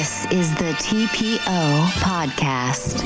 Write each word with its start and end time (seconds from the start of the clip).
This 0.00 0.24
is 0.30 0.48
the 0.54 0.72
TPO 0.78 1.60
Podcast. 2.00 3.02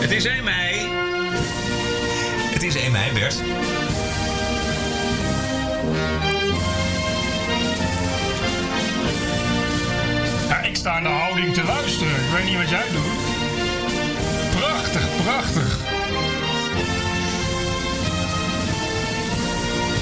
Het 0.00 0.10
is 0.10 0.24
1 0.24 0.44
mei. 0.44 0.88
Het 2.52 2.62
is 2.62 2.74
1 2.74 2.92
mei, 2.92 3.12
Bert. 3.12 3.42
Ja, 10.48 10.60
ik 10.60 10.76
sta 10.76 10.96
in 10.96 11.02
de 11.02 11.08
houding 11.08 11.54
te 11.54 11.64
luisteren. 11.64 12.14
Ik 12.14 12.30
weet 12.34 12.44
niet 12.44 12.56
wat 12.56 12.68
jij 12.68 12.88
doet. 12.92 14.60
Prachtig, 14.60 15.08
prachtig. 15.22 15.83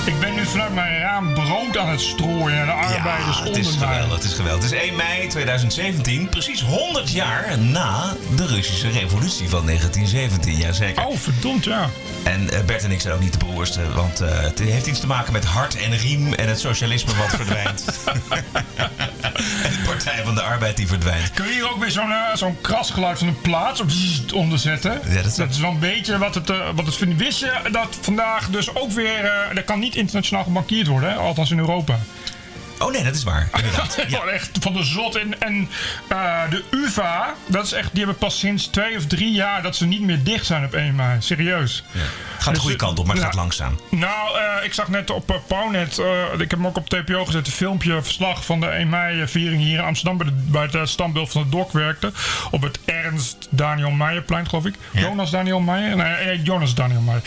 Ik 0.04 0.20
ben 0.20 0.34
nu 0.34 0.44
vanuit 0.46 0.74
mijn 0.74 1.00
raam 1.00 1.34
brood 1.34 1.76
aan 1.76 1.88
het 1.88 2.00
strooien 2.00 2.56
naar 2.56 2.66
de 2.66 2.72
arbeiders 2.72 3.38
ja, 3.38 3.44
het 3.44 3.56
is 3.56 3.76
geweldig, 3.76 4.14
het 4.14 4.24
is 4.24 4.32
geweldig. 4.32 4.62
Het 4.62 4.72
is 4.72 4.80
1 4.80 4.96
mei 4.96 5.28
2017, 5.28 6.28
precies 6.28 6.62
100 6.62 7.10
jaar 7.10 7.58
na 7.58 8.14
de 8.36 8.46
Russische 8.46 8.90
revolutie 8.90 9.48
van 9.48 9.66
1917. 9.66 10.56
Jazeker. 10.56 11.06
Oh, 11.06 11.16
verdomd, 11.16 11.64
ja. 11.64 11.88
En 12.22 12.50
eh, 12.50 12.64
Bert 12.64 12.84
en 12.84 12.90
ik 12.90 13.00
zijn 13.00 13.14
ook 13.14 13.20
niet 13.20 13.32
de 13.32 13.38
broerste, 13.38 13.92
want 13.92 14.20
eh, 14.20 14.40
het 14.40 14.58
heeft 14.58 14.86
iets 14.86 15.00
te 15.00 15.06
maken 15.06 15.32
met 15.32 15.44
hart 15.44 15.76
en 15.76 15.96
riem 15.96 16.32
en 16.32 16.48
het 16.48 16.60
socialisme 16.60 17.16
wat 17.16 17.28
verdwijnt. 17.28 17.84
en 19.64 19.70
de 19.70 19.82
Partij 19.86 20.24
van 20.24 20.34
de 20.34 20.42
Arbeid 20.42 20.76
die 20.76 20.86
verdwijnt. 20.86 21.30
Kun 21.30 21.46
je 21.46 21.52
hier 21.52 21.70
ook 21.70 21.78
weer 21.80 21.90
zo'n 21.90 22.10
eh, 22.12 22.34
zo'n 22.34 22.60
krasgeluid 22.60 23.18
van 23.18 23.28
een 23.28 23.40
plaats 23.40 23.80
op 23.80 23.90
zzzt 23.90 24.32
onder 24.32 24.58
zetten? 24.58 25.00
Ja, 25.08 25.14
dat 25.22 25.26
is- 25.26 25.38
is 25.38 25.58
wel 25.58 25.70
een 25.70 25.78
beetje 25.78 26.18
wat 26.18 26.34
het, 26.34 26.50
eh, 26.50 26.56
wat 26.74 26.86
het 26.86 26.96
vindt. 26.96 27.16
Wist 27.22 27.40
je 27.40 27.52
dat 27.72 27.96
vandaag 28.00 28.48
dus 28.50 28.74
ook 28.74 28.90
weer... 28.92 29.24
eh 29.24 29.56
er 29.56 29.62
kan 29.64 29.78
niet 29.78 29.94
internationaal 29.96 30.44
gemarkeerd 30.44 30.86
worden, 30.86 31.10
hè? 31.10 31.14
althans 31.16 31.50
in 31.50 31.58
Europa. 31.58 31.98
Oh 32.82 32.92
nee, 32.92 33.02
dat 33.04 33.14
is 33.14 33.22
waar, 33.22 33.48
inderdaad. 33.56 33.94
Ja. 33.96 34.04
Gewoon 34.18 34.28
echt 34.32 34.50
van 34.60 34.72
de 34.72 34.84
zot. 34.84 35.16
En, 35.16 35.40
en 35.40 35.68
eh, 36.08 36.40
de 36.50 36.64
UvA, 36.70 37.34
dat 37.46 37.64
is 37.64 37.72
echt, 37.72 37.88
die 37.90 37.98
hebben 38.04 38.18
pas 38.18 38.38
sinds 38.38 38.66
twee 38.66 38.96
of 38.96 39.06
drie 39.06 39.32
jaar 39.32 39.62
dat 39.62 39.76
ze 39.76 39.86
niet 39.86 40.00
meer 40.00 40.22
dicht 40.22 40.46
zijn 40.46 40.64
op 40.64 40.72
1 40.74 40.94
mei. 40.94 41.16
Serieus. 41.22 41.84
Het 41.92 42.42
gaat 42.42 42.54
de 42.54 42.60
goede 42.60 42.76
kant 42.76 42.98
op, 42.98 43.06
maar 43.06 43.14
het 43.14 43.24
Ja. 43.24 43.30
gaat 43.30 43.38
langzaam. 43.40 43.80
Nou, 43.90 44.38
eh, 44.38 44.64
ik 44.64 44.74
zag 44.74 44.88
net 44.88 45.10
op 45.10 45.30
uh, 45.30 45.36
Pownet, 45.46 45.98
ik 46.32 46.38
heb 46.38 46.50
hem 46.50 46.66
ook 46.66 46.76
op 46.76 46.88
TPO 46.88 47.24
gezet, 47.24 47.46
een 47.46 47.52
filmpje, 47.52 48.02
verslag 48.02 48.44
van 48.44 48.60
de 48.60 48.66
1 48.66 48.88
mei-viering 48.88 49.62
hier 49.62 49.78
in 49.78 49.84
Amsterdam 49.84 50.16
bij, 50.16 50.26
de, 50.26 50.32
bij 50.72 50.80
het 50.80 50.88
standbeeld 50.88 51.30
van 51.32 51.42
de 51.42 51.48
Dok 51.48 51.72
werkte. 51.72 52.12
Op 52.50 52.62
het 52.62 52.78
Ernst 52.84 53.46
Daniel 53.50 53.90
Meijerplein, 53.90 54.48
geloof 54.48 54.66
ik. 54.66 54.74
Ja. 54.90 55.00
Jonas 55.00 55.30
Daniel 55.30 55.60
Meijer? 55.60 55.96
Nee, 55.96 56.42
Jonas 56.42 56.74
Daniel 56.74 57.00
Meijer. 57.00 57.22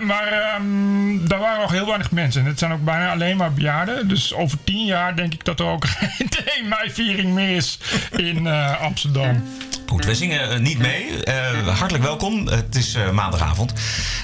Maar 0.00 0.26
ehm, 0.32 1.26
daar 1.28 1.38
waren 1.38 1.60
nog 1.60 1.70
heel 1.70 1.86
weinig 1.86 2.10
mensen. 2.10 2.40
En 2.42 2.46
het 2.46 2.58
zijn 2.58 2.72
ook 2.72 2.84
bijna 2.84 3.10
alleen 3.12 3.36
maar 3.36 3.52
bejaarden. 3.52 4.08
Dus 4.08 4.34
over 4.34 4.58
tien 4.64 4.79
jaar 4.84 5.16
denk 5.16 5.32
ik 5.32 5.44
dat 5.44 5.60
er 5.60 5.66
ook 5.66 5.86
geen 6.16 6.28
1 6.44 6.68
mei-viering 6.68 7.32
meer 7.32 7.56
is 7.56 7.78
in 8.10 8.46
eh, 8.46 8.80
Amsterdam. 8.80 9.42
Goed, 9.86 10.04
wij 10.04 10.14
zingen 10.14 10.50
eh, 10.50 10.58
niet 10.58 10.78
mee. 10.78 11.24
Eh, 11.24 11.78
hartelijk 11.78 12.04
welkom. 12.04 12.46
Het 12.46 12.76
is 12.76 12.96
maandagavond. 13.12 13.72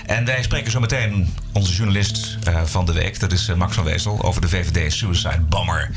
En 0.06 0.24
wij 0.24 0.42
spreken 0.42 0.70
zo 0.70 0.80
meteen 0.80 1.34
onze 1.52 1.72
journalist 1.72 2.38
van 2.64 2.86
de 2.86 2.92
week. 2.92 3.20
Dat 3.20 3.32
is 3.32 3.54
Max 3.56 3.74
van 3.74 3.84
Weesel 3.84 4.22
over 4.22 4.40
de 4.40 4.48
VVD 4.48 4.92
Suicide 4.92 5.40
Bomber. 5.40 5.90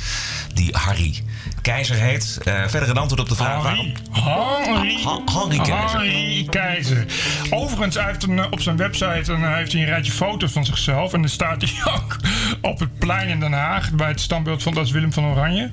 Die 0.54 0.76
Harry 0.78 1.24
Keizer 1.62 1.96
heet. 1.96 2.40
Eh, 2.44 2.68
verder 2.68 2.90
een 2.90 2.98
antwoord 2.98 3.22
op 3.22 3.30
de 3.30 3.36
vraag 3.36 3.64
waarom... 3.64 3.92
Harry. 4.12 5.02
Ha- 5.04 5.22
Harry 5.26 5.58
Keizer. 5.58 5.98
Harry 6.00 6.48
Keizer. 6.50 7.06
Overigens, 7.50 7.96
hij 7.96 8.06
heeft 8.06 8.24
een, 8.24 8.40
eh, 8.40 8.46
op 8.50 8.62
zijn 8.62 8.78
website 8.78 9.32
een, 9.32 9.42
hij 9.42 9.58
heeft 9.58 9.72
hij 9.72 9.82
een 9.82 9.88
rijtje 9.88 10.12
foto's 10.12 10.52
van 10.52 10.66
zichzelf. 10.66 11.14
En 11.14 11.22
dan 11.22 11.30
staat 11.30 11.62
hij 11.62 11.72
ook 11.96 12.16
op 12.62 12.80
het 12.80 13.00
plein 13.00 13.28
in 13.28 13.40
Den 13.40 13.54
Haag. 13.54 13.92
Bij 13.92 14.08
het 14.08 14.22
standbeeld 14.22 14.64
van 14.64 14.74
dat 14.74 14.86
is 14.86 14.92
Willem 14.92 15.14
van 15.14 15.26
Oranje. 15.26 15.70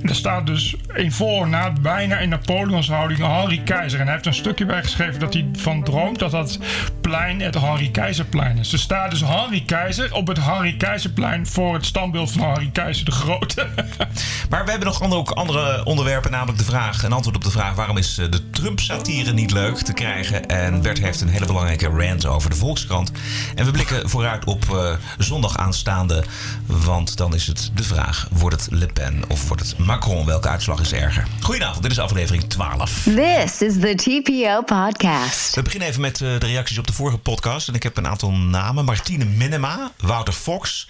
En 0.00 0.06
daar 0.06 0.14
staat 0.14 0.46
dus 0.46 0.74
in 0.94 1.12
voornaad 1.12 1.82
bijna 1.82 2.18
in 2.18 2.28
Napoleons 2.28 2.88
houding 2.88 3.20
Harry 3.20 3.60
Keizer. 3.64 3.98
En 3.98 4.04
hij 4.04 4.14
heeft 4.14 4.26
een 4.26 4.34
stukje 4.34 4.66
bijgeschreven 4.66 5.20
dat 5.20 5.32
hij 5.34 5.48
van 5.58 5.82
droomt 5.84 6.18
dat 6.18 6.30
dat 6.30 6.58
plein 7.00 7.40
het 7.40 7.54
Harry 7.54 7.88
Keizerplein 7.90 8.58
is. 8.58 8.72
Er 8.72 8.78
staat 8.78 9.10
dus 9.10 9.22
Harry 9.22 9.60
Keizer 9.66 10.14
op 10.14 10.26
het 10.26 10.38
Harry 10.38 10.76
Keizerplein 10.76 11.46
voor 11.46 11.74
het 11.74 11.86
standbeeld 11.86 12.32
van 12.32 12.42
Harry 12.42 12.70
Keizer 12.72 13.04
de 13.04 13.10
Grote. 13.10 13.66
Maar 14.50 14.64
we 14.64 14.70
hebben 14.70 14.88
nog 14.88 15.02
andere, 15.02 15.29
ook 15.30 15.36
andere 15.36 15.84
onderwerpen, 15.84 16.30
namelijk 16.30 16.58
de 16.58 16.64
vraag, 16.64 17.02
een 17.02 17.12
antwoord 17.12 17.36
op 17.36 17.44
de 17.44 17.50
vraag 17.50 17.74
waarom 17.74 17.96
is 17.96 18.18
eh, 18.18 18.30
de 18.30 18.50
Trump-satire 18.50 19.32
niet 19.32 19.50
leuk 19.50 19.76
te 19.76 19.92
krijgen. 19.92 20.46
En 20.46 20.82
Bert 20.82 20.98
heeft 20.98 21.20
een 21.20 21.28
hele 21.28 21.46
belangrijke 21.46 21.86
rant 21.86 22.26
over 22.26 22.50
de 22.50 22.56
Volkskrant. 22.56 23.10
En 23.54 23.64
we 23.64 23.70
blikken 23.70 24.08
vooruit 24.08 24.44
op 24.44 24.64
eh, 24.70 24.92
zondag 25.18 25.56
aanstaande, 25.56 26.24
want 26.66 27.16
dan 27.16 27.34
is 27.34 27.46
het 27.46 27.70
de 27.74 27.82
vraag, 27.82 28.28
wordt 28.30 28.56
het 28.56 28.68
Le 28.70 28.86
Pen 28.86 29.22
of 29.28 29.48
wordt 29.48 29.62
het 29.62 29.78
Macron? 29.78 30.26
Welke 30.26 30.48
uitslag 30.48 30.80
is 30.80 30.92
erger? 30.92 31.26
Goedenavond, 31.40 31.82
dit 31.82 31.90
is 31.90 31.98
aflevering 31.98 32.44
12. 32.44 33.02
This 33.02 33.60
is 33.60 33.74
the 33.80 33.94
TPO 33.94 34.62
Podcast. 34.62 35.54
We 35.54 35.62
beginnen 35.62 35.88
even 35.88 36.00
met 36.00 36.20
eh, 36.20 36.28
de 36.38 36.46
reacties 36.46 36.78
op 36.78 36.86
de 36.86 36.92
vorige 36.92 37.18
podcast. 37.18 37.68
En 37.68 37.74
ik 37.74 37.82
heb 37.82 37.96
een 37.96 38.08
aantal 38.08 38.32
namen. 38.32 38.84
Martine 38.84 39.24
Minema, 39.24 39.90
Wouter 39.98 40.34
Fox, 40.34 40.88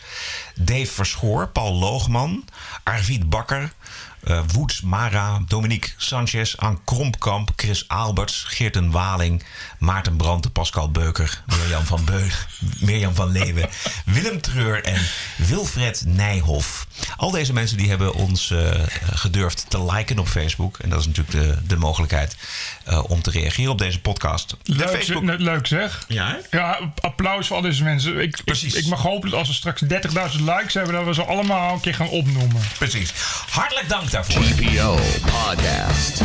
Dave 0.54 0.86
Verschoor, 0.86 1.48
Paul 1.48 1.74
Loogman, 1.74 2.44
Arvid 2.82 3.28
Bakker, 3.28 3.72
eh 4.24 4.40
Woets 4.52 4.80
Mara, 4.80 5.42
Dominique 5.46 5.92
Sanchez, 5.96 6.54
Ann 6.56 6.80
Krompkamp, 6.84 7.52
Chris 7.56 7.88
Alberts, 7.88 8.44
Geerten 8.46 8.90
Waling, 8.90 9.44
Maarten 9.78 10.16
Brandt, 10.16 10.52
Pascal 10.52 10.90
Beuker, 10.90 11.42
Mirjam 11.46 11.84
van 11.84 12.04
Beug, 12.04 12.48
Mirjam 12.80 13.14
van 13.14 13.30
Leeuwen, 13.30 13.68
Willem 14.04 14.40
Treur 14.40 14.84
en 14.84 15.00
Wilfred 15.36 16.02
Nijhoff. 16.06 16.86
Al 17.16 17.30
deze 17.30 17.52
mensen 17.52 17.76
die 17.76 17.88
hebben 17.88 18.14
ons 18.14 18.50
eh, 18.50 18.70
gedurfd 19.12 19.64
te 19.68 19.84
liken 19.84 20.18
op 20.18 20.28
Facebook. 20.28 20.78
En 20.78 20.90
dat 20.90 21.00
is 21.00 21.06
natuurlijk 21.06 21.36
de, 21.36 21.66
de 21.66 21.76
mogelijkheid 21.76 22.36
eh, 22.84 23.10
om 23.10 23.22
te 23.22 23.30
reageren 23.30 23.70
op 23.70 23.78
deze 23.78 24.00
podcast. 24.00 24.56
Leuk, 24.62 25.38
leuk 25.38 25.66
zeg. 25.66 26.04
Ja, 26.08 26.28
hè? 26.28 26.58
Ja, 26.58 26.92
applaus 27.00 27.46
voor 27.46 27.56
al 27.56 27.62
deze 27.62 27.82
mensen. 27.82 28.20
Ik, 28.20 28.44
Precies. 28.44 28.74
Ik, 28.74 28.82
ik 28.84 28.90
mag 28.90 29.02
hopen 29.02 29.30
dat 29.30 29.38
als 29.38 29.48
we 29.48 29.54
straks 29.54 29.82
30.000 29.82 30.44
likes 30.44 30.74
hebben, 30.74 30.94
dat 30.94 31.04
we 31.04 31.14
ze 31.14 31.24
allemaal 31.24 31.74
een 31.74 31.80
keer 31.80 31.94
gaan 31.94 32.08
opnoemen. 32.08 32.62
Precies. 32.78 33.12
Hartelijk 33.50 33.88
dank 33.88 34.09
daarvoor. 34.10 34.42
TPO 34.42 34.96
Podcast. 35.20 36.22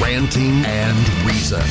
Ranting 0.00 0.66
and 0.66 1.08
Reason. 1.26 1.62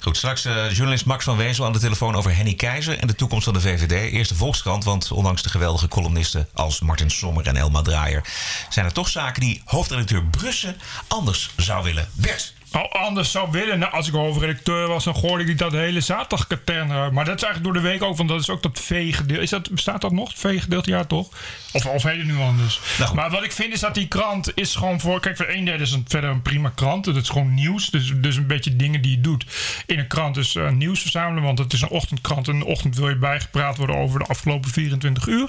Goed, 0.00 0.16
straks 0.16 0.44
eh, 0.44 0.70
journalist 0.70 1.04
Max 1.04 1.24
van 1.24 1.36
Wezel 1.36 1.64
aan 1.64 1.72
de 1.72 1.78
telefoon 1.78 2.14
over 2.14 2.36
Henny 2.36 2.54
Keizer 2.54 2.98
en 2.98 3.06
de 3.06 3.14
toekomst 3.14 3.44
van 3.44 3.54
de 3.54 3.60
VVD. 3.60 4.12
Eerst 4.12 4.30
de 4.30 4.36
Volkskrant, 4.36 4.84
want 4.84 5.10
ondanks 5.10 5.42
de 5.42 5.48
geweldige 5.48 5.88
columnisten 5.88 6.48
als 6.54 6.80
Martin 6.80 7.10
Sommer 7.10 7.46
en 7.46 7.56
Elma 7.56 7.82
Draaier... 7.82 8.24
zijn 8.68 8.86
er 8.86 8.92
toch 8.92 9.08
zaken 9.08 9.40
die 9.40 9.62
hoofdredacteur 9.64 10.24
Brussen 10.24 10.76
anders 11.08 11.50
zou 11.56 11.84
willen. 11.84 12.08
Bert, 12.12 12.54
Nou, 12.72 12.90
anders 12.90 13.30
zou 13.30 13.50
willen, 13.50 13.78
nou, 13.78 13.92
als 13.92 14.08
ik 14.08 14.14
hoofdredacteur 14.14 14.88
was, 14.88 15.04
dan 15.04 15.16
gooide 15.16 15.40
ik 15.40 15.46
die 15.46 15.56
dat 15.56 15.72
hele 15.72 16.00
zaterdagkatern 16.00 16.90
eruit. 16.90 17.12
Maar 17.12 17.24
dat 17.24 17.36
is 17.36 17.42
eigenlijk 17.42 17.74
door 17.74 17.82
de 17.82 17.88
week 17.88 18.02
ook, 18.02 18.16
want 18.16 18.28
dat 18.28 18.40
is 18.40 18.50
ook 18.50 18.62
dat 18.62 18.80
V-gedeelte. 18.80 19.42
Is 19.42 19.50
dat, 19.50 19.70
bestaat 19.70 20.00
dat 20.00 20.12
nog, 20.12 20.28
het 20.28 20.38
V-gedeelte? 20.38 20.90
Ja, 20.90 21.04
toch? 21.04 21.28
Of, 21.72 21.86
of 21.86 22.02
heet 22.02 22.16
het 22.16 22.26
nu 22.26 22.38
anders? 22.38 22.80
Nou 22.98 23.14
maar 23.14 23.30
wat 23.30 23.44
ik 23.44 23.52
vind 23.52 23.72
is 23.72 23.80
dat 23.80 23.94
die 23.94 24.08
krant 24.08 24.52
is 24.54 24.74
gewoon 24.74 25.00
voor... 25.00 25.20
Kijk, 25.20 25.36
voor 25.36 25.48
een 25.48 25.64
derde 25.64 25.82
is 25.82 25.90
het 25.90 26.02
verder 26.06 26.30
een 26.30 26.42
prima 26.42 26.72
krant. 26.74 27.04
Dat 27.04 27.16
is 27.16 27.28
gewoon 27.28 27.54
nieuws. 27.54 27.90
Dus, 27.90 28.12
dus 28.16 28.36
een 28.36 28.46
beetje 28.46 28.76
dingen 28.76 29.02
die 29.02 29.10
je 29.10 29.20
doet 29.20 29.44
in 29.86 29.98
een 29.98 30.06
krant 30.06 30.36
is 30.36 30.56
eh, 30.56 30.70
nieuws 30.70 31.00
verzamelen. 31.00 31.42
Want 31.42 31.58
het 31.58 31.72
is 31.72 31.82
een 31.82 31.88
ochtendkrant. 31.88 32.48
En 32.48 32.52
in 32.52 32.60
de 32.60 32.66
ochtend 32.66 32.96
wil 32.96 33.08
je 33.08 33.16
bijgepraat 33.16 33.76
worden 33.76 33.96
over 33.96 34.18
de 34.18 34.26
afgelopen 34.26 34.70
24 34.70 35.26
uur. 35.26 35.48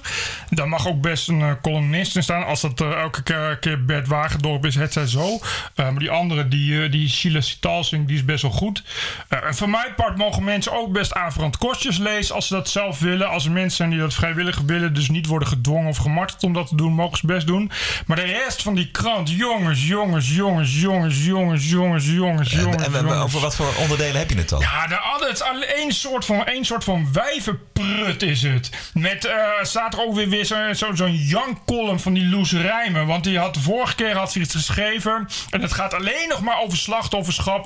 Daar 0.49 0.67
mag 0.67 0.87
ook 0.87 1.01
best 1.01 1.27
een 1.27 1.41
eh, 1.41 1.51
columnist 1.61 2.15
in 2.15 2.23
staan. 2.23 2.45
Als 2.45 2.61
dat 2.61 2.81
eh, 2.81 2.91
elke 2.91 3.23
keer, 3.59 3.85
Bert 3.85 4.07
Wagendorp 4.07 4.65
is, 4.65 4.75
het 4.75 4.93
zij 4.93 5.07
zo. 5.07 5.39
Eh, 5.75 5.89
maar 5.89 5.99
die 5.99 6.11
andere, 6.11 6.47
die, 6.47 6.83
eh, 6.83 6.91
die 6.91 7.09
Sheila 7.11 7.41
Sitalsing, 7.41 8.07
die 8.07 8.15
is 8.15 8.25
best 8.25 8.41
wel 8.41 8.51
goed. 8.51 8.83
Eh, 9.27 9.43
en 9.43 9.55
voor 9.55 9.69
mijn 9.69 9.95
part 9.95 10.17
mogen 10.17 10.43
mensen 10.43 10.71
ook 10.71 10.91
best 10.91 11.13
aanverant 11.13 11.57
kostjes 11.57 11.97
lezen 11.97 12.35
als 12.35 12.47
ze 12.47 12.53
dat 12.53 12.69
zelf 12.69 12.99
willen. 12.99 13.29
Als 13.29 13.45
er 13.45 13.51
mensen 13.51 13.77
zijn 13.77 13.89
die 13.89 13.99
dat 13.99 14.13
vrijwillig 14.13 14.59
willen, 14.65 14.93
dus 14.93 15.09
niet 15.09 15.25
worden 15.25 15.47
gedwongen 15.47 15.89
of 15.89 15.97
gemarteld 15.97 16.43
om 16.43 16.53
dat 16.53 16.67
te 16.67 16.75
doen, 16.75 16.93
mogen 16.93 17.17
ze 17.17 17.25
best 17.25 17.47
doen. 17.47 17.71
Maar 18.05 18.17
de 18.17 18.23
rest 18.23 18.61
van 18.61 18.75
die 18.75 18.91
krant, 18.91 19.29
jongens, 19.29 19.87
jongens, 19.87 20.35
jongens, 20.35 20.79
jongens, 20.79 21.21
jongens, 21.21 21.69
jongens, 21.69 21.69
jongens, 22.09 22.53
en, 22.53 22.59
jongens. 22.59 22.83
en 22.83 22.91
jongens. 22.91 23.23
over 23.23 23.39
wat 23.39 23.55
voor 23.55 23.73
onderdelen 23.79 24.17
heb 24.17 24.29
je 24.29 24.37
het 24.37 24.49
dan? 24.49 24.59
Ja, 24.59 24.87
de, 24.87 24.99
het 25.19 25.33
is 25.33 25.41
alleen 25.41 25.63
één 25.63 25.91
soort 25.91 26.25
van, 26.25 26.45
één 26.45 26.65
soort 26.65 26.83
van 26.83 27.13
wijvenprut 27.13 28.23
is 28.23 28.41
het. 28.41 28.69
Met, 28.93 29.25
eh 29.25 29.35
staat 29.61 29.93
er 29.93 30.01
ook 30.01 30.15
weer, 30.15 30.29
weer 30.29 30.45
zo'n 30.45 30.75
zo, 30.75 30.95
zo'n 30.95 31.15
Jan-column 31.15 31.99
van 31.99 32.13
die 32.13 32.25
Loes 32.25 32.51
Rijmen. 32.51 33.05
Want 33.07 33.23
die 33.23 33.39
had 33.39 33.53
de 33.53 33.59
vorige 33.59 33.95
keer 33.95 34.15
had 34.15 34.31
ze 34.31 34.39
iets 34.39 34.55
geschreven. 34.55 35.27
En 35.49 35.61
het 35.61 35.73
gaat 35.73 35.93
alleen 35.93 36.27
nog 36.29 36.41
maar 36.41 36.59
over 36.61 36.77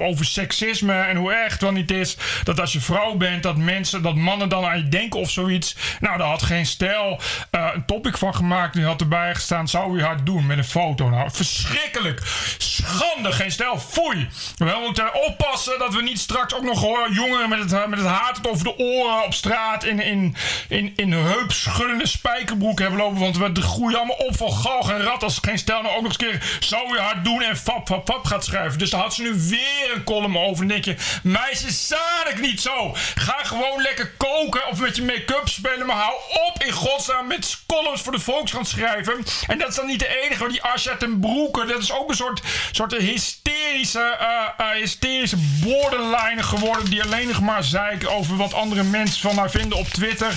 over 0.02 0.26
seksisme 0.26 0.94
en 0.94 1.18
hoe 1.18 1.34
erg 1.34 1.52
het 1.52 1.62
wel 1.62 1.72
niet 1.72 1.92
is. 1.92 2.18
Dat 2.44 2.60
als 2.60 2.74
je 2.74 2.82
vrouw 2.82 3.16
bent, 3.16 3.44
dat 3.44 3.58
mensen, 3.58 4.02
dat 4.02 4.16
mannen 4.16 4.50
dan 4.50 4.66
aan 4.66 4.78
je 4.78 4.90
denken 4.90 5.20
of 5.20 5.30
zoiets. 5.30 5.76
Nou, 6.00 6.18
daar 6.18 6.28
had 6.28 6.42
geen 6.42 6.66
stijl 6.66 7.20
eh, 7.50 7.70
een 7.74 7.86
topic 7.86 8.18
van 8.18 8.36
gemaakt. 8.36 8.74
Die 8.74 8.86
had 8.86 9.02
erbij 9.02 9.36
gestaan, 9.36 9.68
zou 9.68 9.98
u 9.98 10.04
haar 10.04 10.24
doen 10.24 10.46
met 10.46 10.58
een 10.58 10.64
foto. 10.64 11.10
Nou, 11.10 11.30
verschrikkelijk. 11.32 12.22
Schande, 12.58 13.32
geen 13.32 13.52
stijl. 13.52 13.80
Foei. 13.80 14.28
We 14.58 14.78
moeten 14.86 15.24
oppassen 15.28 15.80
dat 15.80 15.94
we 15.94 16.02
niet 16.02 16.20
straks 16.20 16.54
ook 16.54 16.64
nog 16.64 16.82
horen 16.82 17.14
jongeren 17.14 17.50
met 17.50 17.60
het, 17.60 17.88
met 17.88 18.00
het 18.00 18.08
haar 18.08 18.24
over 18.50 18.64
de 18.64 18.78
oren 18.78 19.24
op 19.24 19.34
straat 19.34 19.84
in, 19.84 20.00
in, 20.00 20.36
in, 20.68 20.94
in 20.96 21.12
heupschuddende 21.12 22.08
spijkerbroek 22.08 22.80
hebben 22.80 23.00
lopen. 23.00 23.20
Want 23.20 23.38
we 23.38 23.62
groeien 23.62 23.98
allemaal 23.98 24.16
op 24.16 24.38
van 24.38 24.52
galg 24.52 24.92
en 24.92 25.02
rat 25.02 25.24
als 25.24 25.40
geen 25.42 25.58
stijl 25.58 25.82
nou 25.82 25.96
ook 25.96 26.02
nog 26.02 26.12
eens 26.12 26.22
een 26.22 26.40
keer 26.40 26.58
zou 26.60 26.96
u 26.96 27.00
haar 27.00 27.24
doen 27.24 27.42
en 27.42 27.58
fap, 27.58 27.88
fap, 27.88 28.10
fap 28.10 28.26
gaat 28.26 28.46
schrijven. 28.46 28.80
Dus 28.80 28.90
daar 28.90 29.02
had 29.02 29.14
ze 29.14 29.24
nu 29.26 29.40
weer 29.50 29.96
een 29.96 30.04
column 30.04 30.38
over. 30.38 30.62
En 30.62 30.68
denk 30.68 30.86
je, 30.86 30.96
meisjes, 31.24 31.94
ik 32.30 32.40
niet 32.40 32.62
zo. 32.62 32.96
Ga 33.16 33.44
gewoon 33.44 33.82
lekker 33.82 34.12
koken 34.18 34.68
of 34.68 34.80
met 34.80 34.96
je 34.96 35.04
make-up 35.04 35.48
spelen. 35.48 35.86
Maar 35.86 35.96
hou 35.96 36.14
op 36.48 36.64
in 36.64 36.72
godsnaam 36.72 37.28
met 37.28 37.58
columns 37.68 38.02
voor 38.02 38.12
de 38.12 38.20
Volkskrant 38.20 38.68
schrijven. 38.68 39.26
En 39.48 39.58
dat 39.58 39.70
is 39.70 39.76
dan 39.76 39.86
niet 39.86 40.00
de 40.00 40.22
enige. 40.24 40.48
Die 40.48 40.64
Asja 40.64 40.96
ten 40.96 41.20
Broeke, 41.20 41.66
dat 41.66 41.82
is 41.82 41.92
ook 41.92 42.10
een 42.10 42.16
soort, 42.16 42.42
soort 42.72 42.94
hysterische, 42.94 44.18
uh, 44.22 44.66
uh, 44.66 44.74
hysterische 44.74 45.38
borderline 45.38 46.44
geworden. 46.44 46.90
Die 46.90 47.04
alleen 47.04 47.28
nog 47.28 47.42
maar 47.42 47.64
zeiken 47.64 48.12
over 48.12 48.36
wat 48.38 48.54
andere 48.54 48.84
mensen 48.84 49.22
van 49.22 49.38
haar 49.38 49.52
vinden 49.52 49.78
op 49.78 49.88
Twitter. 49.88 50.34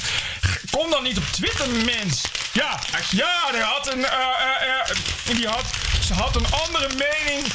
Kom 0.71 0.91
dan 0.91 1.03
niet 1.03 1.19
op 1.19 1.25
Twitter, 1.31 1.69
mens. 1.69 2.25
Ja, 2.53 2.79
ja, 3.11 3.51
die 3.53 3.61
had 3.61 3.93
een, 3.93 3.99
uh, 3.99 5.37
die 5.37 5.49
had, 5.49 5.65
ze 6.01 6.15
had 6.15 6.37
een 6.37 6.47
andere 6.51 6.89
mening 6.89 7.47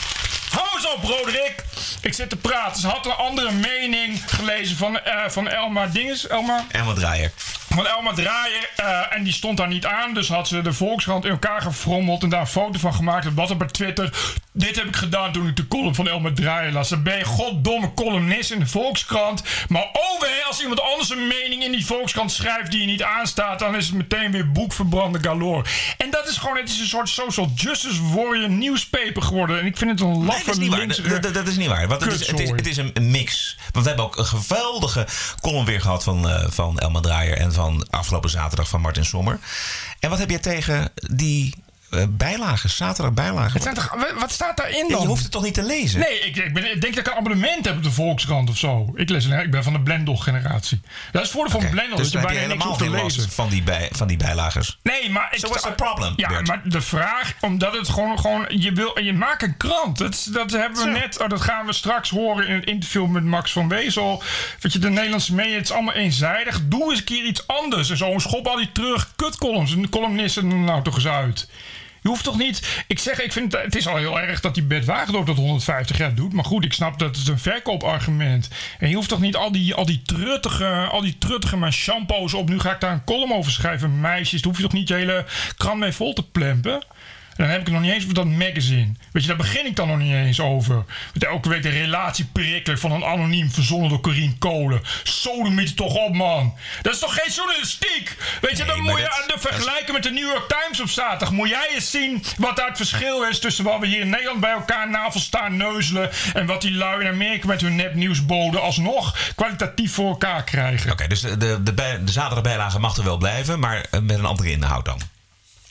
Hou 0.55 0.67
eens 0.75 0.93
op, 0.93 1.03
Roderick! 1.03 1.63
Ik 2.01 2.13
zit 2.13 2.29
te 2.29 2.35
praten. 2.35 2.81
Ze 2.81 2.87
had 2.87 3.05
een 3.05 3.11
andere 3.11 3.51
mening 3.51 4.21
gelezen 4.25 4.77
van, 4.77 4.99
uh, 5.07 5.27
van 5.27 5.47
Elma 5.47 5.87
Dinges. 5.87 6.27
Elma? 6.27 6.65
Elma 6.71 6.93
Draaier. 6.93 7.31
Van 7.73 7.87
Elma 7.87 8.13
Draaier. 8.13 8.69
Uh, 8.79 9.15
en 9.15 9.23
die 9.23 9.33
stond 9.33 9.57
daar 9.57 9.67
niet 9.67 9.85
aan. 9.85 10.13
Dus 10.13 10.27
had 10.27 10.47
ze 10.47 10.61
de 10.61 10.73
Volkskrant 10.73 11.25
in 11.25 11.31
elkaar 11.31 11.61
gefrommeld. 11.61 12.23
En 12.23 12.29
daar 12.29 12.39
een 12.39 12.47
foto 12.47 12.79
van 12.79 12.93
gemaakt. 12.93 13.25
En 13.25 13.35
wat 13.35 13.51
op 13.51 13.63
Twitter. 13.63 14.13
Dit 14.51 14.75
heb 14.75 14.85
ik 14.85 14.95
gedaan 14.95 15.31
toen 15.31 15.47
ik 15.47 15.55
de 15.55 15.67
column 15.67 15.95
van 15.95 16.07
Elma 16.07 16.31
Draaier 16.33 16.71
las. 16.71 16.89
Dan 16.89 17.03
ben 17.03 17.17
je 17.17 17.25
goddomme 17.25 17.93
columnist 17.93 18.51
in 18.51 18.59
de 18.59 18.67
Volkskrant. 18.67 19.43
Maar 19.67 19.83
oh 19.93 20.13
als 20.53 20.61
iemand 20.61 20.81
anders 20.81 21.09
een 21.09 21.27
mening 21.27 21.63
in 21.63 21.71
die 21.71 21.85
Volkskrant 21.85 22.31
schrijft 22.31 22.71
die 22.71 22.79
je 22.79 22.85
niet 22.85 23.03
aanstaat. 23.03 23.59
Dan 23.59 23.75
is 23.75 23.85
het 23.85 23.95
meteen 23.95 24.31
weer 24.31 24.51
boekverbrande 24.51 25.19
galore. 25.21 25.65
En 25.97 26.09
dat 26.09 26.27
is 26.27 26.37
gewoon, 26.37 26.57
het 26.57 26.69
is 26.69 26.79
een 26.79 26.87
soort 26.87 27.09
social 27.09 27.51
justice 27.55 28.07
warrior 28.13 28.49
newspaper 28.49 29.21
geworden. 29.21 29.59
En 29.59 29.65
ik 29.65 29.77
vind 29.77 29.91
het 29.91 29.99
een 29.99 30.25
laffe 30.25 30.45
dat, 30.45 30.53
is 30.53 30.59
niet 30.59 30.69
waar. 30.69 31.21
Dat, 31.21 31.33
dat, 31.33 31.47
is 31.47 31.57
niet 31.57 31.67
waar. 31.67 31.87
Want 31.87 32.01
het 32.01 32.13
is, 32.13 32.27
het, 32.27 32.39
is, 32.39 32.49
het 32.49 32.67
is 32.67 32.77
een 32.77 32.93
mix. 33.11 33.57
Want 33.71 33.85
we 33.85 33.91
hebben 33.91 34.05
ook 34.05 34.17
een 34.17 34.25
geweldige 34.25 35.07
column 35.41 35.65
weer 35.65 35.81
gehad 35.81 36.03
van, 36.03 36.29
uh, 36.29 36.43
van 36.49 36.79
Elma 36.79 36.99
Draaier 36.99 37.37
en 37.37 37.53
van 37.53 37.62
afgelopen 37.89 38.29
zaterdag 38.29 38.69
van 38.69 38.81
Martin 38.81 39.05
Sommer. 39.05 39.39
En 39.99 40.09
wat 40.09 40.19
heb 40.19 40.29
je 40.29 40.39
tegen 40.39 40.91
die 40.93 41.55
bijlagen, 42.09 42.69
zaterdag 42.69 43.13
bijlagen. 43.13 43.61
Het 43.61 43.75
toch, 43.75 43.95
wat 44.19 44.31
staat 44.31 44.57
daarin 44.57 44.87
dan? 44.89 45.01
je 45.01 45.07
hoeft 45.07 45.23
het 45.23 45.31
toch 45.31 45.43
niet 45.43 45.53
te 45.53 45.63
lezen? 45.63 45.99
Nee, 45.99 46.19
ik, 46.19 46.35
ik, 46.35 46.53
ben, 46.53 46.71
ik, 46.71 46.81
denk 46.81 46.95
dat 46.95 47.07
ik 47.07 47.11
een 47.11 47.19
abonnement 47.19 47.65
heb 47.65 47.75
op 47.75 47.83
de 47.83 47.91
Volkskrant 47.91 48.49
of 48.49 48.57
zo. 48.57 48.91
Ik, 48.95 49.09
lees, 49.09 49.25
ik 49.25 49.51
ben 49.51 49.63
van 49.63 49.73
de 49.73 49.79
Blendel-generatie. 49.79 50.81
Dat 51.11 51.23
is 51.23 51.29
voor 51.29 51.45
de 51.45 51.51
van 51.51 51.69
Blendel. 51.69 51.97
Dus, 51.97 52.11
dus 52.11 52.21
je 52.21 52.27
bijna 52.27 52.41
helemaal 52.41 52.77
te 52.77 52.89
lezen. 52.89 53.29
Van 53.29 53.49
die, 53.49 53.63
bij, 53.63 53.89
van 53.91 54.07
die 54.07 54.17
bijlagers. 54.17 54.79
Nee, 54.83 55.09
maar... 55.09 55.33
So 55.35 55.47
what's 55.47 55.63
the 55.63 55.71
problem, 55.71 56.13
Ja, 56.15 56.41
maar 56.41 56.61
de 56.63 56.81
vraag, 56.81 57.33
omdat 57.41 57.77
het 57.77 57.89
gewoon... 57.89 58.19
gewoon 58.19 58.45
je, 58.49 58.71
wil, 58.71 58.99
je 58.99 59.13
maakt 59.13 59.43
een 59.43 59.57
krant. 59.57 59.97
Dat, 59.97 60.27
dat 60.31 60.51
hebben 60.51 60.83
we 60.83 60.89
net... 60.89 61.19
Oh, 61.21 61.29
dat 61.29 61.41
gaan 61.41 61.65
we 61.65 61.73
straks 61.73 62.09
horen 62.09 62.47
in 62.47 62.55
het 62.55 62.65
interview 62.65 63.07
met 63.07 63.23
Max 63.23 63.51
van 63.51 63.67
Wezel. 63.67 64.23
Weet 64.59 64.73
je, 64.73 64.79
de 64.79 64.89
Nederlandse 64.89 65.33
media, 65.33 65.55
het 65.55 65.63
is 65.63 65.71
allemaal 65.71 65.93
eenzijdig. 65.93 66.61
Doe 66.63 66.89
eens 66.89 66.99
een 66.99 67.05
keer 67.05 67.25
iets 67.25 67.47
anders. 67.47 67.89
En 67.89 67.97
zo 67.97 68.13
schop 68.17 68.47
al 68.47 68.55
die 68.55 68.71
terug 68.71 69.11
kutcolumns. 69.15 69.73
En 69.73 69.81
de 69.81 69.89
columnisten 69.89 70.63
nou 70.63 70.83
toch 70.83 70.95
eens 70.95 71.07
uit. 71.07 71.47
Je 72.03 72.09
hoeft 72.09 72.23
toch 72.23 72.37
niet. 72.37 72.83
Ik 72.87 72.99
zeg, 72.99 73.21
ik 73.21 73.31
vind 73.31 73.51
het, 73.51 73.63
het 73.63 73.75
is 73.75 73.87
al 73.87 73.97
heel 73.97 74.19
erg 74.19 74.39
dat 74.39 74.53
die 74.53 74.63
Bert 74.63 74.85
Wagendorp 74.85 75.25
dat 75.25 75.35
150 75.35 75.97
jaar 75.97 76.15
doet. 76.15 76.33
Maar 76.33 76.45
goed, 76.45 76.65
ik 76.65 76.73
snap 76.73 76.99
dat 76.99 77.15
het 77.15 77.27
een 77.27 77.39
verkoopargument. 77.39 78.49
En 78.79 78.89
je 78.89 78.95
hoeft 78.95 79.09
toch 79.09 79.19
niet 79.19 79.35
al 79.35 79.51
die, 79.51 79.73
al 79.73 79.85
die 79.85 80.01
truttige, 80.01 80.87
al 80.91 81.01
die 81.01 81.17
truttige 81.17 81.57
maar 81.57 81.73
shampoos 81.73 82.33
op. 82.33 82.49
Nu 82.49 82.59
ga 82.59 82.73
ik 82.73 82.79
daar 82.79 82.91
een 82.91 83.03
column 83.03 83.33
over 83.33 83.51
schrijven. 83.51 83.99
Meisjes, 83.99 84.41
daar 84.41 84.51
hoef 84.51 84.61
je 84.61 84.67
toch 84.67 84.73
niet 84.73 84.87
je 84.87 84.93
hele 84.93 85.25
krant 85.57 85.79
mee 85.79 85.91
vol 85.91 86.13
te 86.13 86.23
plempen 86.23 86.83
dan 87.35 87.47
heb 87.47 87.59
ik 87.59 87.65
het 87.65 87.73
nog 87.73 87.81
niet 87.81 87.91
eens 87.91 88.03
over 88.03 88.15
dat 88.15 88.25
magazine. 88.25 88.91
Weet 89.11 89.21
je, 89.21 89.27
daar 89.27 89.37
begin 89.37 89.65
ik 89.65 89.75
dan 89.75 89.87
nog 89.87 89.97
niet 89.97 90.13
eens 90.13 90.39
over. 90.39 90.85
Met 91.13 91.23
elke 91.23 91.49
week 91.49 91.63
de 91.63 91.69
relatieprikkler 91.69 92.79
van 92.79 92.91
een 92.91 93.03
anoniem 93.05 93.51
verzonnen 93.51 93.89
door 93.89 94.01
Corine 94.01 94.37
Kolen. 94.37 94.81
Sodemiet 95.03 95.75
toch 95.75 95.95
op, 95.95 96.13
man. 96.13 96.53
Dat 96.81 96.93
is 96.93 96.99
toch 96.99 97.13
geen 97.13 97.31
journalistiek? 97.33 98.17
Weet 98.41 98.57
je, 98.57 98.65
dan 98.65 98.81
moet 98.81 98.99
je 98.99 99.11
aan 99.11 99.27
de 99.27 99.39
vergelijken 99.39 99.93
met 99.93 100.03
de 100.03 100.11
New 100.11 100.31
York 100.31 100.47
Times 100.47 100.81
op 100.81 100.89
zaterdag. 100.89 101.31
Moet 101.31 101.49
jij 101.49 101.69
eens 101.73 101.91
zien 101.91 102.23
wat 102.37 102.55
daar 102.55 102.67
het 102.67 102.77
verschil 102.77 103.23
is 103.23 103.39
tussen 103.39 103.63
wat 103.63 103.79
we 103.79 103.87
hier 103.87 103.99
in 103.99 104.09
Nederland 104.09 104.39
bij 104.39 104.51
elkaar 104.51 104.89
navel 104.89 105.19
staan 105.19 105.57
neuzelen. 105.57 106.09
En 106.33 106.45
wat 106.45 106.61
die 106.61 106.71
lui 106.71 107.01
in 107.01 107.11
Amerika 107.11 107.47
met 107.47 107.61
hun 107.61 107.75
nepnieuwsboden 107.75 108.61
alsnog 108.61 109.17
kwalitatief 109.35 109.93
voor 109.93 110.09
elkaar 110.09 110.43
krijgen. 110.43 110.91
Oké, 110.91 111.07
dus 111.07 111.21
de, 111.21 111.37
de, 111.37 111.63
de, 111.63 112.77
mag 112.79 112.97
er 112.97 113.03
wel 113.03 113.17
blijven, 113.17 113.59
maar 113.59 113.85
eh, 113.91 113.99
met 113.99 114.17
een 114.17 114.25
andere 114.25 114.51
inhoud 114.51 114.85
dan. 114.85 115.12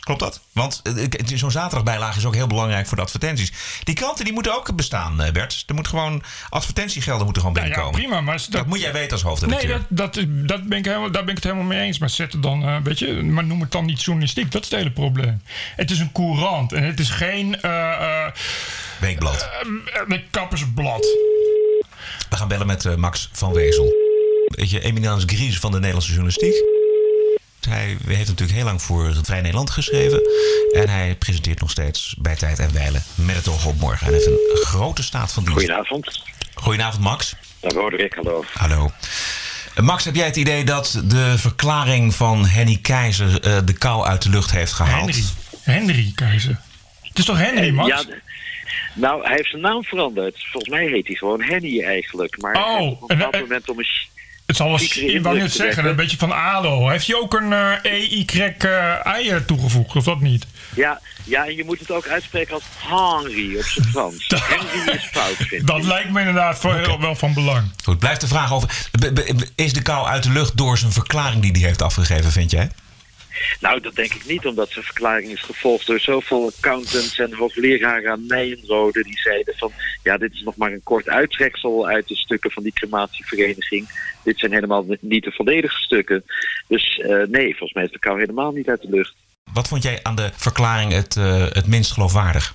Klopt 0.03 0.21
dat? 0.21 0.41
Want 0.53 0.83
eh, 0.83 1.37
zo'n 1.37 1.51
zaterdagbijlage 1.51 2.19
is 2.19 2.25
ook 2.25 2.35
heel 2.35 2.47
belangrijk 2.47 2.87
voor 2.87 2.97
de 2.97 3.03
advertenties. 3.03 3.53
Die 3.85 3.95
kranten 3.95 4.25
die 4.25 4.35
moeten 4.35 4.55
ook 4.55 4.75
bestaan, 4.77 5.23
eh, 5.23 5.33
Bert. 5.33 5.65
Er 5.67 5.75
moet 5.75 5.89
gewoon 5.89 6.23
advertentiegelden 6.49 7.25
moeten 7.25 7.43
gewoon 7.43 7.57
binnenkomen. 7.57 8.01
Ja, 8.01 8.07
prima, 8.07 8.21
maar 8.21 8.45
dat, 8.51 8.67
moet 8.67 8.81
jij 8.81 8.93
weten 8.93 9.13
als 9.13 9.23
hoofdredacteur. 9.23 9.69
Nee, 9.69 9.79
dat, 9.89 10.15
dat, 10.15 10.27
dat 10.29 10.69
ben 10.69 10.79
ik 10.79 10.85
helemaal, 10.85 11.11
daar 11.11 11.25
ben 11.25 11.31
ik 11.31 11.43
het 11.43 11.45
helemaal 11.45 11.67
mee 11.67 11.81
eens. 11.81 11.99
Maar 11.99 12.11
zet 12.11 12.33
het 12.33 12.43
dan, 12.43 12.69
uh, 12.69 12.77
weet 12.83 12.99
je, 12.99 13.23
maar 13.23 13.45
noem 13.45 13.61
het 13.61 13.73
dan 13.73 13.85
niet 13.85 14.03
journalistiek. 14.03 14.51
Dat 14.53 14.63
is 14.63 14.71
het 14.71 14.79
hele 14.79 14.91
probleem. 14.91 15.43
Het 15.77 15.91
is 15.91 15.99
een 15.99 16.13
courant 16.13 16.73
en 16.73 16.83
het 16.83 17.01
is 17.01 17.11
geen. 17.11 17.59
Uh, 17.65 18.27
Weekblad. 19.01 19.49
een 20.09 20.25
kappersblad. 20.31 21.03
We 22.31 22.37
gaan 22.37 22.49
bellen 22.49 22.67
met 22.67 22.97
Max 22.97 23.29
van 23.33 23.53
Wezel. 23.53 23.93
Weet 24.47 24.71
je, 24.71 24.81
eminence 24.81 25.29
grise 25.29 25.61
van 25.61 25.71
de 25.71 25.77
Nederlandse 25.77 26.13
journalistiek. 26.13 26.82
Hij 27.73 27.97
heeft 28.07 28.29
natuurlijk 28.29 28.59
heel 28.59 28.65
lang 28.65 28.83
voor 28.83 29.07
het 29.07 29.27
Vrij 29.27 29.41
Nederland 29.41 29.71
geschreven. 29.71 30.23
En 30.73 30.89
hij 30.89 31.17
presenteert 31.19 31.61
nog 31.61 31.71
steeds 31.71 32.15
bij 32.19 32.37
Tijd 32.37 32.59
en 32.59 32.73
Weilen 32.73 33.03
met 33.15 33.37
het 33.37 33.49
oog 33.49 33.67
op 33.67 33.81
morgen. 33.81 34.07
Hij 34.07 34.15
heeft 34.15 34.27
een 34.27 34.65
grote 34.65 35.03
staat 35.03 35.33
van 35.33 35.45
dienst. 35.45 35.59
Goedenavond. 35.59 36.23
Goedenavond, 36.55 37.03
Max. 37.03 37.35
Dag 37.61 37.73
Roderick, 37.73 38.15
hallo. 38.15 38.45
Hallo. 38.53 38.91
Max, 39.81 40.05
heb 40.05 40.15
jij 40.15 40.27
het 40.27 40.37
idee 40.37 40.65
dat 40.65 41.03
de 41.05 41.39
verklaring 41.39 42.15
van 42.15 42.47
Henny 42.47 42.79
Keizer 42.83 43.47
uh, 43.47 43.59
de 43.65 43.73
kou 43.73 44.07
uit 44.07 44.23
de 44.23 44.29
lucht 44.29 44.51
heeft 44.51 44.73
gehaald? 44.73 45.15
Henry, 45.15 45.25
Henry 45.63 46.13
Keizer. 46.15 46.61
Het 47.03 47.19
is 47.19 47.25
toch 47.25 47.39
Henry, 47.39 47.71
Max? 47.71 47.89
Ja, 47.89 48.03
nou, 48.95 49.23
hij 49.23 49.35
heeft 49.35 49.51
zijn 49.51 49.63
naam 49.63 49.85
veranderd. 49.85 50.45
Volgens 50.51 50.73
mij 50.73 50.87
heet 50.87 51.07
hij 51.07 51.17
gewoon 51.17 51.43
Henny 51.43 51.83
eigenlijk. 51.85 52.41
Maar 52.41 52.57
oh, 52.57 53.03
op 53.03 53.11
een 53.11 53.17
bepaald 53.17 53.41
moment 53.41 53.69
om 53.69 53.79
een 53.79 53.89
het 54.47 54.57
zal 54.57 54.69
wel, 54.69 54.81
ik 54.81 55.23
wou 55.23 55.39
net 55.39 55.53
zeggen, 55.53 55.85
een 55.85 55.97
beetje 55.97 56.17
van 56.17 56.33
ALO. 56.33 56.89
Heeft 56.89 57.07
je 57.07 57.21
ook 57.21 57.35
een 57.35 57.51
uh, 57.51 57.85
EY 57.85 58.27
uh, 58.65 59.07
eier 59.07 59.45
toegevoegd, 59.45 59.97
of 59.97 60.05
dat 60.05 60.21
niet? 60.21 60.47
Ja, 60.75 61.01
ja, 61.25 61.47
en 61.47 61.57
je 61.57 61.65
moet 61.65 61.79
het 61.79 61.91
ook 61.91 62.07
uitspreken 62.07 62.55
als 62.55 62.63
Henry 62.79 63.57
op 63.57 63.65
zijn 63.65 63.87
Frans. 63.87 64.27
Henry 64.29 64.97
is 64.97 65.05
fout, 65.05 65.37
vind 65.37 65.67
Dat 65.67 65.85
lijkt 65.85 66.11
me 66.11 66.19
inderdaad 66.19 66.59
voor 66.59 66.75
heel, 66.75 67.01
wel 67.01 67.15
van 67.15 67.35
belang. 67.35 67.73
Goed, 67.85 67.99
blijft 67.99 68.21
de 68.21 68.29
vraag 68.29 68.53
over... 68.53 68.89
Is 69.55 69.73
de 69.73 69.83
kou 69.83 70.07
uit 70.07 70.23
de 70.23 70.31
lucht 70.31 70.57
door 70.57 70.79
zijn 70.79 70.93
verklaring 70.93 71.43
die 71.43 71.53
hij 71.53 71.61
heeft 71.61 71.83
afgegeven, 71.83 72.33
vind 72.33 72.51
jij? 72.51 72.71
Nou, 73.61 73.81
dat 73.81 73.95
denk 73.95 74.15
ik 74.15 74.27
niet, 74.27 74.47
omdat 74.47 74.71
zijn 74.71 74.85
verklaring 74.85 75.31
is 75.31 75.41
gevolgd 75.41 75.87
door 75.87 76.01
zoveel 76.01 76.53
accountants 76.57 77.19
en 77.19 77.35
hoogleraren 77.35 78.11
aan 78.11 78.27
Nijenrode. 78.27 79.03
Die 79.03 79.19
zeiden 79.19 79.55
van, 79.57 79.73
ja, 80.03 80.17
dit 80.17 80.33
is 80.33 80.43
nog 80.43 80.57
maar 80.57 80.73
een 80.73 80.83
kort 80.83 81.09
uittreksel 81.09 81.89
uit 81.89 82.09
de 82.09 82.17
stukken 82.17 82.51
van 82.51 82.63
die 82.63 82.73
crematievereniging. 82.73 83.89
Dit 84.23 84.39
zijn 84.39 84.53
helemaal 84.53 84.87
niet 85.01 85.25
de 85.25 85.33
volledige 85.33 85.79
stukken. 85.79 86.25
Dus 86.69 86.99
uh, 86.99 87.23
nee, 87.27 87.49
volgens 87.49 87.73
mij 87.73 87.85
is 87.85 87.91
de 87.91 87.99
kou 87.99 88.21
helemaal 88.21 88.53
niet 88.53 88.69
uit 88.69 88.83
de 88.83 88.91
lucht. 88.91 89.15
Wat 89.53 89.69
vond 89.69 89.83
jij 89.83 90.01
aan 90.03 90.17
de 90.17 90.31
verklaring 90.35 90.93
het, 90.93 91.17
uh, 91.17 91.47
het 91.49 91.67
minst 91.67 91.93
geloofwaardig? 91.93 92.55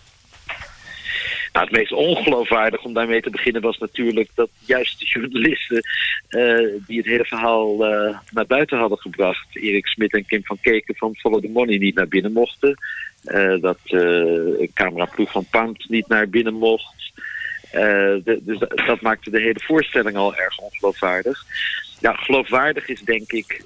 Nou, 1.57 1.69
het 1.69 1.77
meest 1.77 1.93
ongeloofwaardig 1.93 2.83
om 2.83 2.93
daarmee 2.93 3.21
te 3.21 3.29
beginnen 3.29 3.61
was 3.61 3.77
natuurlijk 3.77 4.29
dat 4.33 4.49
juist 4.65 4.99
de 4.99 5.05
journalisten 5.05 5.83
uh, 6.29 6.81
die 6.87 6.97
het 6.97 7.05
hele 7.05 7.25
verhaal 7.25 7.73
uh, 7.73 8.17
naar 8.31 8.45
buiten 8.45 8.77
hadden 8.77 8.97
gebracht, 8.97 9.47
Erik 9.55 9.87
Smit 9.87 10.13
en 10.13 10.25
Kim 10.25 10.43
van 10.43 10.57
Keken 10.61 10.95
van 10.95 11.15
Follow 11.15 11.41
the 11.41 11.49
Money 11.49 11.77
niet 11.77 11.95
naar 11.95 12.07
binnen 12.07 12.31
mochten. 12.31 12.75
Uh, 13.23 13.61
dat 13.61 13.79
een 13.85 14.71
cameraploeg 14.73 15.31
van 15.31 15.45
Pound 15.49 15.89
niet 15.89 16.07
naar 16.07 16.29
binnen 16.29 16.53
mocht. 16.53 17.11
Dus 18.23 18.59
dat, 18.59 18.81
dat 18.85 19.01
maakte 19.01 19.29
de 19.29 19.41
hele 19.41 19.61
voorstelling 19.63 20.15
al 20.15 20.35
erg 20.35 20.57
ongeloofwaardig. 20.57 21.43
Ja, 21.99 22.13
geloofwaardig 22.13 22.87
is 22.87 23.01
denk 23.01 23.31
ik 23.31 23.61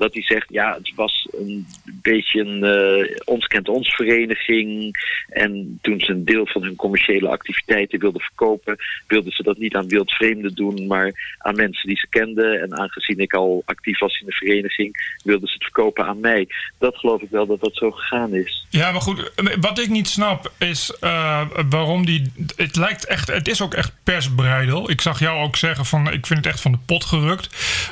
dat 0.00 0.12
hij 0.14 0.22
zegt, 0.22 0.46
ja, 0.48 0.74
het 0.74 0.92
was 0.94 1.28
een 1.32 1.66
beetje 2.02 2.40
een 2.40 2.64
eh, 2.64 3.16
ons 3.24 3.46
kent 3.46 3.68
ons 3.68 3.94
vereniging. 3.94 4.94
En 5.28 5.78
toen 5.82 6.00
ze 6.00 6.12
een 6.12 6.24
deel 6.24 6.46
van 6.46 6.62
hun 6.62 6.76
commerciële 6.76 7.28
activiteiten 7.28 8.00
wilden 8.00 8.20
verkopen, 8.20 8.76
wilden 9.06 9.32
ze 9.32 9.42
dat 9.42 9.58
niet 9.58 9.74
aan 9.74 9.88
wildvreemden 9.88 10.54
doen, 10.54 10.86
maar 10.86 11.36
aan 11.38 11.56
mensen 11.56 11.88
die 11.88 11.98
ze 11.98 12.06
kenden. 12.10 12.60
En 12.60 12.78
aangezien 12.78 13.18
ik 13.18 13.34
al 13.34 13.62
actief 13.64 13.98
was 13.98 14.20
in 14.20 14.26
de 14.26 14.32
vereniging, 14.32 15.14
wilden 15.24 15.48
ze 15.48 15.54
het 15.54 15.62
verkopen 15.62 16.06
aan 16.06 16.20
mij. 16.20 16.46
Dat 16.78 16.96
geloof 16.96 17.22
ik 17.22 17.30
wel 17.30 17.46
dat 17.46 17.60
dat 17.60 17.76
zo 17.76 17.90
gegaan 17.90 18.34
is. 18.34 18.66
Ja, 18.70 18.90
maar 18.92 19.00
goed, 19.00 19.32
wat 19.60 19.78
ik 19.78 19.88
niet 19.88 20.08
snap 20.08 20.52
is 20.58 20.90
eh, 21.00 21.42
waarom 21.70 22.06
die. 22.06 22.32
Het 22.56 22.76
lijkt 22.76 23.06
echt, 23.06 23.28
het 23.28 23.48
is 23.48 23.62
ook 23.62 23.74
echt 23.74 23.92
persbreidel. 24.04 24.90
Ik 24.90 25.00
zag 25.00 25.18
jou 25.20 25.42
ook 25.42 25.56
zeggen 25.56 25.84
van, 25.84 26.12
ik 26.12 26.26
vind 26.26 26.44
het 26.44 26.46
echt 26.54 26.60
van 26.60 26.72
de 26.72 26.78
pot 26.86 27.04
gerukt. 27.04 27.48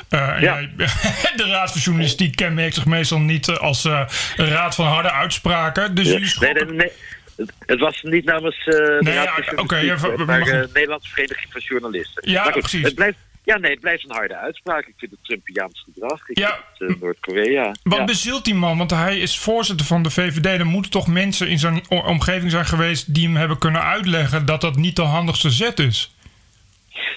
Eh, 0.09 0.29
en 0.35 0.41
Ja. 0.41 0.59
jij- 0.59 0.69
de 1.35 1.45
Raad 1.47 1.71
voor 1.71 1.81
Journalistiek 1.99 2.35
kenmerkt 2.35 2.75
zich 2.75 2.85
meestal 2.85 3.19
niet 3.19 3.47
eh, 3.47 3.55
als 3.57 3.83
een 3.83 4.07
raad 4.35 4.75
van 4.75 4.85
harde 4.87 5.11
uitspraken. 5.11 5.95
Dus 5.95 6.05
jullie 6.05 6.19
Nee, 6.19 6.29
schoppen- 6.29 6.67
nee, 6.67 6.75
nee. 6.75 6.91
Het- 7.35 7.53
Het 7.65 7.79
was 7.79 8.01
niet 8.01 8.25
namens 8.25 8.57
eh 8.57 8.65
de 8.65 8.97
Nee, 8.99 9.13
Raad 9.13 9.25
ja, 9.25 9.53
van 9.97 10.25
maar 10.25 10.67
Nederlandse 10.73 11.09
Vereniging 11.09 11.51
van 11.51 11.61
Journalisten. 11.61 12.31
Ja, 12.31 12.43
goed, 12.43 12.59
precies. 12.59 12.83
Het 12.83 12.95
blijft, 12.95 13.17
ja, 13.43 13.57
nee, 13.57 13.71
het 13.71 13.79
blijft 13.79 14.03
een 14.03 14.15
harde 14.15 14.35
uitspraak. 14.37 14.85
Ik 14.85 14.93
vind 14.97 15.11
het 15.11 15.19
Trumpiaans 15.23 15.85
gedrag. 15.93 16.29
Ik 16.29 16.37
Ja. 16.37 16.59
vind 16.77 17.01
Noord-Korea. 17.01 17.75
Wat 17.83 17.97
Ja. 17.99 18.03
bezielt 18.05 18.45
die 18.45 18.53
man? 18.55 18.77
Want 18.77 18.91
hij 18.91 19.19
is 19.19 19.37
voorzitter 19.37 19.85
van 19.85 20.03
de 20.03 20.09
VVD. 20.09 20.45
Er 20.45 20.65
moeten 20.65 20.91
toch 20.91 21.07
mensen 21.07 21.47
in 21.47 21.59
zijn 21.59 21.81
omgeving 21.89 22.51
zijn 22.51 22.65
geweest 22.65 23.13
die 23.13 23.25
hem 23.25 23.35
hebben 23.35 23.57
kunnen 23.57 23.83
uitleggen 23.83 24.45
dat 24.45 24.61
dat 24.61 24.75
niet 24.75 24.95
de 24.95 25.01
handigste 25.01 25.49
zet 25.49 25.79
is. 25.79 26.13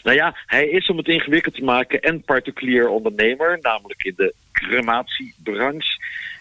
Nou 0.03 0.17
ja, 0.17 0.37
hij 0.47 0.69
is 0.69 0.89
om 0.89 0.97
het 0.97 1.09
ingewikkeld 1.09 1.55
te 1.55 1.65
maken 1.65 2.01
en 2.01 2.23
particulier 2.23 2.89
ondernemer, 2.89 3.59
namelijk 3.61 4.03
in 4.03 4.15
de 4.17 4.35
crematiebranche. 4.53 6.01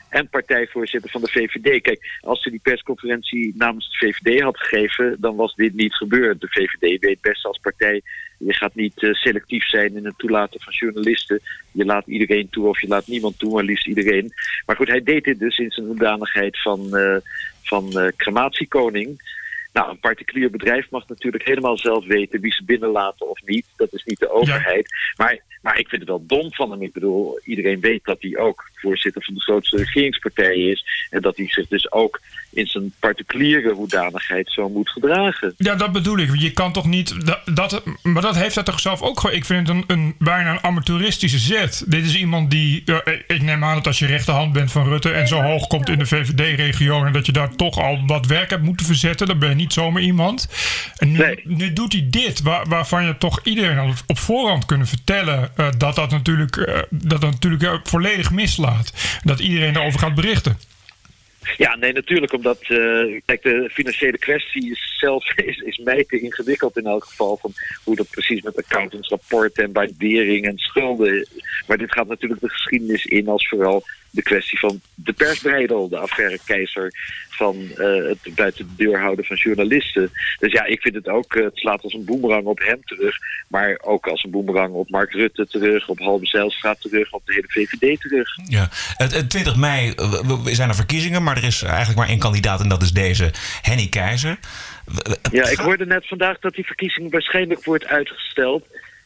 En 0.10 0.29
partijvoorzitter 0.29 1.10
van 1.10 1.21
de 1.21 1.27
VVD. 1.27 1.81
Kijk, 1.81 2.19
als 2.21 2.41
ze 2.41 2.50
die 2.50 2.60
persconferentie 2.63 3.53
namens 3.57 3.89
de 3.89 3.98
VVD 3.98 4.41
had 4.41 4.57
gegeven, 4.57 5.17
dan 5.19 5.36
was 5.36 5.55
dit 5.55 5.74
niet 5.74 5.95
gebeurd. 5.95 6.41
De 6.41 6.48
VVD 6.50 7.00
weet 7.00 7.21
best 7.21 7.45
als 7.45 7.60
partij, 7.62 8.01
je 8.38 8.53
gaat 8.53 8.75
niet 8.75 9.03
eh, 9.03 9.13
selectief 9.13 9.67
zijn 9.67 9.95
in 9.95 10.05
het 10.05 10.17
toelaten 10.17 10.62
van 10.62 10.74
journalisten. 10.74 11.39
Je 11.71 11.86
laat 11.86 12.07
iedereen 12.07 12.50
toe 12.50 12.67
of 12.67 12.81
je 12.81 12.88
laat 12.88 13.07
niemand 13.07 13.39
toe, 13.39 13.53
maar 13.53 13.63
liefst 13.63 13.88
iedereen. 13.88 14.33
Maar 14.65 14.75
goed, 14.75 14.88
hij 14.88 15.03
deed 15.03 15.24
dit 15.24 15.39
dus 15.39 15.57
in 15.57 15.71
zijn 15.71 15.86
hoedanigheid 15.86 16.62
van, 16.62 16.98
eh, 16.98 17.17
van 17.63 18.00
eh, 18.00 18.07
crematiekoning. 18.15 19.39
Nou, 19.74 19.90
een 19.90 20.00
particulier 20.00 20.50
bedrijf 20.50 20.90
mag 20.90 21.08
natuurlijk 21.08 21.46
helemaal 21.46 21.78
zelf 21.78 22.06
weten 22.06 22.42
wie 22.42 22.54
ze 22.54 22.63
binnenlaten 22.63 23.30
of 23.30 23.42
niet. 23.46 23.66
Dat 23.75 23.94
is 23.94 24.04
niet 24.04 24.20
de 24.20 24.32
overheid. 24.32 25.13
Maar, 25.18 25.40
maar 25.62 25.80
ik 25.80 25.88
vind 25.88 26.01
het 26.01 26.10
wel 26.10 26.24
dom 26.27 26.53
van 26.53 26.72
hem. 26.72 26.82
Ik 26.82 26.94
bedoel, 26.94 27.39
iedereen 27.46 27.80
weet 27.80 28.03
dat 28.03 28.18
hij 28.22 28.38
ook 28.38 28.70
voorzitter 28.75 29.24
van 29.24 29.34
de 29.34 29.41
grootste 29.41 29.77
regeringspartij 29.77 30.56
is. 30.56 30.86
En 31.10 31.22
dat 31.22 31.38
hij 31.38 31.48
zich 31.50 31.68
dus 31.68 31.91
ook 31.91 32.20
in 32.50 32.65
zijn 32.68 32.94
particuliere 33.00 33.74
hoedanigheid 33.74 34.51
zo 34.51 34.70
moet 34.70 34.89
gedragen. 34.89 35.53
Ja, 35.58 35.75
dat 35.75 35.91
bedoel 35.91 36.18
ik. 36.18 36.30
Je 36.39 36.51
kan 36.51 36.74
toch 36.74 36.86
niet. 36.88 37.25
Dat, 37.25 37.39
dat, 37.46 37.84
maar 38.03 38.22
dat 38.22 38.36
heeft 38.36 38.56
hij 38.56 38.63
toch 38.63 38.80
zelf 38.80 39.01
ook 39.01 39.20
gewoon. 39.20 39.36
Ik 39.36 39.46
vind 39.46 39.68
het 39.68 39.77
een, 39.77 39.84
een 39.88 40.15
bijna 40.20 40.51
een 40.51 40.63
amateuristische 40.63 41.38
zet. 41.38 41.84
Dit 41.88 42.06
is 42.06 42.15
iemand 42.15 42.51
die. 42.51 42.82
ja, 42.86 43.06
ik 43.27 43.41
neem 43.41 43.63
aan 43.63 43.75
dat 43.75 43.88
als 43.88 44.00
je 44.00 44.06
rechterhand 44.06 44.53
bent 44.53 44.72
van 44.72 44.88
Rutte. 44.88 45.12
en 45.12 45.27
zo 45.27 45.41
hoog 45.41 45.68
komt 45.68 45.89
in 45.89 46.00
de 46.00 46.06
VVD-regio. 46.06 47.06
en 47.06 47.13
dat 47.13 47.25
je 47.25 47.32
daar 47.32 47.56
toch 47.56 47.77
al 47.77 48.00
wat 48.06 48.25
werk 48.25 48.50
hebt 48.50 48.63
moeten 48.63 48.86
verzetten. 48.86 49.27
dan 49.27 49.39
ben 49.39 49.50
je 49.50 49.56
niet 49.56 49.74
zomaar 49.74 50.01
iemand. 50.01 50.48
En 50.98 51.12
nu, 51.12 51.18
Nee. 51.18 51.39
nu 51.44 51.74
doet 51.74 51.94
hij 51.94 52.08
dit. 52.10 52.41
Waar, 52.41 52.68
waarvan 52.68 53.06
je 53.06 53.18
toch 53.18 53.39
iedereen 53.44 53.77
al 53.77 53.94
op 54.08 54.20
voorhand 54.20 54.65
kunnen 54.65 54.88
vertellen. 54.88 55.50
Eh, 55.55 55.70
dat 55.77 55.96
dat 55.96 56.12
natuurlijk, 56.12 56.58
eh, 56.58 56.79
dat 56.89 57.22
dat 57.22 57.31
natuurlijk 57.31 57.63
eh, 57.63 57.79
volledig 57.84 58.31
mislaat. 58.31 58.93
Dat 59.24 59.39
iedereen 59.39 59.74
daarover 59.74 60.00
gaat 60.00 60.15
berichten. 60.15 60.58
Ja, 61.58 61.75
nee, 61.75 61.93
natuurlijk. 61.93 62.34
Omdat 62.34 62.60
kijk, 63.25 63.41
de 63.41 63.70
financiële 63.72 64.17
kwestie 64.17 64.72
is 64.72 64.98
zelf 65.00 65.38
is, 65.50 65.58
is 65.58 65.77
mij 65.77 66.05
te 66.08 66.20
ingewikkeld 66.20 66.77
in 66.77 66.86
elk 66.86 67.03
geval. 67.03 67.38
Van 67.38 67.53
hoe 67.84 67.96
dat 67.96 68.10
precies 68.10 68.41
met 68.41 68.58
accountantsrapporten 68.58 69.63
en 69.63 69.72
waardering 69.72 70.46
en 70.46 70.58
schulden. 70.58 71.27
Maar 71.67 71.77
dit 71.77 71.93
gaat 71.93 72.08
natuurlijk 72.08 72.41
de 72.41 72.50
geschiedenis 72.50 73.05
in 73.05 73.27
als 73.27 73.48
vooral 73.48 73.84
de 74.12 74.22
kwestie 74.22 74.60
van 74.60 74.82
de 74.96 75.13
persbreidel, 75.13 75.89
de 75.89 75.98
affaire 75.98 76.39
keizer 76.46 76.91
van 77.41 77.56
eh, 77.77 78.10
het 78.10 78.36
buiten 78.36 78.68
de 78.68 78.84
deur 78.84 79.00
houden 79.00 79.25
van 79.25 79.36
journalisten. 79.36 80.12
Dus 80.39 80.51
ja, 80.51 80.65
ik 80.65 80.82
vind 80.82 80.96
het 80.96 81.08
ook, 81.08 81.36
eh, 81.36 81.44
het 81.44 81.58
slaat 81.58 81.84
als 81.84 81.94
een 81.94 82.06
boemerang 82.06 82.46
op 82.46 82.60
hem 82.60 82.84
terug, 82.84 83.15
maar 83.48 83.80
ook 83.82 84.08
als 84.08 84.24
een 84.24 84.32
boemerang 84.32 84.74
op 84.74 84.89
Mark 84.89 85.12
Rutte 85.13 85.48
terug, 85.48 85.88
op 85.88 86.00
Halbe 86.00 86.25
Zijlstra 86.25 86.74
terug, 86.74 87.12
op 87.12 87.25
de 87.25 87.34
hele 87.34 87.48
VVD 87.48 88.01
terug. 88.01 88.38
Ja. 88.46 88.68
Het, 88.72 89.13
het 89.15 89.30
20 89.30 89.56
mei 89.56 89.91
eh, 89.91 90.46
zijn 90.46 90.70
er 90.70 90.75
verkiezingen, 90.75 91.24
maar 91.24 91.38
er 91.38 91.44
is 91.44 91.62
eigenlijk 91.62 91.98
maar 91.98 92.10
één 92.10 92.20
kandidaat 92.20 92.62
en 92.62 92.70
dat 92.70 92.82
is 92.82 92.91
deze 92.91 93.32
Henny 93.62 93.88
Keizer. 93.88 94.39
Ja, 95.32 95.50
ik 95.50 95.58
hoorde 95.58 95.86
net 95.86 96.08
vandaag 96.08 96.39
dat 96.39 96.53
die 96.53 96.65
verkiezing 96.65 97.12
waarschijnlijk 97.12 97.63
wordt 97.63 97.86
uitgesteld. 97.86 98.65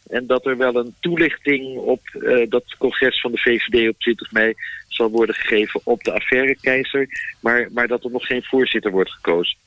En 0.10 0.28
dat 0.28 0.46
er 0.46 0.58
wel 0.58 0.76
een 0.76 0.96
toelichting 1.00 1.78
op 1.78 2.02
dat 2.50 2.76
congres 2.78 3.22
van 3.22 3.32
de 3.32 3.38
VVD 3.38 3.90
op 3.90 4.00
20 4.00 4.32
mei 4.32 4.54
zal 4.96 5.10
worden 5.10 5.36
gegeven 5.36 5.82
op 5.84 6.04
de 6.04 6.14
affaire 6.14 6.58
keizer. 6.62 7.08
Maar, 7.40 7.68
maar 7.72 7.88
dat 7.88 8.04
er 8.04 8.12
nog 8.12 8.26
geen 8.26 8.44
voorzitter 8.44 8.92
wordt 8.92 9.12
gekozen. 9.12 9.58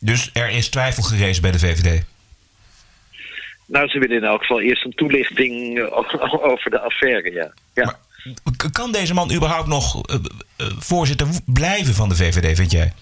Dus 0.00 0.30
er 0.32 0.50
is 0.50 0.68
twijfel 0.68 1.02
gerezen 1.02 1.42
bij 1.42 1.52
de 1.52 1.58
VVD. 1.58 2.04
Nou, 3.66 3.88
ze 3.88 3.98
willen 3.98 4.16
in 4.16 4.24
elk 4.24 4.40
geval 4.40 4.60
eerst 4.60 4.84
een 4.84 4.94
toelichting 4.94 5.78
eh, 5.78 5.92
over 6.52 6.70
de 6.70 6.80
affaire, 6.80 7.32
ja. 7.32 7.52
ja. 7.74 7.98
Maar 8.44 8.70
kan 8.72 8.92
deze 8.92 9.14
man 9.14 9.32
überhaupt 9.32 9.68
nog 9.68 10.06
eh, 10.06 10.14
eh, 10.56 10.66
voorzitter 10.78 11.26
blijven 11.46 11.94
van 11.94 12.08
de 12.08 12.16
VVD, 12.16 12.56
vind 12.56 12.70
jij? 12.70 12.92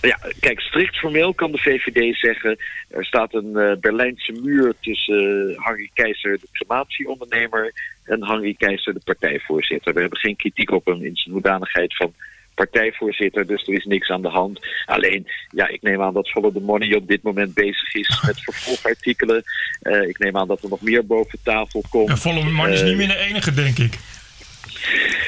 Ja, 0.00 0.18
kijk, 0.40 0.60
strikt 0.60 0.96
formeel 0.96 1.34
kan 1.34 1.52
de 1.52 1.58
VVD 1.58 2.16
zeggen... 2.16 2.58
er 2.88 3.04
staat 3.04 3.34
een 3.34 3.56
eh, 3.56 3.76
Berlijnse 3.80 4.32
muur 4.32 4.74
tussen 4.80 5.50
eh, 5.50 5.64
Harry 5.64 5.90
Keizer, 5.94 6.38
de 6.38 6.48
crematieondernemer... 6.52 7.72
en 8.04 8.22
Harry 8.22 8.54
Keizer, 8.54 8.94
de 8.94 9.00
partijvoorzitter. 9.04 9.94
We 9.94 10.00
hebben 10.00 10.18
geen 10.18 10.36
kritiek 10.36 10.70
op 10.70 10.86
hem 10.86 11.04
in 11.04 11.16
zijn 11.16 11.34
hoedanigheid 11.34 11.96
van 11.96 12.14
partijvoorzitter... 12.54 13.46
dus 13.46 13.66
er 13.66 13.74
is 13.74 13.84
niks 13.84 14.08
aan 14.08 14.22
de 14.22 14.28
hand. 14.28 14.58
Alleen, 14.86 15.26
ja, 15.48 15.68
ik 15.68 15.82
neem 15.82 16.02
aan 16.02 16.14
dat 16.14 16.28
Follow 16.28 16.54
the 16.54 16.60
Money 16.60 16.94
op 16.94 17.08
dit 17.08 17.22
moment 17.22 17.54
bezig 17.54 17.94
is 17.94 18.22
met 18.26 18.40
vervolgartikelen. 18.50 19.42
Eh, 19.80 20.08
ik 20.08 20.18
neem 20.18 20.36
aan 20.36 20.48
dat 20.48 20.62
er 20.62 20.68
nog 20.68 20.80
meer 20.80 21.06
boven 21.06 21.38
tafel 21.42 21.84
komt. 21.90 22.08
En 22.08 22.18
Volle 22.18 22.44
Man 22.44 22.68
is 22.68 22.80
Eh, 22.80 22.86
niet 22.86 22.96
meer 22.96 23.08
de 23.08 23.16
enige, 23.16 23.54
denk 23.54 23.78
ik. 23.78 23.98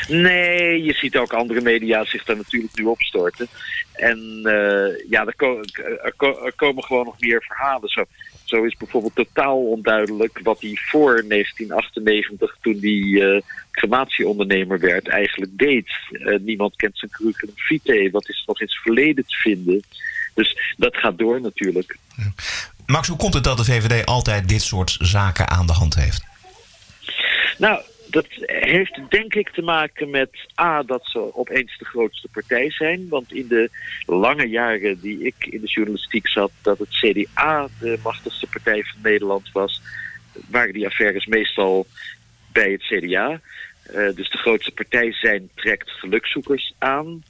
Nee, 0.08 0.82
je 0.82 0.92
ziet 0.92 1.16
ook 1.16 1.32
andere 1.32 1.60
media 1.60 2.04
zich 2.04 2.24
daar 2.24 2.36
natuurlijk 2.36 2.76
nu 2.76 2.84
opstorten. 2.84 3.48
En 3.92 4.40
eh, 4.44 5.10
ja, 5.10 5.26
er, 5.26 5.36
ko- 5.36 5.62
er, 6.02 6.12
ko- 6.16 6.44
er 6.44 6.52
komen 6.56 6.84
gewoon 6.84 7.04
nog 7.04 7.20
meer 7.20 7.42
verhalen. 7.42 7.88
Zo, 7.88 8.04
zo 8.44 8.62
is 8.64 8.76
bijvoorbeeld 8.76 9.14
totaal 9.14 9.58
onduidelijk 9.58 10.40
wat 10.42 10.60
hij 10.60 10.78
voor 10.90 11.24
1998, 11.28 12.56
toen 12.60 12.78
hij 12.80 13.34
eh, 13.34 13.42
crematieondernemer 13.70 14.78
werd, 14.80 15.08
eigenlijk 15.08 15.58
deed. 15.58 15.88
Eh, 16.10 16.38
niemand 16.40 16.76
kent 16.76 16.98
zijn 16.98 17.10
curriculum 17.10 17.54
vitae. 17.56 18.10
Wat 18.10 18.28
is 18.28 18.36
er 18.38 18.44
nog 18.46 18.60
in 18.60 18.66
het 18.66 18.82
verleden 18.82 19.24
te 19.26 19.36
vinden? 19.36 19.82
Dus 20.34 20.74
dat 20.76 20.96
gaat 20.96 21.18
door 21.18 21.40
natuurlijk. 21.40 21.96
Max, 22.86 23.08
hoe 23.08 23.16
komt 23.16 23.34
het 23.34 23.44
dat 23.44 23.56
de 23.56 23.64
VVD 23.64 24.06
altijd 24.06 24.48
dit 24.48 24.62
soort 24.62 24.96
zaken 25.00 25.48
aan 25.48 25.66
de 25.66 25.72
hand 25.72 25.94
heeft? 25.94 26.24
Nou, 27.58 27.82
dat 28.12 28.26
heeft 28.40 29.00
denk 29.08 29.34
ik 29.34 29.48
te 29.48 29.62
maken 29.62 30.10
met 30.10 30.30
A, 30.60 30.82
dat 30.82 31.00
ze 31.04 31.34
opeens 31.34 31.78
de 31.78 31.84
grootste 31.84 32.28
partij 32.32 32.70
zijn. 32.70 33.08
Want 33.08 33.32
in 33.32 33.48
de 33.48 33.70
lange 34.06 34.48
jaren 34.48 35.00
die 35.00 35.24
ik 35.24 35.34
in 35.38 35.60
de 35.60 35.66
journalistiek 35.66 36.28
zat, 36.28 36.52
dat 36.62 36.78
het 36.78 36.88
CDA 36.88 37.68
de 37.80 37.98
machtigste 38.02 38.46
partij 38.46 38.82
van 38.82 39.00
Nederland 39.02 39.52
was, 39.52 39.80
waren 40.50 40.72
die 40.72 40.86
affaires 40.86 41.26
meestal 41.26 41.86
bij 42.52 42.70
het 42.70 42.82
CDA. 42.82 43.40
Eh, 43.82 44.14
dus 44.14 44.30
de 44.30 44.38
grootste 44.38 44.72
partij 44.72 45.12
zijn 45.12 45.48
trekt 45.54 45.90
gelukzoekers 45.90 46.74
aan. 46.78 47.22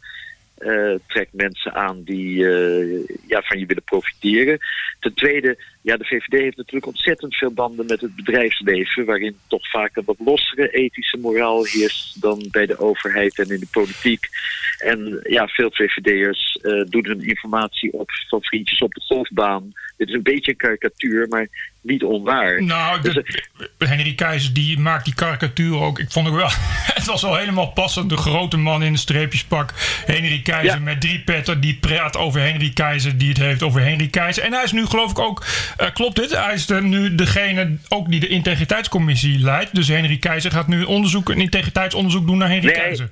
eh, 0.59 0.95
trekt 1.07 1.33
mensen 1.33 1.75
aan 1.75 2.03
die 2.03 2.49
eh, 2.49 3.07
ja, 3.27 3.43
van 3.43 3.59
je 3.59 3.67
willen 3.67 3.83
profiteren. 3.83 4.59
Ten 5.01 5.15
tweede, 5.15 5.59
ja, 5.83 5.97
de 5.97 6.05
VVD 6.05 6.41
heeft 6.41 6.57
natuurlijk 6.57 6.87
ontzettend 6.87 7.35
veel 7.37 7.53
banden 7.53 7.87
met 7.87 8.01
het 8.01 8.17
bedrijfsleven, 8.17 9.05
waarin 9.05 9.37
toch 9.49 9.71
vaak 9.71 9.97
een 9.97 10.03
wat 10.07 10.17
lossere 10.19 10.69
ethische 10.71 11.17
moraal 11.17 11.65
heerst 11.65 12.21
dan 12.21 12.47
bij 12.51 12.67
de 12.67 12.79
overheid 12.79 13.39
en 13.39 13.49
in 13.51 13.61
de 13.61 13.69
politiek. 13.71 14.29
En 14.79 15.21
ja, 15.23 15.47
veel 15.47 15.71
VVD'ers 15.73 16.59
eh 16.63 16.73
doen 16.89 17.07
hun 17.07 17.23
informatie 17.29 17.93
op 17.93 18.11
van 18.29 18.43
vriendjes 18.43 18.79
op 18.79 18.93
de 18.95 19.01
golfbaan. 19.01 19.73
Dit 19.97 20.09
is 20.09 20.15
een 20.15 20.23
beetje 20.23 20.51
een 20.51 20.57
karikatuur, 20.57 21.29
maar 21.29 21.49
niet 21.81 22.03
onwaar. 22.05 22.63
Nou, 22.63 23.01
Dus, 23.01 23.15
de, 23.15 23.87
Henry 23.87 24.15
Keizer 24.15 24.53
die 24.55 24.79
maakt 24.79 25.05
die 25.05 25.15
karikatuur 25.15 25.77
ook. 25.81 25.99
Ik 25.99 26.11
vond 26.11 26.27
het 26.27 26.35
wel. 26.37 26.49
Het 26.99 27.05
was 27.05 27.23
wel 27.23 27.37
helemaal 27.37 27.67
passend. 27.73 28.09
De 28.09 28.17
grote 28.17 28.57
man 28.57 28.83
in 28.83 28.93
een 28.93 28.99
streepjespak. 28.99 29.73
Henry 30.07 30.43
Keizer 30.43 30.75
Ja. 30.77 30.79
met 30.85 31.01
drie 31.01 31.21
petten. 31.21 31.61
Die 31.61 31.77
praat 31.81 32.17
over 32.17 32.41
Henry 32.41 32.71
Keizer. 32.71 33.19
Die 33.19 33.29
het 33.29 33.39
heeft 33.39 33.63
over 33.63 33.81
Henry 33.81 34.09
Keizer. 34.09 34.43
En 34.43 34.53
hij 34.53 34.63
is 34.65 34.73
nu 34.73 34.87
geloof 34.87 35.11
ik 35.11 35.19
ook 35.19 35.45
Eh, 35.77 35.93
klopt 35.93 36.17
dit? 36.17 36.37
Hij 36.37 36.55
is 36.55 36.67
nu 36.67 37.15
degene 37.15 37.77
ook 37.89 38.11
die 38.11 38.21
de 38.21 38.29
integriteitscommissie 38.29 39.39
leidt. 39.39 39.75
Dus 39.75 39.89
Henry 39.89 40.19
Keizer 40.19 40.51
gaat 40.51 40.69
nu 40.69 40.83
onderzoek, 40.83 41.29
een 41.29 41.41
integriteitsonderzoek 41.41 42.27
doen 42.27 42.39
naar 42.39 42.49
Henry 42.49 42.67
Nee. 42.67 42.75
Keizer. 42.75 43.11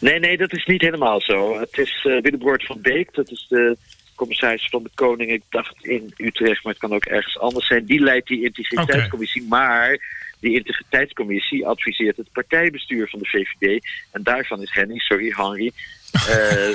Nee, 0.00 0.18
nee, 0.18 0.36
dat 0.36 0.52
is 0.52 0.64
niet 0.64 0.80
helemaal 0.80 1.20
zo. 1.20 1.60
Het 1.60 1.78
is 1.78 2.02
Willebroord 2.02 2.64
van 2.64 2.80
Beek, 2.80 3.14
dat 3.14 3.30
is 3.30 3.46
de 3.48 3.76
commissaris 4.14 4.68
van 4.70 4.82
de 4.82 4.90
Koning, 4.94 5.30
ik 5.30 5.42
dacht 5.50 5.84
in 5.84 6.14
Utrecht, 6.16 6.64
maar 6.64 6.72
het 6.72 6.82
kan 6.82 6.94
ook 6.94 7.04
ergens 7.04 7.38
anders 7.38 7.66
zijn. 7.66 7.84
Die 7.84 8.00
leidt 8.00 8.26
die 8.26 8.44
integriteitscommissie, 8.44 9.46
maar 9.48 9.98
die 10.40 10.54
integriteitscommissie 10.54 11.66
adviseert 11.66 12.16
het 12.16 12.32
partijbestuur 12.32 13.08
van 13.08 13.18
de 13.18 13.28
VVD. 13.28 13.86
En 14.10 14.22
daarvan 14.22 14.62
is 14.62 14.74
Henny, 14.74 14.98
sorry 14.98 15.32
Henry, 15.36 15.72
eh, 16.12 16.68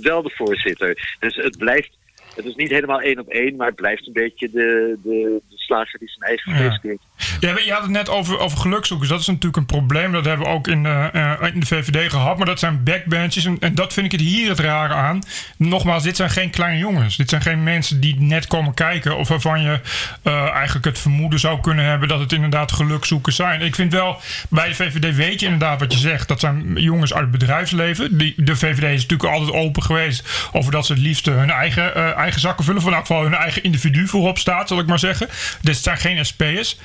wel 0.10 0.22
de 0.22 0.32
voorzitter. 0.34 1.16
Dus 1.20 1.36
het 1.36 1.58
blijft, 1.58 1.90
het 2.34 2.44
is 2.44 2.54
niet 2.54 2.70
helemaal 2.70 3.00
één 3.00 3.18
op 3.18 3.28
één, 3.28 3.56
maar 3.56 3.66
het 3.66 3.76
blijft 3.76 4.06
een 4.06 4.12
beetje 4.12 4.50
de, 4.50 4.98
de, 5.02 5.40
de 5.48 5.56
slager 5.56 5.98
die 5.98 6.08
zijn 6.08 6.28
eigen 6.28 6.52
Ja. 6.52 6.58
vlees 6.58 6.80
klinkt. 6.80 7.02
Ja, 7.40 7.58
je 7.64 7.72
had 7.72 7.82
het 7.82 7.90
net 7.90 8.08
over, 8.08 8.38
over 8.38 8.58
gelukzoekers. 8.58 9.08
Dat 9.08 9.20
is 9.20 9.26
natuurlijk 9.26 9.56
een 9.56 9.66
probleem. 9.66 10.12
Dat 10.12 10.24
hebben 10.24 10.46
we 10.46 10.52
ook 10.52 10.68
in, 10.68 10.86
eh, 10.86 11.14
eh, 11.14 11.54
in 11.54 11.60
de 11.60 11.66
VVD 11.66 12.10
gehad. 12.10 12.36
Maar 12.36 12.46
dat 12.46 12.58
zijn 12.58 12.82
backbenches. 12.82 13.44
En, 13.44 13.74
dat 13.74 13.92
vind 13.92 14.06
ik 14.06 14.12
het 14.12 14.20
hier 14.20 14.48
het 14.48 14.58
rare 14.58 14.94
aan. 14.94 15.22
Nogmaals, 15.56 16.02
dit 16.02 16.16
zijn 16.16 16.30
geen 16.30 16.50
kleine 16.50 16.78
jongens. 16.78 17.16
Dit 17.16 17.28
zijn 17.28 17.42
geen 17.42 17.62
mensen 17.62 18.00
die 18.00 18.20
net 18.20 18.46
komen 18.46 18.74
kijken. 18.74 19.16
Of 19.16 19.28
waarvan 19.28 19.62
je 19.62 19.80
eh, 20.22 20.50
eigenlijk 20.50 20.84
het 20.84 20.98
vermoeden 20.98 21.40
zou 21.40 21.60
kunnen 21.60 21.84
hebben 21.84 22.08
dat 22.08 22.20
het 22.20 22.32
inderdaad 22.32 22.72
gelukzoekers 22.72 23.36
zijn. 23.36 23.60
Ik 23.60 23.74
vind 23.74 23.92
wel, 23.92 24.20
bij 24.48 24.68
de 24.68 24.74
VVD 24.74 25.14
weet 25.16 25.40
je 25.40 25.46
inderdaad 25.46 25.80
wat 25.80 25.92
je 25.92 25.98
zegt. 25.98 26.28
Dat 26.28 26.40
zijn 26.40 26.74
jongens 26.76 27.12
uit 27.12 27.22
het 27.22 27.30
bedrijfsleven. 27.30 28.18
Die, 28.18 28.34
de 28.36 28.56
VVD 28.56 28.82
is 28.82 29.02
natuurlijk 29.02 29.30
altijd 29.30 29.52
open 29.52 29.82
geweest 29.82 30.48
over 30.52 30.72
dat 30.72 30.86
ze 30.86 30.92
het 30.92 31.02
liefst 31.02 31.26
hun 31.26 31.50
eigen, 31.50 32.16
eigen 32.16 32.40
zakken 32.40 32.64
vullen. 32.64 32.82
Van 32.82 32.92
in 32.94 33.22
hun 33.22 33.34
eigen 33.34 33.62
individu 33.62 34.06
voorop 34.06 34.38
staat, 34.38 34.68
zal 34.68 34.78
ik 34.78 34.86
maar 34.86 34.98
zeggen. 34.98 35.28
Dus 35.60 35.74
het 35.74 35.84
zijn 35.84 35.96
geen 35.96 36.26
SP'ers. 36.26 36.76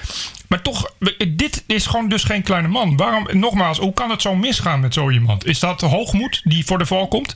Maar 0.47 0.61
toch, 0.61 0.93
dit 1.27 1.63
is 1.67 1.85
gewoon 1.85 2.09
dus 2.09 2.23
geen 2.23 2.43
kleine 2.43 2.67
man. 2.67 2.97
Waarom, 2.97 3.27
nogmaals, 3.31 3.77
hoe 3.77 3.93
kan 3.93 4.09
het 4.09 4.21
zo 4.21 4.35
misgaan 4.35 4.79
met 4.79 4.93
zo 4.93 5.09
iemand? 5.09 5.45
Is 5.45 5.59
dat 5.59 5.81
hoogmoed 5.81 6.41
die 6.43 6.65
voor 6.65 6.77
de 6.77 6.85
val 6.85 7.07
komt? 7.07 7.35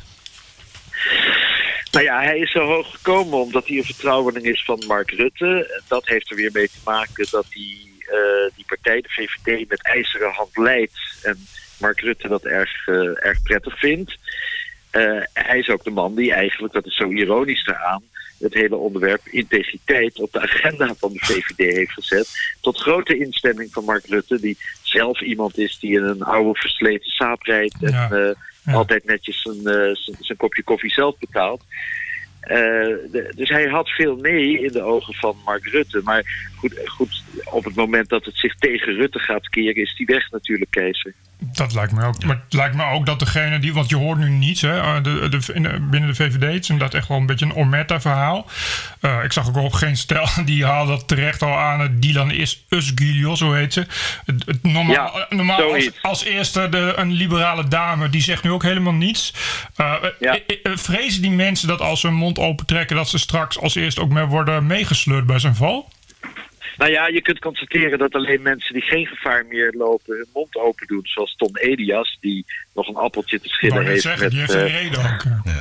Nou 1.92 2.06
ja, 2.06 2.22
hij 2.22 2.40
is 2.40 2.52
zo 2.52 2.66
hoog 2.66 2.92
gekomen 2.92 3.40
omdat 3.40 3.68
hij 3.68 3.78
een 3.78 3.84
vertrouweling 3.84 4.46
is 4.46 4.63
van 4.63 4.84
Mark 4.88 5.12
Rutte. 5.12 5.82
Dat 5.88 6.08
heeft 6.08 6.30
er 6.30 6.36
weer 6.36 6.50
mee 6.54 6.68
te 6.68 6.80
maken 6.86 7.28
dat 7.32 7.46
die, 7.50 7.96
eh, 8.00 8.56
die 8.56 8.66
partij, 8.68 9.02
de 9.02 9.10
VVD, 9.10 9.70
met 9.70 9.84
ijzeren 9.84 10.32
hand 10.32 10.58
leidt. 10.58 11.00
En 11.22 11.48
Mark 11.80 12.00
Rutte 12.00 12.28
dat 12.28 12.46
erg, 12.46 12.88
eh, 12.88 13.25
erg 13.25 13.42
prettig 13.44 13.80
vindt. 13.80 14.18
Eh, 14.90 15.22
hij 15.34 15.60
is 15.60 15.70
ook 15.70 15.84
de 15.84 15.90
man 15.90 16.16
die 16.16 16.34
eigenlijk, 16.34 16.74
dat 16.74 16.86
is 16.86 16.96
zo 16.96 17.10
ironisch 17.10 17.66
daaraan, 17.66 18.04
het 18.44 18.54
hele 18.54 18.76
onderwerp 18.76 19.22
integriteit 19.30 20.20
op 20.20 20.32
de 20.32 20.42
agenda 20.42 20.94
van 20.98 21.14
de 21.14 21.20
VVD 21.20 21.76
heeft 21.76 21.92
gezet. 21.92 22.56
Tot 22.62 22.78
grote 22.78 23.18
instemming 23.18 23.72
van 23.72 23.84
Mark 23.86 24.06
Rutte, 24.06 24.40
die 24.40 24.58
zelf 24.82 25.22
iemand 25.22 25.58
is 25.58 25.80
die 25.80 25.92
in 25.98 26.04
een 26.04 26.22
oude 26.24 26.60
versleten 26.60 27.12
saap 27.12 27.42
rijdt 27.44 27.76
en 27.82 27.92
Ja. 27.92 28.10
eh, 28.12 28.32
Ja. 28.66 28.74
altijd 28.74 29.06
netjes 29.06 29.42
zijn, 29.42 29.58
eh, 29.58 29.96
zijn- 29.96 30.18
zijn 30.20 30.38
kopje 30.38 30.64
koffie 30.64 30.92
zelf 30.92 31.18
betaalt. 31.18 31.64
Eh, 32.40 32.58
de- 33.12 33.32
dus 33.36 33.50
hij 33.50 33.68
had 33.68 33.90
veel 33.90 34.16
mee 34.16 34.60
in 34.60 34.72
de 34.72 34.82
ogen 34.82 35.14
van 35.14 35.38
Mark 35.46 35.66
Rutte. 35.68 36.02
Maar 36.04 36.50
goed, 36.56 36.80
goed, 36.86 37.24
op 37.52 37.64
het 37.64 37.76
moment 37.76 38.10
dat 38.10 38.26
het 38.26 38.36
zich 38.38 38.56
tegen 38.56 38.94
Rutte 38.96 39.20
gaat 39.20 39.50
keren, 39.50 39.76
is 39.82 39.96
die 39.98 40.06
weg 40.06 40.32
natuurlijk, 40.32 40.72
Keizer. 40.72 41.14
Dat 41.52 41.74
lijkt 41.74 41.92
me 41.92 42.06
ook. 42.06 42.24
Maar 42.24 42.42
het 42.44 42.54
lijkt 42.54 42.76
me 42.76 42.84
ook 42.86 43.06
dat 43.06 43.20
degene 43.20 43.60
die. 43.60 43.74
Want 43.74 43.90
je 43.90 43.96
hoort 43.96 44.18
nu 44.20 44.30
niets 44.30 44.62
hè, 44.62 44.80
eh, 44.80 45.04
de, 45.04 45.28
de, 45.30 45.54
in 45.54 45.64
de- 45.64 45.80
binnen 45.90 46.10
de 46.10 46.16
VVD. 46.16 46.42
Het 46.54 46.64
is 46.64 46.70
inderdaad 46.70 46.94
echt 47.00 47.08
wel 47.08 47.18
een 47.18 47.26
beetje 47.26 47.46
een 47.46 47.54
Ormetta-verhaal. 47.54 48.48
Eh, 49.00 49.24
ik 49.24 49.32
zag 49.34 49.48
ook 49.48 49.56
op 49.56 49.74
geen 49.74 49.98
stel. 49.98 50.28
Die 50.46 50.66
haalde 50.66 50.92
dat 50.92 51.08
terecht 51.08 51.42
al 51.42 51.58
aan. 51.58 51.80
Het 51.80 52.02
Dylan 52.02 52.32
is 52.32 52.64
Usgilios, 52.70 53.40
zo 53.40 53.54
heet 53.54 53.74
ze. 53.74 53.86
Het, 54.26 54.44
het 54.46 54.64
normaal 54.64 54.94
Ja, 54.94 55.12
eh, 55.30 55.38
normaal 55.38 55.74
als, 55.74 55.90
als 56.02 56.24
eerste 56.24 56.70
de, 56.70 56.94
een 56.96 57.12
liberale 57.12 57.68
dame. 57.68 58.10
Die 58.10 58.22
zegt 58.22 58.44
nu 58.44 58.52
ook 58.52 58.64
helemaal 58.64 58.94
niets. 58.94 59.34
Eh, 59.76 59.94
eh, 59.94 60.10
Ja. 60.20 60.34
eh, 60.48 60.56
eh, 60.64 60.72
vrezen 60.78 61.22
die 61.22 61.32
mensen 61.32 61.68
dat 61.68 61.82
als 61.82 62.00
ze 62.00 62.08
hun 62.08 62.16
mond 62.16 62.40
open 62.40 62.66
trekken. 62.66 62.96
dat 62.96 63.10
ze 63.10 63.18
straks 63.18 63.60
als 63.60 63.76
eerste 63.76 64.02
ook 64.02 64.10
mee 64.10 64.26
worden 64.26 64.68
meegesleurd 64.68 65.26
bij 65.26 65.40
zijn 65.40 65.56
val? 65.56 65.90
Nou 66.77 66.92
ja, 66.92 67.08
je 67.08 67.22
kunt 67.22 67.39
constateren 67.39 68.00
dat 68.00 68.13
alleen 68.13 68.42
mensen 68.42 68.74
die 68.74 68.82
geen 68.84 69.06
gevaar 69.06 69.46
meer 69.46 69.74
lopen 69.77 70.15
hun 70.15 70.27
mond 70.34 70.56
open 70.56 70.88
doen. 70.88 71.01
Zoals 71.03 71.36
Tom 71.36 71.58
Edias, 71.58 72.18
die 72.22 72.46
nog 72.74 72.88
een 72.88 72.96
appeltje 72.96 73.39
te 73.39 73.50
schillen 73.50 73.86
heeft. 73.86 74.01
zeggen, 74.01 74.30
die 74.30 74.39
met, 74.39 74.53
heeft 74.53 74.63
eh, 74.65 74.74
een 74.74 74.80
reden 74.82 75.00
ook. 75.00 75.46
eh. 75.46 75.58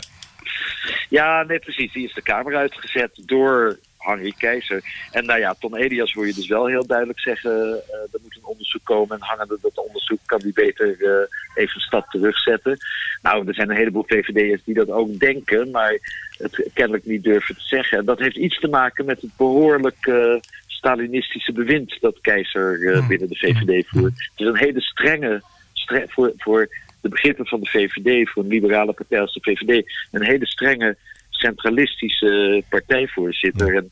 Ja, 1.09 1.42
nee, 1.42 1.59
precies. 1.59 1.92
Die 1.92 2.05
is 2.07 2.14
de 2.14 2.22
Kamer 2.22 2.57
uitgezet 2.57 3.22
door 3.27 3.79
Henry 3.98 4.35
Keizer. 4.38 4.83
En 5.11 5.25
nou 5.25 5.38
ja, 5.40 5.55
Ton 5.59 5.77
Elias 5.77 6.12
hoor 6.12 6.27
je 6.27 6.35
dus 6.35 6.46
wel 6.46 6.66
heel 6.66 6.87
duidelijk 6.87 7.20
zeggen... 7.20 7.51
eh, 7.51 7.94
er 8.12 8.18
moet 8.22 8.37
een 8.37 8.44
onderzoek 8.44 8.85
komen 8.85 9.16
en 9.16 9.27
hangende 9.27 9.59
dat 9.62 9.85
onderzoek 9.87 10.18
kan 10.27 10.38
die 10.38 10.53
beter 10.53 10.88
eh, 10.88 11.62
even 11.62 11.75
een 11.75 11.81
stap 11.81 12.11
terugzetten. 12.11 12.77
Nou, 13.22 13.46
er 13.48 13.55
zijn 13.55 13.70
een 13.70 13.77
heleboel 13.77 14.05
VVD'ers 14.07 14.62
die 14.64 14.75
dat 14.75 14.90
ook 14.90 15.18
denken, 15.18 15.70
maar 15.70 15.98
het 16.38 16.70
kennelijk 16.75 17.07
niet 17.07 17.22
durven 17.22 17.55
te 17.55 17.62
zeggen. 17.66 17.98
En 17.98 18.05
dat 18.05 18.18
heeft 18.18 18.37
iets 18.37 18.61
te 18.61 18.68
maken 18.68 19.05
met 19.05 19.20
het 19.20 19.37
behoorlijk 19.37 20.07
eh, 20.07 20.35
Stalinistische 20.83 21.53
bewind 21.53 21.97
dat 22.01 22.18
Keizer 22.21 22.88
eh, 22.92 22.99
Hmm. 22.99 23.09
binnen 23.09 23.29
de 23.29 23.37
VVD 23.37 23.88
voert. 23.88 24.12
Het 24.31 24.40
is 24.40 24.47
een 24.47 24.57
hele 24.57 24.81
strenge, 24.81 25.42
stre- 25.73 26.07
voor, 26.09 26.33
voor 26.37 26.68
de 27.01 27.09
begrippen 27.09 27.47
van 27.47 27.61
de 27.61 27.68
VVD, 27.68 28.29
voor 28.31 28.42
een 28.42 28.49
liberale 28.49 28.92
partij 28.92 29.21
als 29.21 29.33
de 29.33 29.40
VVD, 29.42 29.85
een 30.11 30.25
hele 30.25 30.47
strenge 30.47 30.97
centralistische 31.31 32.62
partijvoorzitter. 32.68 33.77
En 33.77 33.90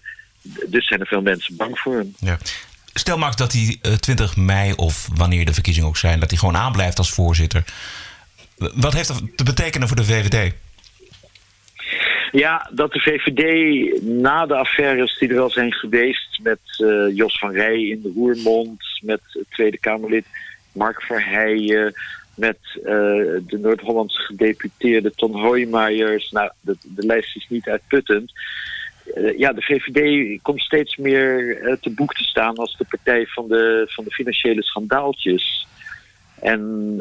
dus 0.68 0.86
zijn 0.86 1.00
er 1.00 1.06
veel 1.06 1.22
mensen 1.22 1.56
bang 1.56 1.78
voor 1.78 1.96
hem. 1.96 2.14
Ja. 2.18 2.38
Stel 2.94 3.18
Max 3.18 3.36
dat 3.36 3.52
hij 3.52 3.78
eh, 3.82 3.92
20 3.92 4.36
mei 4.36 4.72
of 4.72 5.08
wanneer 5.14 5.44
de 5.44 5.54
verkiezingen 5.54 5.88
ook 5.88 5.96
zijn, 5.96 6.20
dat 6.20 6.30
hij 6.30 6.38
gewoon 6.38 6.56
aanblijft 6.56 6.98
als 6.98 7.10
voorzitter. 7.12 7.64
Wat 8.56 8.92
heeft 8.92 9.08
dat 9.08 9.22
te 9.36 9.44
betekenen 9.44 9.88
voor 9.88 9.96
de 9.96 10.04
VVD? 10.04 10.52
Ja, 12.32 12.70
dat 12.72 12.92
de 12.92 13.00
VVD 13.00 14.02
na 14.02 14.46
de 14.46 14.54
affaires 14.54 15.18
die 15.18 15.28
er 15.28 15.40
al 15.40 15.50
zijn 15.50 15.72
geweest 15.72 16.38
met 16.42 16.58
eh, 16.76 17.16
Jos 17.16 17.38
van 17.38 17.52
Rij 17.52 17.82
in 17.82 18.02
de 18.02 18.12
Roermond, 18.14 18.82
met 19.02 19.20
Tweede 19.48 19.78
Kamerlid 19.78 20.24
Mark 20.72 21.02
Verheijen, 21.02 21.92
met 22.34 22.58
eh, 22.74 22.92
de 23.46 23.58
Noord-Hollandse 23.60 24.20
gedeputeerde 24.20 25.10
Ton 25.10 25.40
Hoijmaiers. 25.40 26.30
Nou, 26.30 26.50
de, 26.60 26.76
de 26.82 27.06
lijst 27.06 27.36
is 27.36 27.46
niet 27.48 27.68
uitputtend. 27.68 28.32
Eh, 29.14 29.38
ja, 29.38 29.52
de 29.52 29.62
VVD 29.62 30.38
komt 30.42 30.60
steeds 30.60 30.96
meer 30.96 31.78
te 31.80 31.90
boek 31.90 32.14
te 32.14 32.24
staan 32.24 32.56
als 32.56 32.76
de 32.76 32.86
partij 32.88 33.26
van 33.26 33.48
de, 33.48 33.84
van 33.88 34.04
de 34.04 34.10
financiële 34.10 34.62
schandaaltjes. 34.62 35.66
En 36.40 36.94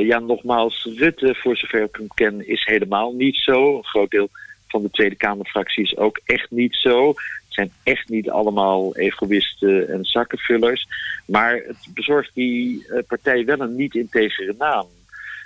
ja, 0.00 0.18
nogmaals, 0.18 0.88
Rutte, 0.96 1.34
voor 1.34 1.56
zover 1.56 1.82
ik 1.82 1.96
hem 1.96 2.08
ken, 2.14 2.48
is 2.48 2.64
helemaal 2.64 3.12
niet 3.12 3.36
zo. 3.36 3.76
Een 3.76 3.84
groot 3.84 4.10
deel 4.10 4.30
van 4.72 4.82
de 4.82 4.90
Tweede 4.90 5.16
Kamerfractie 5.16 5.84
is 5.84 5.96
ook 5.96 6.20
echt 6.24 6.50
niet 6.50 6.74
zo. 6.74 7.08
Het 7.08 7.54
zijn 7.54 7.72
echt 7.82 8.08
niet 8.08 8.30
allemaal 8.30 8.96
egoïsten 8.96 9.88
en 9.88 10.04
zakkenvullers. 10.04 10.86
Maar 11.26 11.54
het 11.66 11.86
bezorgt 11.94 12.30
die 12.34 12.86
eh, 12.88 12.98
partij 13.06 13.44
wel 13.44 13.60
een 13.60 13.76
niet-integere 13.76 14.54
naam. 14.58 14.86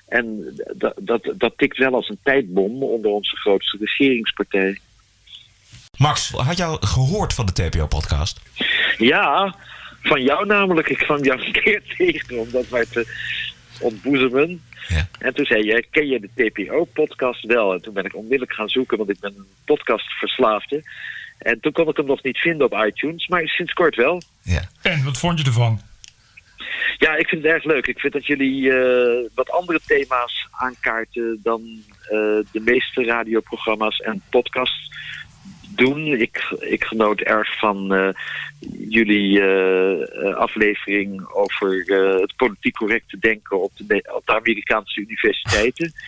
En 0.08 0.54
dat, 0.76 0.94
dat, 1.00 1.32
dat 1.34 1.52
tikt 1.56 1.78
wel 1.78 1.94
als 1.94 2.08
een 2.08 2.18
tijdbom 2.22 2.82
onder 2.82 3.10
onze 3.10 3.36
grootste 3.36 3.76
regeringspartij. 3.80 4.80
Max, 5.98 6.30
had 6.30 6.60
al 6.60 6.76
gehoord 6.76 7.34
van 7.34 7.46
de 7.46 7.52
TPO-podcast? 7.52 8.40
Ja, 8.98 9.54
van 10.02 10.22
jou 10.22 10.46
namelijk. 10.46 10.88
Ik 10.88 10.98
kwam 10.98 11.24
jou 11.24 11.46
een 11.46 11.52
keer 11.52 11.82
tegen 11.96 12.38
om 12.38 12.50
dat 12.50 12.68
maar 12.68 12.88
te 12.88 13.06
ontboezemen. 13.80 14.62
Ja. 14.88 15.08
En 15.18 15.34
toen 15.34 15.44
zei 15.44 15.64
je, 15.64 15.86
ken 15.90 16.06
je 16.06 16.20
de 16.20 16.50
TPO-podcast 16.50 17.44
wel? 17.44 17.72
En 17.72 17.82
toen 17.82 17.94
ben 17.94 18.04
ik 18.04 18.14
onmiddellijk 18.16 18.52
gaan 18.52 18.68
zoeken, 18.68 18.98
want 18.98 19.10
ik 19.10 19.20
ben 19.20 19.34
een 19.36 19.46
podcastverslaafde. 19.64 20.82
En 21.38 21.60
toen 21.60 21.72
kon 21.72 21.88
ik 21.88 21.96
hem 21.96 22.06
nog 22.06 22.22
niet 22.22 22.38
vinden 22.38 22.66
op 22.66 22.84
iTunes, 22.86 23.26
maar 23.28 23.48
sinds 23.48 23.72
kort 23.72 23.96
wel. 23.96 24.22
ja. 24.42 24.68
En 24.82 25.04
wat 25.04 25.18
vond 25.18 25.38
je 25.38 25.44
ervan? 25.44 25.80
Ja, 26.98 27.16
ik 27.16 27.28
vind 27.28 27.42
het 27.42 27.52
erg 27.52 27.64
leuk. 27.64 27.86
Ik 27.86 27.98
vind 27.98 28.12
dat 28.12 28.26
jullie 28.26 28.72
eh, 28.72 29.28
wat 29.34 29.50
andere 29.50 29.80
thema's 29.86 30.48
aankaarten 30.50 31.40
dan 31.42 31.62
eh, 32.02 32.10
de 32.52 32.60
meeste 32.60 33.04
radioprogramma's 33.04 33.98
en 33.98 34.22
podcasts 34.30 34.90
doen. 35.76 36.06
Ik, 36.06 36.56
ik 36.60 36.84
genoot 36.84 37.20
erg 37.20 37.58
van 37.58 37.94
eh, 37.94 38.08
jullie 38.88 39.40
eh, 39.40 40.34
aflevering 40.34 41.28
over 41.32 41.84
eh, 41.86 42.20
het 42.20 42.36
politiek 42.36 42.74
correcte 42.74 43.18
denken 43.18 43.62
op 43.62 43.72
de, 43.76 44.10
op 44.14 44.26
de 44.26 44.34
Amerikaanse 44.34 45.00
universiteiten. 45.00 45.92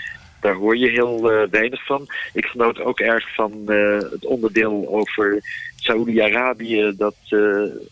Daar 0.41 0.55
hoor 0.55 0.77
je 0.77 0.89
heel 0.89 1.23
weinig 1.51 1.85
van. 1.85 2.07
Ik 2.33 2.47
genoot 2.47 2.81
ook 2.81 3.01
erg 3.01 3.35
van 3.35 3.63
het 4.11 4.25
onderdeel 4.25 4.89
over 4.89 5.39
Saoedi-Arabië 5.77 6.95
dat 6.97 7.17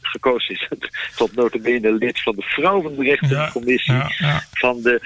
gekozen 0.01 0.55
is 0.55 0.69
tot 1.17 1.35
notabene 1.35 1.93
lid 1.93 2.23
van 2.23 2.37
de 2.37 2.43
Vrouwenrechtencommissie 2.43 3.95
ja, 3.95 4.13
ja. 4.19 4.43
van 4.53 4.83
de. 4.83 5.01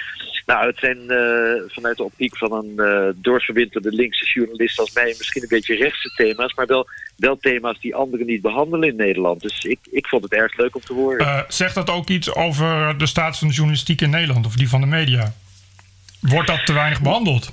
Nou, 0.50 0.66
het 0.66 0.78
zijn 0.78 1.10
eh, 1.10 1.72
vanuit 1.74 1.96
de 1.96 2.02
optiek 2.02 2.36
van 2.36 2.52
een 2.52 2.72
uh, 2.76 3.08
doorverwinterde 3.14 3.90
linkse 3.90 4.24
journalist 4.24 4.78
als 4.78 4.92
mij 4.92 5.14
misschien 5.18 5.42
een 5.42 5.48
beetje 5.48 5.76
rechtse 5.76 6.12
thema's, 6.16 6.54
maar 6.54 6.66
wel, 6.66 6.88
wel 7.16 7.38
thema's 7.38 7.80
die 7.80 7.94
anderen 7.94 8.26
niet 8.26 8.40
behandelen 8.40 8.88
in 8.88 8.96
Nederland. 8.96 9.40
Dus 9.40 9.64
ik, 9.64 9.78
ik 9.90 10.06
vond 10.06 10.22
het 10.22 10.32
erg 10.32 10.56
leuk 10.56 10.74
om 10.74 10.80
te 10.80 10.92
horen. 10.92 11.26
Uh, 11.26 11.40
zegt 11.48 11.74
dat 11.74 11.90
ook 11.90 12.08
iets 12.08 12.34
over 12.34 12.98
de 12.98 13.06
staat 13.06 13.38
van 13.38 13.48
de 13.48 13.54
journalistiek 13.54 14.00
in 14.00 14.10
Nederland 14.10 14.46
of 14.46 14.56
die 14.56 14.68
van 14.68 14.80
de 14.80 14.86
media? 14.86 15.32
Wordt 16.20 16.48
dat 16.48 16.66
te 16.66 16.72
weinig 16.72 17.02
behandeld? 17.02 17.52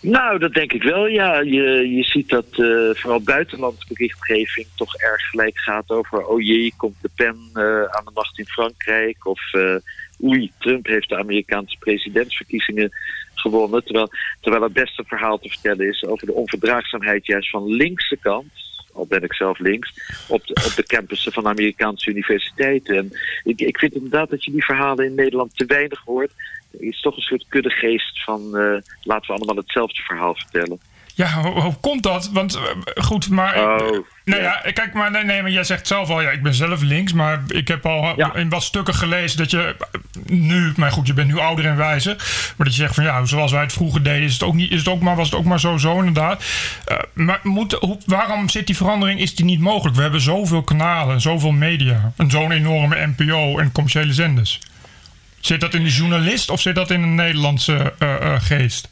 Nou, 0.00 0.38
dat 0.38 0.52
denk 0.52 0.72
ik 0.72 0.82
wel, 0.82 1.06
ja. 1.06 1.40
Je, 1.40 1.90
je 1.96 2.02
ziet 2.02 2.28
dat 2.28 2.46
uh, 2.50 2.94
vooral 2.94 3.20
buitenlandse 3.20 3.86
berichtgeving 3.88 4.66
toch 4.74 4.94
erg 4.94 5.22
gelijk 5.22 5.58
gaat 5.58 5.90
over... 5.90 6.26
oh 6.26 6.40
jee, 6.40 6.72
komt 6.76 6.96
de 7.00 7.10
pen 7.14 7.50
uh, 7.54 7.82
aan 7.82 8.04
de 8.04 8.10
macht 8.14 8.38
in 8.38 8.46
Frankrijk... 8.46 9.26
of 9.26 9.40
uh, 9.52 9.74
oei, 10.22 10.52
Trump 10.58 10.86
heeft 10.86 11.08
de 11.08 11.18
Amerikaanse 11.18 11.76
presidentsverkiezingen 11.78 12.90
gewonnen. 13.34 13.84
Terwijl, 13.84 14.10
terwijl 14.40 14.62
het 14.62 14.72
beste 14.72 15.04
verhaal 15.06 15.38
te 15.38 15.48
vertellen 15.48 15.88
is 15.88 16.04
over 16.04 16.26
de 16.26 16.32
onverdraagzaamheid 16.32 17.26
juist 17.26 17.50
van 17.50 17.66
linkse 17.68 18.16
kant 18.20 18.64
al 18.96 19.06
ben 19.06 19.22
ik 19.22 19.34
zelf 19.34 19.58
links, 19.58 19.92
op 20.28 20.46
de, 20.46 20.54
op 20.66 20.72
de 20.76 20.82
campussen 20.82 21.32
van 21.32 21.46
Amerikaanse 21.46 22.10
universiteiten. 22.10 22.96
En 22.96 23.12
ik, 23.44 23.60
ik 23.60 23.78
vind 23.78 23.94
inderdaad 23.94 24.30
dat 24.30 24.44
je 24.44 24.50
die 24.50 24.64
verhalen 24.64 25.04
in 25.04 25.14
Nederland 25.14 25.56
te 25.56 25.64
weinig 25.64 26.00
hoort. 26.04 26.32
Er 26.72 26.82
is 26.82 27.00
toch 27.00 27.16
een 27.16 27.22
soort 27.22 27.44
kuddegeest 27.48 28.24
van 28.24 28.42
uh, 28.52 28.76
laten 29.02 29.26
we 29.26 29.32
allemaal 29.32 29.56
hetzelfde 29.56 30.02
verhaal 30.02 30.34
vertellen. 30.34 30.78
Ja, 31.14 31.42
hoe, 31.42 31.60
hoe 31.60 31.76
komt 31.80 32.02
dat? 32.02 32.30
Want 32.32 32.56
uh, 32.56 32.62
goed, 33.04 33.30
maar. 33.30 33.56
Oh, 33.56 33.88
nou 34.24 34.42
ja. 34.42 34.60
ja, 34.64 34.72
kijk, 34.72 34.92
maar 34.92 35.10
nee, 35.10 35.24
nee, 35.24 35.42
maar 35.42 35.50
jij 35.50 35.64
zegt 35.64 35.86
zelf 35.86 36.08
al, 36.10 36.20
ja, 36.20 36.30
ik 36.30 36.42
ben 36.42 36.54
zelf 36.54 36.82
links, 36.82 37.12
maar 37.12 37.42
ik 37.48 37.68
heb 37.68 37.86
al 37.86 38.12
Ja. 38.16 38.34
in 38.34 38.48
wat 38.48 38.62
stukken 38.62 38.94
gelezen 38.94 39.38
dat 39.38 39.50
je 39.50 39.76
nu, 40.28 40.72
maar 40.76 40.90
goed, 40.90 41.06
je 41.06 41.14
bent 41.14 41.28
nu 41.28 41.38
ouder 41.38 41.66
en 41.66 41.76
wijzer, 41.76 42.16
maar 42.56 42.66
dat 42.66 42.76
je 42.76 42.82
zegt 42.82 42.94
van 42.94 43.04
ja, 43.04 43.24
zoals 43.24 43.52
wij 43.52 43.62
het 43.62 43.72
vroeger 43.72 44.02
deden, 44.02 44.22
is 44.22 44.32
het 44.32 44.42
ook 44.42 44.54
niet, 44.54 44.70
is 44.70 44.78
het 44.78 44.88
ook 44.88 45.00
maar, 45.00 45.16
was 45.16 45.30
het 45.30 45.38
ook 45.38 45.44
maar 45.44 45.60
zo, 45.60 45.76
zo 45.76 45.98
inderdaad. 45.98 46.44
Uh, 46.88 46.98
maar 47.12 47.40
hoe, 47.42 47.98
waarom 48.06 48.48
zit 48.48 48.66
die 48.66 48.76
verandering, 48.76 49.20
is 49.20 49.34
die 49.34 49.44
niet 49.44 49.60
mogelijk? 49.60 49.96
We 49.96 50.02
hebben 50.02 50.20
zoveel 50.20 50.62
kanalen, 50.62 51.20
zoveel 51.20 51.52
media, 51.52 52.12
en 52.16 52.30
zo'n 52.30 52.52
enorme 52.52 53.12
NPO 53.16 53.58
en 53.58 53.72
commerciële 53.72 54.12
zenders. 54.12 54.60
Zit 55.40 55.60
dat 55.60 55.74
in 55.74 55.82
de 55.82 55.90
journalist 55.90 56.50
of 56.50 56.60
zit 56.60 56.74
dat 56.74 56.90
in 56.90 57.02
een 57.02 57.14
Nederlandse 57.14 57.92
uh, 58.02 58.14
uh, 58.20 58.40
geest? 58.40 58.88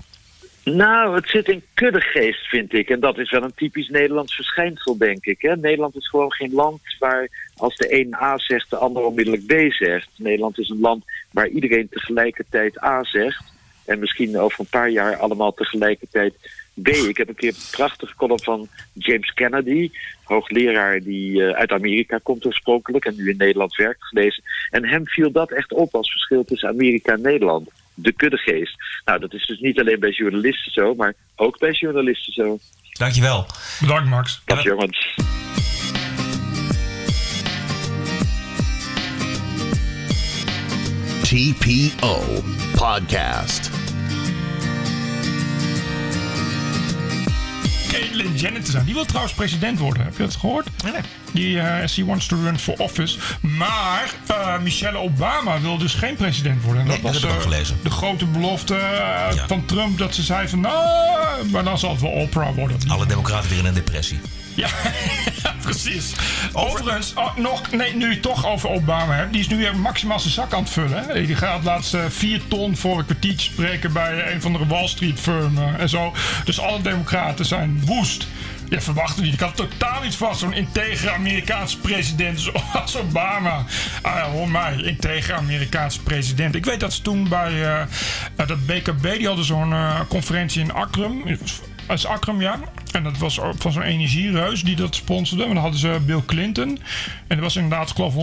Nou, 0.64 1.14
het 1.14 1.28
zit 1.28 1.48
in 1.48 1.62
kuddegeest, 1.74 2.48
vind 2.48 2.74
ik. 2.74 2.88
En 2.88 3.00
dat 3.00 3.18
is 3.18 3.30
wel 3.30 3.42
een 3.42 3.54
typisch 3.54 3.88
Nederlands 3.88 4.34
verschijnsel, 4.34 4.98
denk 4.98 5.24
ik. 5.24 5.42
Hè? 5.42 5.56
Nederland 5.56 5.96
is 5.96 6.08
gewoon 6.08 6.32
geen 6.32 6.52
land 6.52 6.80
waar 6.98 7.28
als 7.56 7.76
de 7.76 8.00
een 8.00 8.14
A 8.14 8.38
zegt, 8.38 8.70
de 8.70 8.76
ander 8.76 9.02
onmiddellijk 9.02 9.46
B 9.46 9.72
zegt. 9.72 10.08
Nederland 10.16 10.58
is 10.58 10.68
een 10.68 10.80
land 10.80 11.04
waar 11.34 11.48
iedereen 11.48 11.88
tegelijkertijd 11.90 12.82
A 12.82 13.04
zegt. 13.04 13.52
En 13.84 13.98
misschien 13.98 14.38
over 14.38 14.60
een 14.60 14.66
paar 14.70 14.90
jaar 14.90 15.16
allemaal 15.16 15.54
tegelijkertijd 15.54 16.34
B. 16.82 16.88
Ik 16.88 17.16
heb 17.16 17.28
een 17.28 17.34
keer 17.34 17.54
een 17.54 17.70
prachtige 17.70 18.14
column 18.14 18.42
van 18.42 18.68
James 18.92 19.32
Kennedy, 19.32 19.90
hoogleraar 20.24 21.00
die 21.00 21.30
uh, 21.30 21.50
uit 21.50 21.70
Amerika 21.70 22.18
komt 22.22 22.46
oorspronkelijk 22.46 23.04
en 23.04 23.16
nu 23.16 23.30
in 23.30 23.36
Nederland 23.36 23.76
werkt, 23.76 24.04
gelezen. 24.04 24.42
En 24.70 24.88
hem 24.88 25.06
viel 25.06 25.32
dat 25.32 25.50
echt 25.50 25.72
op 25.72 25.94
als 25.94 26.10
verschil 26.10 26.44
tussen 26.44 26.68
Amerika 26.68 27.12
en 27.12 27.20
Nederland. 27.20 27.70
De 27.94 28.12
kuddegeest. 28.12 28.76
Nou, 29.04 29.20
dat 29.20 29.32
is 29.32 29.46
dus 29.46 29.60
niet 29.60 29.80
alleen 29.80 30.00
bij 30.00 30.10
journalisten 30.10 30.72
zo, 30.72 30.94
maar 30.94 31.14
ook 31.36 31.58
bij 31.58 31.72
journalisten 31.72 32.32
zo. 32.32 32.58
Dankjewel. 32.92 33.46
Bedankt, 33.80 34.08
Max. 34.08 34.42
Dag 34.44 34.62
jongens. 34.62 35.14
TPO 41.28 42.42
Podcast. 42.76 43.70
Caitlyn 47.88 48.36
Jenner 48.36 48.62
te 48.64 48.70
zijn. 48.70 48.84
Die 48.84 48.94
wil 48.94 49.04
trouwens 49.04 49.34
president 49.34 49.78
worden. 49.78 50.04
Heb 50.04 50.16
je 50.16 50.22
dat 50.22 50.34
gehoord? 50.36 50.68
Nee. 50.84 50.92
Die, 51.32 51.56
uh, 51.56 51.86
she 51.86 52.04
wants 52.04 52.26
to 52.26 52.36
run 52.42 52.58
for 52.58 52.74
office. 52.78 53.18
Maar 53.40 54.14
uh, 54.30 54.58
Michelle 54.60 54.98
Obama 54.98 55.60
wil 55.60 55.78
dus 55.78 55.94
geen 55.94 56.16
president 56.16 56.62
worden. 56.62 56.86
Nee, 56.86 57.00
dat 57.00 57.12
was 57.12 57.20
heb 57.20 57.22
ik 57.24 57.30
ook 57.30 57.36
uh, 57.36 57.42
gelezen. 57.42 57.76
de 57.82 57.90
grote 57.90 58.24
belofte 58.26 58.74
Ja. 58.74 59.46
van 59.46 59.64
Trump. 59.64 59.98
Dat 59.98 60.14
ze 60.14 60.22
zei 60.22 60.48
van, 60.48 60.60
nou, 60.60 61.48
maar 61.50 61.64
dan 61.64 61.78
zal 61.78 61.90
het 61.90 62.00
wel 62.00 62.10
Oprah 62.10 62.54
worden. 62.54 62.78
Alle 62.88 63.06
democraten 63.06 63.48
weer 63.50 63.58
in 63.58 63.64
een 63.64 63.74
depressie. 63.74 64.20
Ja, 64.54 64.68
precies. 65.62 66.12
Overigens, 66.52 67.14
oh, 67.14 67.36
nog, 67.36 67.70
nee, 67.72 67.96
nu 67.96 68.20
toch 68.20 68.46
over 68.46 68.68
Obama 68.68 69.14
hebt. 69.14 69.32
Die 69.32 69.40
is 69.40 69.48
nu 69.48 69.56
weer 69.56 69.76
maximaal 69.76 70.20
zijn 70.20 70.32
zak 70.32 70.52
aan 70.52 70.62
het 70.62 70.72
vullen. 70.72 71.26
Die 71.26 71.36
gaat 71.36 71.64
laatst 71.64 71.94
uh, 71.94 72.04
vier 72.08 72.40
ton 72.48 72.76
voor 72.76 72.98
een 72.98 73.04
kwartiertje 73.04 73.50
spreken 73.50 73.92
bij 73.92 74.32
een 74.32 74.40
van 74.40 74.52
de 74.52 74.66
Wall 74.66 74.88
Street 74.88 75.20
firmen 75.20 75.78
en 75.78 75.88
zo. 75.88 76.12
Dus 76.44 76.60
alle 76.60 76.82
democraten 76.82 77.44
zijn 77.44 77.82
woest. 77.84 78.26
Je 78.68 78.80
verwacht 78.80 79.14
het 79.14 79.24
niet. 79.24 79.34
Ik 79.34 79.40
had 79.40 79.56
totaal 79.56 80.02
niet 80.02 80.14
vast 80.14 80.40
zo'n 80.40 80.52
integere 80.52 81.10
Amerikaanse 81.10 81.78
president 81.78 82.40
zoals 82.72 82.96
Obama. 82.96 83.64
Ah, 84.02 84.22
hoor 84.22 84.48
mij, 84.48 84.76
integere 84.76 85.36
Amerikaanse 85.36 86.02
president. 86.02 86.54
Ik 86.54 86.64
weet 86.64 86.80
dat 86.80 86.92
ze 86.92 87.02
toen 87.02 87.28
bij 87.28 87.52
uh, 87.52 87.82
dat 88.46 88.66
BKB, 88.66 89.02
die 89.02 89.26
hadden 89.26 89.44
zo'n 89.44 89.74
conferentie 90.08 90.62
in 90.62 90.72
Akrum. 90.72 91.22
Is 91.88 92.06
Akram, 92.06 92.40
ja. 92.40 92.60
En 92.92 93.02
dat 93.02 93.18
was 93.18 93.38
van 93.56 93.72
zo'n 93.72 93.82
energiereus 93.82 94.62
die 94.62 94.76
dat 94.76 94.94
sponsorde. 94.94 95.42
En 95.42 95.48
dan 95.48 95.62
hadden 95.62 95.80
ze 95.80 96.00
Bill 96.06 96.22
Clinton. 96.26 96.68
En 96.68 97.36
dat 97.36 97.38
was 97.38 97.56
inderdaad, 97.56 97.90
ik 97.90 97.94
geloof, 97.94 98.14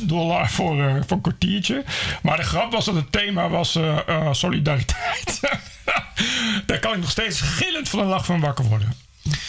150.000 0.00 0.06
dollar 0.06 0.50
voor, 0.50 0.76
uh, 0.76 0.94
voor 1.06 1.16
een 1.16 1.20
kwartiertje. 1.20 1.84
Maar 2.22 2.36
de 2.36 2.42
grap 2.42 2.72
was 2.72 2.84
dat 2.84 2.94
het 2.94 3.12
thema 3.12 3.48
was 3.48 3.76
uh, 3.76 3.98
uh, 4.08 4.32
solidariteit. 4.32 5.40
Daar 6.66 6.78
kan 6.78 6.92
ik 6.92 7.00
nog 7.00 7.10
steeds 7.10 7.40
gillend 7.40 7.88
van 7.88 7.98
de 7.98 8.04
lach 8.04 8.24
van 8.24 8.40
wakker 8.40 8.64
worden. 8.64 8.92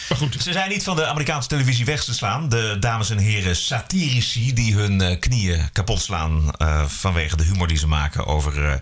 Maar 0.08 0.18
goed. 0.18 0.42
Ze 0.42 0.52
zijn 0.52 0.70
niet 0.70 0.82
van 0.82 0.96
de 0.96 1.06
Amerikaanse 1.06 1.48
televisie 1.48 1.84
weg 1.84 2.04
te 2.04 2.14
slaan. 2.14 2.48
De 2.48 2.76
dames 2.80 3.10
en 3.10 3.18
heren 3.18 3.56
satirici 3.56 4.54
die 4.54 4.74
hun 4.74 5.02
uh, 5.02 5.18
knieën 5.18 5.68
kapot 5.72 6.00
slaan 6.00 6.52
uh, 6.58 6.84
vanwege 6.86 7.36
de 7.36 7.42
humor 7.42 7.68
die 7.68 7.78
ze 7.78 7.86
maken 7.86 8.26
over 8.26 8.58
uh, 8.58 8.72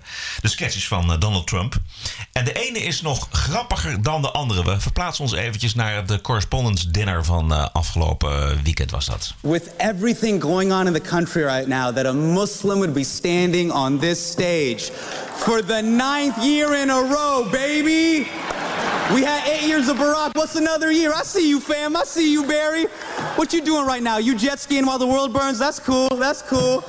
de 0.40 0.48
sketches 0.48 0.88
van 0.88 1.16
Donald 1.18 1.46
Trump. 1.46 1.74
En 2.33 2.44
de 2.44 2.53
ene 2.53 2.79
is 2.79 3.00
nog 3.00 3.29
grappiger 3.31 4.03
dan 4.03 4.22
de 4.22 4.31
andere. 4.31 4.64
We 4.64 4.81
verplaatsen 4.81 5.24
ons 5.24 5.33
eventjes 5.33 5.74
naar 5.74 6.07
de 6.07 6.20
correspondence 6.20 6.90
dinner 6.90 7.24
van 7.24 7.72
afgelopen 7.72 8.62
weekend 8.62 8.90
was 8.90 9.07
dat. 9.07 9.35
With 9.40 9.70
everything 9.76 10.42
going 10.42 10.72
on 10.72 10.87
in 10.87 10.92
the 10.92 11.00
country 11.00 11.42
right 11.42 11.66
now 11.66 11.96
that 11.96 12.07
a 12.07 12.12
Muslim 12.12 12.79
would 12.79 12.92
be 12.92 13.05
standing 13.05 13.72
on 13.72 13.98
this 13.98 14.31
stage 14.31 14.90
for 15.37 15.64
the 15.66 15.81
ninth 15.83 16.44
year 16.44 16.83
in 16.83 16.90
a 16.90 17.00
row, 17.00 17.50
baby. 17.50 18.26
We 19.14 19.23
had 19.23 19.44
eight 19.49 19.66
years 19.66 19.88
of 19.88 19.96
Barack. 19.96 20.37
What's 20.37 20.55
another 20.55 20.92
year? 20.92 21.12
I 21.12 21.25
see 21.25 21.49
you, 21.49 21.59
fam. 21.59 21.96
I 21.96 22.05
see 22.05 22.31
you, 22.31 22.46
Barry. 22.46 22.85
What 23.35 23.53
you 23.53 23.61
doing 23.61 23.85
right 23.85 24.03
now? 24.03 24.18
You 24.18 24.37
jet 24.37 24.61
skiing 24.61 24.87
while 24.87 25.01
the 25.01 25.07
world 25.07 25.33
burns? 25.33 25.59
That's 25.59 25.81
cool. 25.81 26.11
That's 26.11 26.42
cool. 26.42 26.83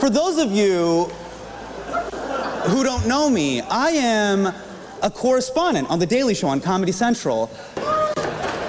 For 0.00 0.10
those 0.10 0.36
of 0.36 0.52
you 0.52 1.04
who 2.66 2.84
don't 2.84 3.06
know 3.08 3.30
me, 3.30 3.62
I 3.62 3.90
am 3.90 4.52
a 5.02 5.10
correspondent 5.10 5.88
on 5.88 5.98
The 5.98 6.04
Daily 6.04 6.34
Show 6.34 6.48
on 6.48 6.60
Comedy 6.60 6.92
Central. 6.92 7.50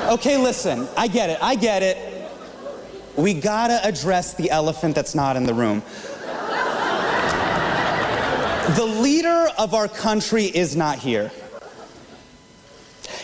Okay, 0.07 0.37
listen. 0.37 0.87
I 0.95 1.09
get 1.09 1.29
it. 1.29 1.39
I 1.41 1.55
get 1.55 1.83
it. 1.83 2.31
We 3.17 3.33
gotta 3.33 3.85
address 3.85 4.33
the 4.33 4.49
elephant 4.49 4.95
that's 4.95 5.13
not 5.13 5.35
in 5.35 5.43
the 5.43 5.53
room. 5.53 5.83
The 8.77 8.85
leader 8.85 9.49
of 9.57 9.73
our 9.73 9.89
country 9.89 10.45
is 10.45 10.77
not 10.77 10.99
here. 10.99 11.31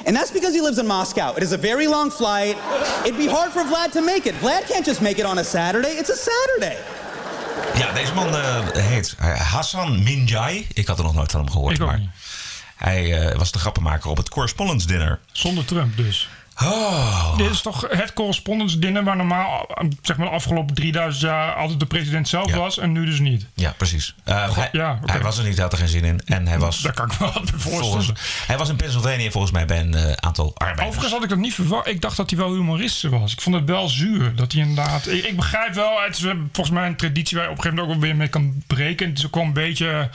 And 0.06 0.16
that's 0.16 0.32
because 0.32 0.54
he 0.54 0.62
lives 0.62 0.78
in 0.78 0.88
Moscow. 0.88 1.34
It 1.36 1.44
is 1.44 1.52
a 1.52 1.58
very 1.58 1.88
long 1.88 2.12
flight. 2.12 2.58
It'd 3.06 3.18
be 3.18 3.28
hard 3.28 3.52
for 3.52 3.64
Vlad 3.64 3.92
to 3.92 4.02
make 4.02 4.26
it. 4.26 4.36
Vlad 4.36 4.68
can't 4.68 4.86
just 4.86 5.02
make 5.02 5.20
it 5.20 5.26
on 5.26 5.38
a 5.38 5.44
Saturday. 5.44 5.92
It's 5.98 6.10
a 6.10 6.16
Saturday. 6.16 6.78
Ja, 7.78 7.94
deze 7.94 8.14
man 8.14 8.28
uh, 8.28 8.68
heet 8.72 9.16
Hassan 9.52 10.04
Minjai. 10.04 10.68
Ik 10.74 10.88
had 10.88 10.98
er 10.98 11.04
nog 11.04 11.14
nooit 11.14 11.32
van 11.32 11.40
hem 11.40 11.52
gehoord. 11.52 11.76
Ik 11.76 11.82
ook 11.82 11.88
maar 11.88 12.00
niet. 12.00 12.10
Hij 12.84 13.30
uh, 13.32 13.36
was 13.38 13.52
de 13.52 13.60
grappenmaker 13.60 14.10
op 14.10 14.17
het 14.17 14.30
Correspondence 14.30 14.88
Dinner. 14.88 15.20
Zonder 15.32 15.65
Trump 15.65 15.98
dus. 15.98 16.30
Oh. 16.63 17.38
Dit 17.38 17.50
is 17.50 17.62
toch 17.62 17.86
het 17.89 18.13
correspondence 18.13 18.80
dinner 18.80 19.04
waar 19.04 19.15
normaal, 19.15 19.70
zeg 20.02 20.17
maar 20.17 20.28
de 20.28 20.34
afgelopen 20.34 20.76
3000 20.76 21.24
jaar 21.24 21.54
altijd 21.54 21.80
de 21.80 21.86
president 21.86 22.28
zelf 22.28 22.50
Ja. 22.50 22.58
was 22.58 22.78
en 22.78 22.91
nu 22.91 23.06
dus 23.06 23.20
niet. 23.20 23.46
Ja, 23.54 23.74
precies. 23.78 24.15
Uh, 24.26 24.56
hij, 24.56 24.70
ja, 24.72 25.00
hij 25.06 25.22
was 25.22 25.38
er 25.38 25.44
niet, 25.44 25.54
hij 25.54 25.63
had 25.63 25.72
er 25.72 25.78
geen 25.78 25.88
zin 25.88 26.04
in. 26.04 26.22
En 26.26 26.48
hij 26.48 26.60
was, 26.60 26.82
Daar 26.82 26.94
kan 26.94 27.12
ik 27.12 27.20
me 27.20 27.26
wat 27.26 27.52
volgens, 27.56 27.89
voorstellen. 27.91 28.22
hij 28.48 28.58
was 28.58 28.70
in 28.70 28.76
Pennsylvania 28.76 29.32
volgens 29.32 29.52
mij 29.54 29.65
bij 29.65 29.80
een 29.80 29.96
uh, 29.96 30.12
aantal 30.12 30.52
arbeiders. 30.56 30.88
Overigens 30.88 31.13
had 31.13 31.24
ik 31.24 31.30
dat 31.30 31.38
niet 31.38 31.54
verwacht. 31.54 31.88
Ik 31.88 32.02
dacht 32.02 32.17
dat 32.17 32.30
hij 32.30 32.39
wel 32.39 32.54
humorist 32.54 33.02
was. 33.02 33.32
Ik 33.32 33.41
vond 33.41 33.56
het 33.56 33.65
wel 33.65 33.88
zuur 33.89 34.36
dat 34.36 34.52
hij 34.52 34.62
inderdaad. 34.62 35.08
Ik, 35.08 35.24
ik 35.26 35.36
begrijp 35.36 35.74
wel, 35.74 36.02
het 36.06 36.17
is 36.17 36.24
eh, 36.24 36.32
volgens 36.52 36.76
mij 36.76 36.88
een 36.88 36.96
traditie 36.96 37.38
waar 37.38 37.46
je 37.46 37.52
op 37.52 37.58
een 37.58 37.63
gegeven 37.63 37.84
moment 37.86 37.98
ook 37.98 38.02
wel 38.02 38.10
weer 38.12 38.20
mee 38.20 38.28
kan 38.28 38.63
breken. 38.67 39.10
Het 39.10 39.17
is 39.17 39.26
ook 39.26 39.36
wel 39.36 39.44
een 39.44 39.54
beetje. 39.54 40.10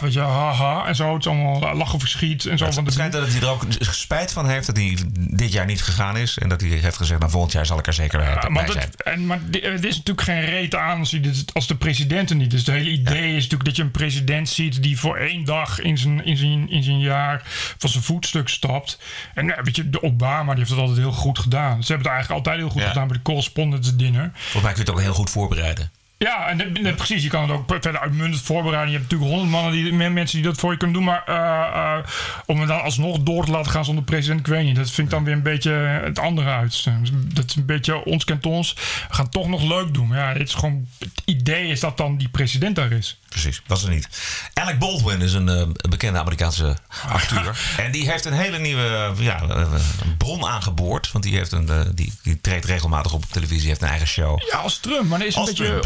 Weet 0.00 0.12
je, 0.12 0.20
haha. 0.20 0.86
En 0.86 0.94
zo. 0.96 1.12
Het 1.12 1.20
is 1.20 1.26
allemaal 1.30 1.74
lachen 1.76 2.00
verschiet 2.00 2.46
en 2.46 2.58
zo. 2.58 2.64
Het 2.64 2.74
van 2.74 2.90
schijnt 2.90 3.12
dat 3.12 3.28
hij 3.28 3.40
er 3.40 3.48
ook 3.48 3.64
spijt 3.80 4.32
van 4.32 4.48
heeft 4.48 4.66
dat 4.66 4.76
hij 4.76 4.96
dit 5.16 5.52
jaar 5.52 5.66
niet 5.66 5.82
gegaan 5.82 6.16
is. 6.16 6.38
En 6.38 6.48
dat 6.48 6.60
hij 6.60 6.70
heeft 6.70 6.96
gezegd, 6.96 7.20
nou 7.20 7.32
volgend 7.32 7.52
jaar 7.52 7.66
zal 7.66 7.78
ik 7.78 7.86
er 7.86 7.92
zeker 7.92 8.18
bij 8.18 8.28
Ja, 8.28 8.48
maar, 8.48 8.64
bij 8.64 8.72
zijn. 8.72 8.88
dat, 8.96 9.06
en, 9.06 9.26
maar 9.26 9.38
er 9.50 9.84
is 9.84 9.96
natuurlijk 9.96 10.20
geen 10.26 10.44
reet 10.44 10.74
aan 10.74 10.98
als, 10.98 11.16
als 11.52 11.66
de 11.66 11.76
president 11.76 12.30
er 12.30 12.36
niet 12.36 12.52
is. 12.52 12.60
Het 12.66 12.74
hele 12.74 12.90
idee 12.90 13.28
is 13.28 13.42
natuurlijk 13.42 13.64
dat 13.64 13.76
je 13.76 13.82
een 13.82 13.90
president 13.90 14.48
ziet 14.48 14.82
die 14.82 14.98
voor 14.98 15.16
één 15.16 15.44
dag 15.44 15.80
in 15.80 15.98
zijn, 15.98 16.24
in 16.24 16.36
zijn, 16.36 16.70
in 16.70 16.82
zijn 16.82 16.98
jaar 17.00 17.42
van 17.78 17.90
zijn 17.90 18.02
voetstuk 18.02 18.48
stapt. 18.48 18.98
En 19.34 19.46
ja, 19.46 19.62
weet 19.62 19.76
je, 19.76 19.90
de 19.90 20.02
Obama 20.02 20.50
die 20.50 20.58
heeft 20.58 20.70
het 20.70 20.78
altijd 20.80 20.98
heel 20.98 21.12
goed 21.12 21.38
gedaan. 21.38 21.82
Ze 21.84 21.92
hebben 21.92 22.06
het 22.10 22.16
eigenlijk 22.16 22.30
altijd 22.46 22.56
heel 22.56 22.70
goed 22.70 22.82
Ja. 22.82 22.88
gedaan 22.88 23.08
bij 23.08 23.16
de 23.16 23.22
correspondence 23.22 23.96
dinner. 23.96 24.30
Volgens 24.34 24.62
mij 24.62 24.72
kun 24.72 24.82
je 24.84 24.88
het 24.90 24.98
ook 24.98 25.00
heel 25.04 25.14
goed 25.14 25.30
voorbereiden. 25.30 25.90
Ja, 26.18 26.48
en 26.48 26.94
precies. 26.94 27.22
Je 27.22 27.28
kan 27.28 27.42
het 27.42 27.50
ook 27.50 27.64
verder 27.66 28.00
uitmuntend 28.00 28.42
voorbereiden. 28.42 28.92
Je 28.92 28.98
hebt 28.98 29.10
natuurlijk 29.10 29.38
honderd 29.38 29.62
mannen, 29.62 29.72
die, 29.72 30.10
mensen 30.10 30.36
die 30.36 30.46
dat 30.46 30.58
voor 30.58 30.72
je 30.72 30.76
kunnen 30.76 30.96
doen. 30.96 31.04
Maar 31.04 31.22
eh, 31.26 31.96
eh, 31.96 32.04
om 32.46 32.58
het 32.60 32.68
dan 32.68 32.82
alsnog 32.82 33.18
door 33.18 33.44
te 33.44 33.50
laten 33.50 33.70
gaan 33.70 33.84
zonder 33.84 34.04
president, 34.04 34.40
ik 34.40 34.46
weet 34.46 34.64
niet. 34.64 34.76
Dat 34.76 34.90
vind 34.90 35.06
ik 35.06 35.12
dan 35.12 35.24
weer 35.24 35.34
een 35.34 35.42
beetje 35.42 35.70
het 35.70 36.18
andere 36.18 36.50
uit. 36.50 36.84
Dat 37.12 37.44
is 37.46 37.56
een 37.56 37.66
beetje 37.66 38.04
ons 38.04 38.24
kent 38.24 38.46
ons. 38.46 38.72
We 39.08 39.14
gaan 39.14 39.24
het 39.24 39.34
toch 39.34 39.48
nog 39.48 39.62
leuk 39.62 39.94
doen. 39.94 40.08
Ja, 40.12 40.32
dit 40.32 40.48
is 40.48 40.54
gewoon, 40.54 40.86
het 40.98 41.22
idee 41.24 41.68
is 41.68 41.80
dat 41.80 41.96
dan 41.96 42.16
die 42.16 42.28
president 42.28 42.76
daar 42.76 42.92
is. 42.92 43.18
Precies, 43.28 43.62
was 43.66 43.84
er 43.84 43.90
niet. 43.90 44.08
Alec 44.54 44.78
Baldwin 44.78 45.20
is 45.20 45.32
een 45.32 45.48
eh, 45.48 45.62
bekende 45.88 46.18
Amerikaanse 46.18 46.76
acteur. 47.08 47.58
En 47.84 47.92
die 47.92 48.10
heeft 48.10 48.24
een 48.24 48.32
hele 48.32 48.58
nieuwe 48.58 48.86
eh, 48.86 49.24
ja, 49.24 49.42
eh, 49.42 49.72
bron 50.18 50.46
aangeboord. 50.46 51.12
Want 51.12 51.24
die, 51.24 51.36
heeft 51.36 51.52
een, 51.52 51.68
eh, 51.68 51.80
die, 51.94 52.12
die 52.22 52.40
treedt 52.40 52.64
regelmatig 52.64 53.12
op 53.12 53.24
televisie, 53.30 53.68
heeft 53.68 53.82
een 53.82 53.88
eigen 53.88 54.06
show. 54.06 54.42
Ja, 54.50 54.58
als 54.58 54.78
Trump. 54.78 55.08
Maar 55.08 55.18
dat 55.18 55.28
is 55.28 55.34
een 55.34 55.40
Als 55.40 55.50
beetje 55.50 55.64
Trump. 55.64 55.84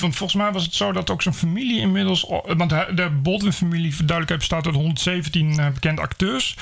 Want 0.00 0.16
volgens 0.16 0.34
mij 0.34 0.52
was 0.52 0.64
het 0.64 0.74
zo 0.74 0.92
dat 0.92 1.10
ook 1.10 1.22
zijn 1.22 1.34
familie 1.34 1.80
inmiddels... 1.80 2.26
Want 2.56 2.70
de 2.70 3.10
Baldwin-familie, 3.22 3.94
voor 3.94 4.06
duidelijkheid, 4.06 4.38
bestaat 4.38 4.66
uit 4.66 4.74
117 4.74 5.58
eh, 5.58 5.68
bekende 5.68 6.00
acteurs. 6.00 6.56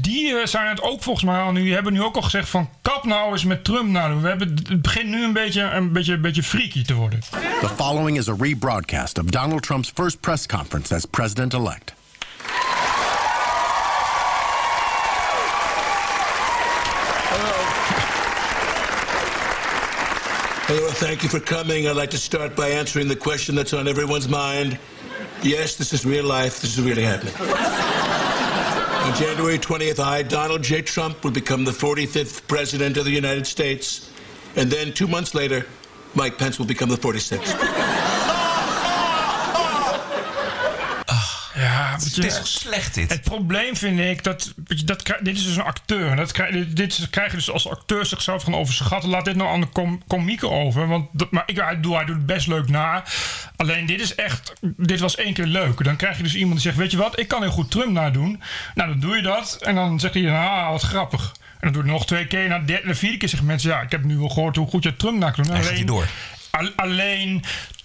Die 0.00 0.34
eh, 0.34 0.46
zijn 0.46 0.68
het 0.68 0.82
ook 0.82 1.02
volgens 1.02 1.24
mij 1.24 1.40
al 1.40 1.52
nu... 1.52 1.72
hebben 1.72 1.92
nu 1.92 2.02
ook 2.02 2.16
al 2.16 2.22
gezegd 2.22 2.48
van... 2.48 2.70
Kap 2.82 3.04
nou 3.04 3.32
eens 3.32 3.44
met 3.44 3.64
Trump 3.64 3.88
nou. 3.88 4.20
We 4.20 4.28
hebben, 4.28 4.48
het 4.68 4.82
begint 4.82 5.08
nu 5.08 5.24
een 5.24 5.32
beetje, 5.32 5.62
een 5.62 5.92
beetje, 5.92 6.12
een 6.12 6.20
beetje 6.20 6.42
freaky 6.42 6.84
te 6.84 6.94
worden. 6.94 7.20
The 7.60 7.68
following 7.76 8.18
is 8.18 8.28
a 8.28 8.34
rebroadcast 8.38 9.18
of 9.18 9.24
Donald 9.24 9.62
Trump's 9.62 9.90
first 9.94 10.20
press 10.20 10.46
conference 10.46 10.94
as 10.94 11.04
president 11.04 11.54
Hello, 20.68 20.90
thank 20.90 21.22
you 21.22 21.30
for 21.30 21.40
coming. 21.40 21.88
I'd 21.88 21.96
like 21.96 22.10
to 22.10 22.18
start 22.18 22.54
by 22.54 22.68
answering 22.68 23.08
the 23.08 23.16
question 23.16 23.54
that's 23.54 23.72
on 23.72 23.88
everyone's 23.88 24.28
mind. 24.28 24.78
Yes, 25.42 25.76
this 25.76 25.94
is 25.94 26.04
real 26.04 26.26
life. 26.26 26.60
This 26.60 26.76
is 26.76 26.84
really 26.84 27.04
happening. 27.04 27.32
on 27.40 29.18
January 29.18 29.58
20th, 29.58 29.98
I, 29.98 30.22
Donald 30.22 30.62
J. 30.62 30.82
Trump, 30.82 31.24
will 31.24 31.30
become 31.30 31.64
the 31.64 31.70
45th 31.70 32.46
President 32.48 32.98
of 32.98 33.06
the 33.06 33.10
United 33.10 33.46
States. 33.46 34.10
And 34.56 34.70
then 34.70 34.92
two 34.92 35.06
months 35.06 35.34
later, 35.34 35.64
Mike 36.14 36.36
Pence 36.36 36.58
will 36.58 36.66
become 36.66 36.90
the 36.90 36.96
46th. 36.96 38.27
Ja, 41.58 41.96
Het 41.98 42.24
is 42.24 42.52
slecht 42.60 42.94
dit? 42.94 43.10
Het 43.10 43.20
probleem 43.22 43.76
vind 43.76 44.00
ik 44.00 44.24
dat, 44.24 44.52
dat 44.84 45.12
dit 45.20 45.36
is 45.36 45.44
dus 45.44 45.56
een 45.56 45.62
acteur. 45.62 46.10
En 46.10 46.16
Dat 46.16 46.32
krijg, 46.32 46.66
dit, 46.68 47.06
krijg 47.10 47.30
je 47.30 47.36
dus 47.36 47.50
als 47.50 47.68
acteur 47.68 48.06
zichzelf 48.06 48.42
gaan 48.42 48.54
overschatten. 48.54 49.10
Laat 49.10 49.24
dit 49.24 49.36
nou 49.36 49.50
aan 49.50 49.60
de 49.60 49.68
com 49.68 50.02
komieken 50.06 50.50
over. 50.50 50.88
Want 50.88 51.08
dat, 51.12 51.30
maar 51.30 51.42
ik, 51.46 51.56
hij, 51.56 51.80
doet, 51.80 51.94
hij 51.94 52.04
doet 52.04 52.16
het 52.16 52.26
best 52.26 52.46
leuk 52.46 52.68
na. 52.68 53.02
Alleen 53.56 53.86
dit 53.86 54.00
is 54.00 54.14
echt, 54.14 54.52
dit 54.60 55.00
was 55.00 55.16
één 55.16 55.32
keer 55.32 55.46
leuk. 55.46 55.84
Dan 55.84 55.96
krijg 55.96 56.16
je 56.16 56.22
dus 56.22 56.34
iemand 56.34 56.52
die 56.52 56.62
zegt, 56.62 56.76
weet 56.76 56.90
je 56.90 56.96
wat, 56.96 57.18
ik 57.18 57.28
kan 57.28 57.42
heel 57.42 57.50
goed 57.50 57.70
Trump 57.70 57.90
nadoen. 57.92 58.42
Nou, 58.74 58.88
dan 58.88 59.00
doe 59.00 59.16
je 59.16 59.22
dat. 59.22 59.58
En 59.60 59.74
dan 59.74 60.00
zegt 60.00 60.14
hij, 60.14 60.30
ah, 60.30 60.70
wat 60.70 60.82
grappig. 60.82 61.32
En 61.50 61.58
dan 61.60 61.72
doe 61.72 61.84
je 61.84 61.90
nog 61.90 62.06
twee 62.06 62.26
keer. 62.26 62.48
Na 62.48 62.58
de 62.58 62.94
vierde 62.94 63.16
keer 63.16 63.28
zeggen 63.28 63.46
mensen, 63.48 63.70
ja, 63.70 63.80
ik 63.80 63.90
heb 63.90 64.04
nu 64.04 64.16
wel 64.18 64.28
gehoord 64.28 64.56
hoe 64.56 64.68
goed 64.68 64.82
je 64.82 64.96
Trump 64.96 65.18
na 65.18 65.30
kan 65.30 65.44
doen. 65.44 65.76
Je 65.76 65.84
door. 65.84 66.06
Al- 66.50 66.72
alleen 66.76 67.44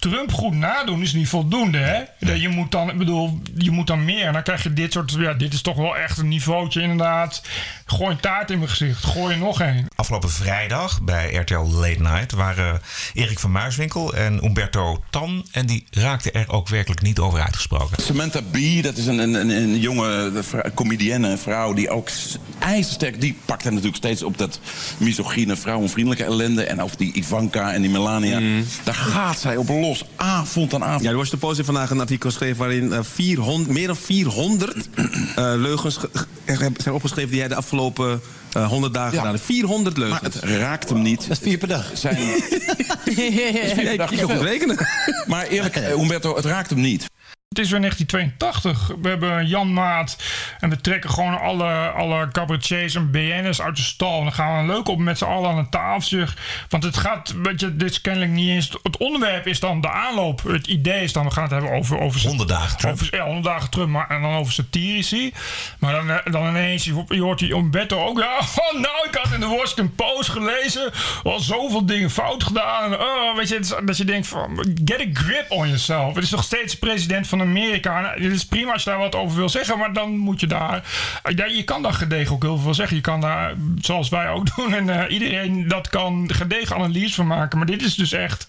Trump 0.09 0.31
goed 0.33 0.53
nadoen 0.53 1.01
is 1.01 1.13
niet 1.13 1.27
voldoende, 1.27 1.77
hè? 1.77 2.03
Dat 2.19 2.41
Je 2.41 2.49
moet 2.49 2.71
dan, 2.71 2.89
ik 2.89 2.97
bedoel, 2.97 3.41
je 3.57 3.71
moet 3.71 3.87
dan 3.87 4.05
meer. 4.05 4.25
En 4.25 4.33
dan 4.33 4.43
krijg 4.43 4.63
je 4.63 4.73
dit 4.73 4.91
soort, 4.91 5.11
ja, 5.11 5.33
dit 5.33 5.53
is 5.53 5.61
toch 5.61 5.75
wel 5.75 5.97
echt 5.97 6.17
een 6.17 6.27
niveautje 6.27 6.81
inderdaad. 6.81 7.41
Gooi 7.85 8.11
een 8.11 8.19
taart 8.19 8.51
in 8.51 8.57
mijn 8.57 8.69
gezicht, 8.69 9.05
gooi 9.05 9.33
er 9.33 9.39
nog 9.39 9.61
een. 9.61 9.87
Afgelopen 9.95 10.29
vrijdag 10.29 11.01
bij 11.01 11.33
RTL 11.33 11.55
Late 11.55 12.01
Night 12.01 12.31
waren 12.31 12.81
Erik 13.13 13.39
van 13.39 13.51
Muiswinkel 13.51 14.13
en 14.13 14.45
Umberto 14.45 15.03
Tan. 15.09 15.45
En 15.51 15.65
die 15.65 15.85
raakten 15.91 16.33
er 16.33 16.51
ook 16.51 16.67
werkelijk 16.67 17.01
niet 17.01 17.19
over 17.19 17.41
uitgesproken. 17.41 18.03
Samantha 18.03 18.41
Bee, 18.51 18.81
dat 18.81 18.97
is 18.97 19.05
een, 19.05 19.17
een, 19.17 19.33
een, 19.33 19.49
een 19.49 19.79
jonge 19.79 20.31
comedienne, 20.73 21.29
een 21.29 21.37
vrouw 21.37 21.73
die 21.73 21.89
ook 21.89 22.09
ijzersterk... 22.59 23.21
die 23.21 23.37
pakt 23.45 23.63
hem 23.63 23.73
natuurlijk 23.73 24.03
steeds 24.03 24.23
op 24.23 24.37
dat 24.37 24.59
misogyne, 24.97 25.55
vrouwenvriendelijke 25.55 26.25
ellende... 26.25 26.63
en 26.63 26.81
over 26.81 26.97
die 26.97 27.13
Ivanka 27.13 27.73
en 27.73 27.81
die 27.81 27.91
Melania. 27.91 28.63
Daar 28.83 28.95
gaat 28.95 29.39
zij 29.39 29.57
op 29.57 29.69
los, 29.69 29.92
avond 30.15 30.73
aan 30.73 30.83
avond. 30.83 31.03
Ja, 31.03 31.09
de 31.09 31.15
Washington 31.15 31.39
Post 31.39 31.55
heeft 31.55 31.69
vandaag 31.69 31.89
een 31.89 31.99
artikel 31.99 32.29
geschreven 32.29 32.57
waarin 32.57 32.93
eh, 32.93 32.99
400, 33.03 33.69
meer 33.69 33.87
dan 33.87 33.95
400 33.95 34.87
eh, 34.95 35.53
leugens 35.55 35.97
ge- 35.97 36.09
ge- 36.45 36.71
zijn 36.77 36.95
opgeschreven 36.95 37.29
die 37.31 37.39
hij 37.39 37.47
de 37.49 37.55
afgelopen 37.55 38.21
eh 38.53 38.67
100 38.67 38.93
dagen 38.93 39.11
Ja. 39.11 39.17
gedaan 39.17 39.33
heeft. 39.33 39.45
400 39.45 39.97
Maar 39.97 40.07
leugens. 40.07 40.33
het 40.35 40.43
raakt 40.43 40.89
hem 40.89 41.01
niet. 41.01 41.21
Dat 41.21 41.29
is 41.37 41.39
vier 41.43 41.57
per 41.57 41.67
dag. 41.67 41.85
Zijn, 41.93 42.17
Ja, 43.15 43.91
ik, 43.91 44.09
ik 44.11 44.17
kan 44.19 44.29
goed 44.31 44.41
rekenen. 44.41 44.87
maar 45.27 45.47
eerlijk, 45.47 45.75
eh, 45.75 45.93
Humberto, 45.95 46.35
het 46.35 46.45
raakt 46.45 46.69
hem 46.69 46.79
niet. 46.81 47.05
Het 47.53 47.61
is 47.61 47.71
weer 47.71 47.79
1982. 47.79 48.95
We 49.01 49.09
hebben 49.09 49.47
Jan 49.47 49.73
Maat. 49.73 50.17
En 50.59 50.69
we 50.69 50.81
trekken 50.81 51.09
gewoon 51.09 51.39
alle, 51.39 51.89
alle 51.89 52.27
cabaretiers 52.27 52.95
en 52.95 53.11
BN'ers 53.11 53.61
uit 53.61 53.75
de 53.75 53.81
stal. 53.81 54.17
En 54.17 54.23
dan 54.23 54.33
gaan 54.33 54.65
we 54.65 54.73
leuk 54.73 54.87
op 54.87 54.99
met 54.99 55.17
z'n 55.17 55.23
allen 55.23 55.49
aan 55.49 55.57
een 55.57 55.69
tafeltje. 55.69 56.27
Want 56.69 56.83
het 56.83 56.97
gaat, 56.97 57.33
weet 57.43 57.59
je, 57.59 57.75
dit 57.75 57.89
is 57.89 58.01
kennelijk 58.01 58.31
niet 58.31 58.49
eens... 58.49 58.77
Het 58.83 58.97
onderwerp 58.97 59.47
is 59.47 59.59
dan 59.59 59.81
de 59.81 59.89
aanloop. 59.89 60.43
Het 60.43 60.67
idee 60.67 61.03
is 61.03 61.13
dan, 61.13 61.25
we 61.25 61.31
gaan 61.31 61.43
het 61.43 61.51
hebben 61.51 61.71
over... 61.71 61.99
over 61.99 62.21
100 62.21 62.49
dagen 62.49 62.77
Trump. 62.77 62.93
Over, 62.93 63.15
ja, 63.15 63.23
100 63.23 63.45
dagen 63.45 63.69
Trump, 63.69 63.89
maar, 63.89 64.09
en 64.09 64.21
dan 64.21 64.33
over 64.33 64.53
satirici. 64.53 65.33
Maar 65.79 65.93
dan, 65.93 66.09
eh, 66.09 66.31
dan 66.31 66.47
ineens, 66.47 66.83
je, 66.83 67.21
hoort 67.21 67.39
die 67.39 67.55
Umberto 67.55 68.05
ook... 68.05 68.19
Ja, 68.19 68.37
oh, 68.63 68.79
nou, 68.79 69.07
ik 69.07 69.15
had 69.21 69.33
in 69.33 69.39
de 69.39 69.47
Washington 69.47 69.95
Post 69.95 70.29
gelezen... 70.29 70.91
al 71.23 71.39
zoveel 71.39 71.85
dingen 71.85 72.09
fout 72.09 72.43
gedaan. 72.43 72.93
En, 72.93 72.99
oh, 72.99 73.35
weet 73.35 73.49
je, 73.49 73.81
dat 73.85 73.97
je 73.97 74.05
denkt 74.05 74.27
van... 74.27 74.65
Get 74.85 74.99
a 74.99 75.05
grip 75.13 75.45
on 75.51 75.65
yourself. 75.65 76.15
Het 76.15 76.23
is 76.23 76.29
nog 76.29 76.43
steeds 76.43 76.71
de 76.71 76.79
president 76.79 77.27
van 77.27 77.41
Amerika. 77.43 77.97
En 77.97 78.23
het 78.23 78.33
is 78.33 78.45
prima 78.45 78.73
als 78.73 78.83
je 78.83 78.89
daar 78.89 78.99
wat 78.99 79.15
over 79.15 79.37
wil 79.37 79.49
zeggen... 79.49 79.77
maar 79.77 79.93
dan 79.93 80.17
moet 80.17 80.39
je 80.39 80.47
daar... 80.47 80.83
Ja, 81.35 81.45
je 81.45 81.63
kan 81.63 81.81
daar 81.81 81.93
gedegen 81.93 82.35
ook 82.35 82.43
heel 82.43 82.57
veel 82.57 82.73
zeggen. 82.73 82.95
Je 82.95 83.01
kan 83.01 83.21
daar, 83.21 83.53
zoals 83.77 84.09
wij 84.09 84.29
ook 84.29 84.45
doen... 84.55 84.73
en 84.73 84.89
eh, 84.89 85.13
iedereen 85.13 85.67
dat 85.67 85.89
kan 85.89 86.29
gedegen 86.33 86.75
analyse 86.75 87.15
van 87.15 87.27
maken. 87.27 87.57
Maar 87.57 87.67
dit 87.67 87.81
is 87.81 87.95
dus 87.95 88.11
echt... 88.11 88.47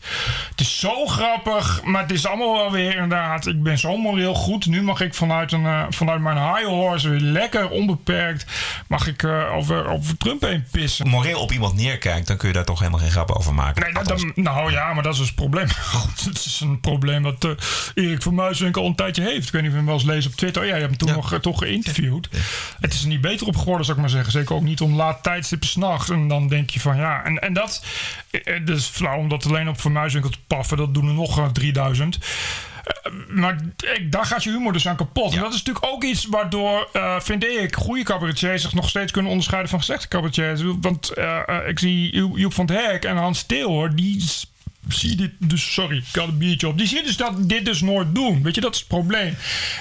Het 0.51 0.61
is 0.61 0.81
zo 0.81 1.07
grappig, 1.07 1.83
maar 1.85 2.03
het 2.03 2.13
is 2.13 2.27
allemaal 2.27 2.55
wel 2.55 2.71
weer 2.71 2.93
inderdaad... 2.93 3.47
Ik 3.47 3.63
ben 3.63 3.79
zo 3.79 3.97
moreel 3.97 4.35
goed. 4.35 4.67
Nu 4.67 4.83
mag 4.83 5.01
ik 5.01 5.15
vanuit, 5.15 5.53
een, 5.53 5.67
eh, 5.67 5.83
vanuit 5.89 6.21
mijn 6.21 6.37
high 6.37 6.67
horse 6.67 7.09
weer 7.09 7.21
lekker 7.21 7.69
onbeperkt... 7.69 8.47
mag 8.89 9.07
ik 9.07 9.23
eh, 9.23 9.55
over, 9.55 9.89
over 9.89 10.17
Trump 10.17 10.43
heen 10.43 10.65
pissen. 10.71 11.09
Moreel 11.09 11.41
op 11.41 11.53
iemand 11.53 11.75
neerkijkt, 11.75 12.27
dan 12.27 12.37
kun 12.37 12.49
je 12.49 12.55
daar 12.55 12.65
toch 12.65 12.79
helemaal 12.79 13.01
geen 13.01 13.11
grap 13.11 13.31
over 13.31 13.55
maken. 13.55 13.83
Nee, 13.83 14.05
dat, 14.05 14.25
nou 14.35 14.73
ja, 14.73 14.93
maar 14.93 15.03
dat 15.03 15.13
is 15.13 15.19
dus 15.19 15.27
het 15.27 15.37
probleem. 15.37 15.67
Het 16.25 16.45
is 16.45 16.61
een 16.61 16.81
probleem 16.81 17.23
dat 17.23 17.57
Erik 17.95 18.23
van 18.23 18.35
Muiswinkel 18.35 18.83
al 18.85 18.91
een 18.91 18.97
tijdje 18.97 19.23
heeft. 19.23 19.47
Ik 19.47 19.53
weet 19.53 19.63
niet 19.63 19.71
of 19.71 19.77
je 19.77 19.77
hem 19.77 19.85
wel 19.87 19.95
eens 19.95 20.05
leest 20.05 20.27
op 20.27 20.33
Twitter. 20.35 20.63
Oh, 20.63 20.69
ja, 20.69 20.75
je 20.75 20.81
hebt 20.81 20.91
hem 20.91 21.01
toen 21.01 21.09
Ja. 21.09 21.15
nog 21.23 21.33
eh, 21.33 21.39
toch 21.39 21.59
geïnterviewd. 21.59 22.29
Het 22.81 22.95
is 22.95 23.03
er 23.03 23.09
niet 23.09 23.21
beter 23.21 23.47
op 23.47 23.57
geworden, 23.57 23.85
zou 23.85 23.97
ik 23.97 24.03
maar 24.03 24.13
zeggen. 24.13 24.33
Zeker 24.33 24.55
ook 24.55 24.63
niet 24.63 24.81
om 24.81 24.95
laat 24.95 25.23
tijdstippen 25.23 25.69
s'nachts. 25.69 26.11
En 26.11 26.29
dan 26.29 26.49
denk 26.49 26.71
je 26.71 26.81
van 26.81 26.97
ja, 26.97 27.25
en, 27.25 27.39
en 27.39 27.53
dat... 27.53 27.85
eh, 28.31 28.55
eh, 28.57 28.67
Dus 28.67 28.87
flauw 28.87 29.19
om 29.19 29.29
dat 29.29 29.47
alleen 29.47 29.69
op 29.69 29.81
Van 29.81 29.93
Muiswinkel 29.93 30.31
te 30.31 30.39
paffen. 30.47 30.77
Dat 30.77 30.95
doen 30.95 31.09
er 31.09 31.15
nog 31.15 31.39
eh, 31.39 31.47
3000. 31.47 32.19
Eh, 32.85 33.13
maar 33.29 33.57
ik, 33.95 34.13
daar 34.13 34.27
gaat 34.27 34.45
je 34.45 34.51
humor 34.51 34.73
dus 34.73 34.89
aan 34.89 34.97
kapot. 34.97 35.33
En 35.35 35.41
dat 35.41 35.53
is 35.55 35.63
natuurlijk 35.63 35.87
ook 35.95 36.05
iets 36.05 36.27
waardoor, 36.27 36.89
vind 37.19 37.45
ik, 37.45 37.77
goede 37.77 38.03
cabaretiers 38.03 38.63
zich 38.63 38.75
nog 38.75 38.89
steeds 38.89 39.13
kunnen 39.13 39.31
onderscheiden 39.31 39.71
van 39.71 39.83
slechte 39.83 40.09
cabaretiers. 40.09 40.61
Want 40.81 41.13
ik 41.67 41.79
zie 41.79 42.17
Joep 42.39 42.55
van 42.55 42.67
het 42.67 42.77
Hek 42.87 43.05
en 43.05 43.17
Hans 43.17 43.39
Steelhoor, 43.39 43.95
die 43.95 44.25
zie 44.89 45.17
dit 45.17 45.31
dus, 45.39 45.73
sorry, 45.73 45.97
ik 45.97 46.17
had 46.21 46.29
een 46.29 46.39
biertje 46.39 46.69
op. 46.69 46.79
Die 46.79 46.87
zie 46.87 47.03
dus 47.03 47.17
dat 47.17 47.49
dit 47.49 47.65
dus 47.65 47.81
nooit 47.81 48.15
doen. 48.15 48.43
Weet 48.43 48.55
je, 48.55 48.61
dat 48.61 48.73
is 48.75 48.79
het 48.79 48.89
probleem. 48.89 49.37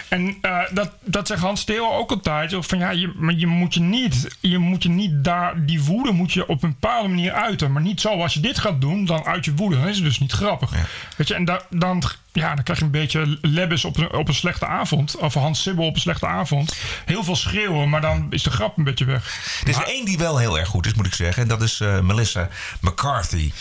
En 0.07 0.37
eh, 0.41 0.59
dat, 0.73 0.91
dat 1.05 1.27
zegt 1.27 1.41
Hans 1.41 1.61
Steelhoor 1.61 1.93
ook 1.93 2.11
altijd. 2.11 2.55
Van 2.59 2.79
ja, 2.79 2.91
je, 2.91 3.13
maar 3.15 3.33
je 3.33 3.47
moet 3.47 3.73
je 3.73 3.79
niet, 3.79 4.37
je 4.39 4.57
moet 4.57 4.83
je 4.83 4.89
niet 4.89 5.23
daar, 5.23 5.65
die 5.65 5.83
woede 5.83 6.11
moet 6.11 6.31
je 6.31 6.47
op 6.47 6.63
een 6.63 6.69
bepaalde 6.79 7.09
manier 7.09 7.31
uiten. 7.31 7.71
Maar 7.71 7.81
niet 7.81 8.01
zo, 8.01 8.21
als 8.21 8.33
je 8.33 8.39
dit 8.39 8.59
gaat 8.59 8.81
doen, 8.81 9.05
dan 9.05 9.25
uit 9.25 9.45
je 9.45 9.53
woede. 9.53 9.77
Dan 9.77 9.87
is 9.87 9.95
het 9.95 10.05
dus 10.05 10.19
niet 10.19 10.31
grappig. 10.31 10.71
Weet 11.17 11.27
je, 11.27 11.33
en 11.33 11.45
da, 11.45 11.61
dan, 11.69 12.03
ja, 12.31 12.55
dan 12.55 12.63
krijg 12.63 12.79
je 12.79 12.85
een 12.85 12.91
beetje 12.91 13.37
Lebbes 13.41 13.85
op 13.85 13.97
een, 13.97 14.13
op 14.13 14.27
een 14.27 14.33
slechte 14.33 14.65
avond. 14.65 15.17
Of 15.17 15.33
Hans 15.33 15.61
Sibbel 15.61 15.85
op 15.85 15.95
een 15.95 16.01
slechte 16.01 16.27
avond. 16.27 16.75
Heel 17.05 17.23
veel 17.23 17.35
schreeuwen, 17.35 17.89
maar 17.89 18.01
dan 18.01 18.27
is 18.29 18.43
de 18.43 18.51
grap 18.51 18.77
een 18.77 18.83
beetje 18.83 19.05
weg. 19.05 19.61
er 19.63 19.69
is 19.69 19.83
één 19.83 20.05
die 20.05 20.17
wel 20.17 20.37
heel 20.37 20.59
erg 20.59 20.67
goed 20.67 20.85
is, 20.85 20.93
moet 20.93 21.05
ik 21.05 21.13
zeggen. 21.13 21.41
En 21.43 21.49
dat 21.49 21.61
is 21.61 21.79
eh, 21.79 21.99
Melissa 21.99 22.49
McCarthy. 22.81 23.51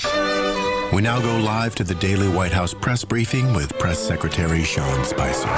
We 0.92 1.00
now 1.00 1.20
go 1.22 1.38
live 1.38 1.74
to 1.76 1.84
the 1.84 1.94
daily 1.94 2.28
White 2.28 2.52
House 2.52 2.74
press 2.74 3.02
briefing 3.02 3.54
with 3.54 3.78
Press 3.78 3.98
Secretary 3.98 4.62
Sean 4.62 5.04
Spicer. 5.06 5.48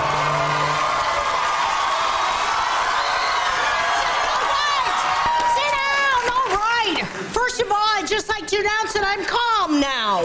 Sit 5.50 5.72
down. 5.74 6.30
All 6.30 6.54
right. 6.54 7.02
First 7.32 7.60
of 7.60 7.72
all, 7.72 8.06
just 8.06 8.28
like 8.28 8.46
to 8.46 8.60
announce 8.60 8.92
that 8.92 9.02
I'm 9.04 9.24
calm 9.24 9.80
now. 9.80 10.20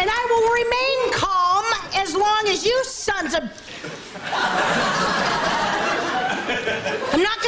and 0.00 0.08
I 0.10 0.22
will 0.30 0.48
remain 0.56 1.12
calm 1.12 1.66
as 2.02 2.16
long 2.16 2.48
as 2.48 2.64
you 2.64 2.82
sons 2.82 3.34
of 3.34 3.42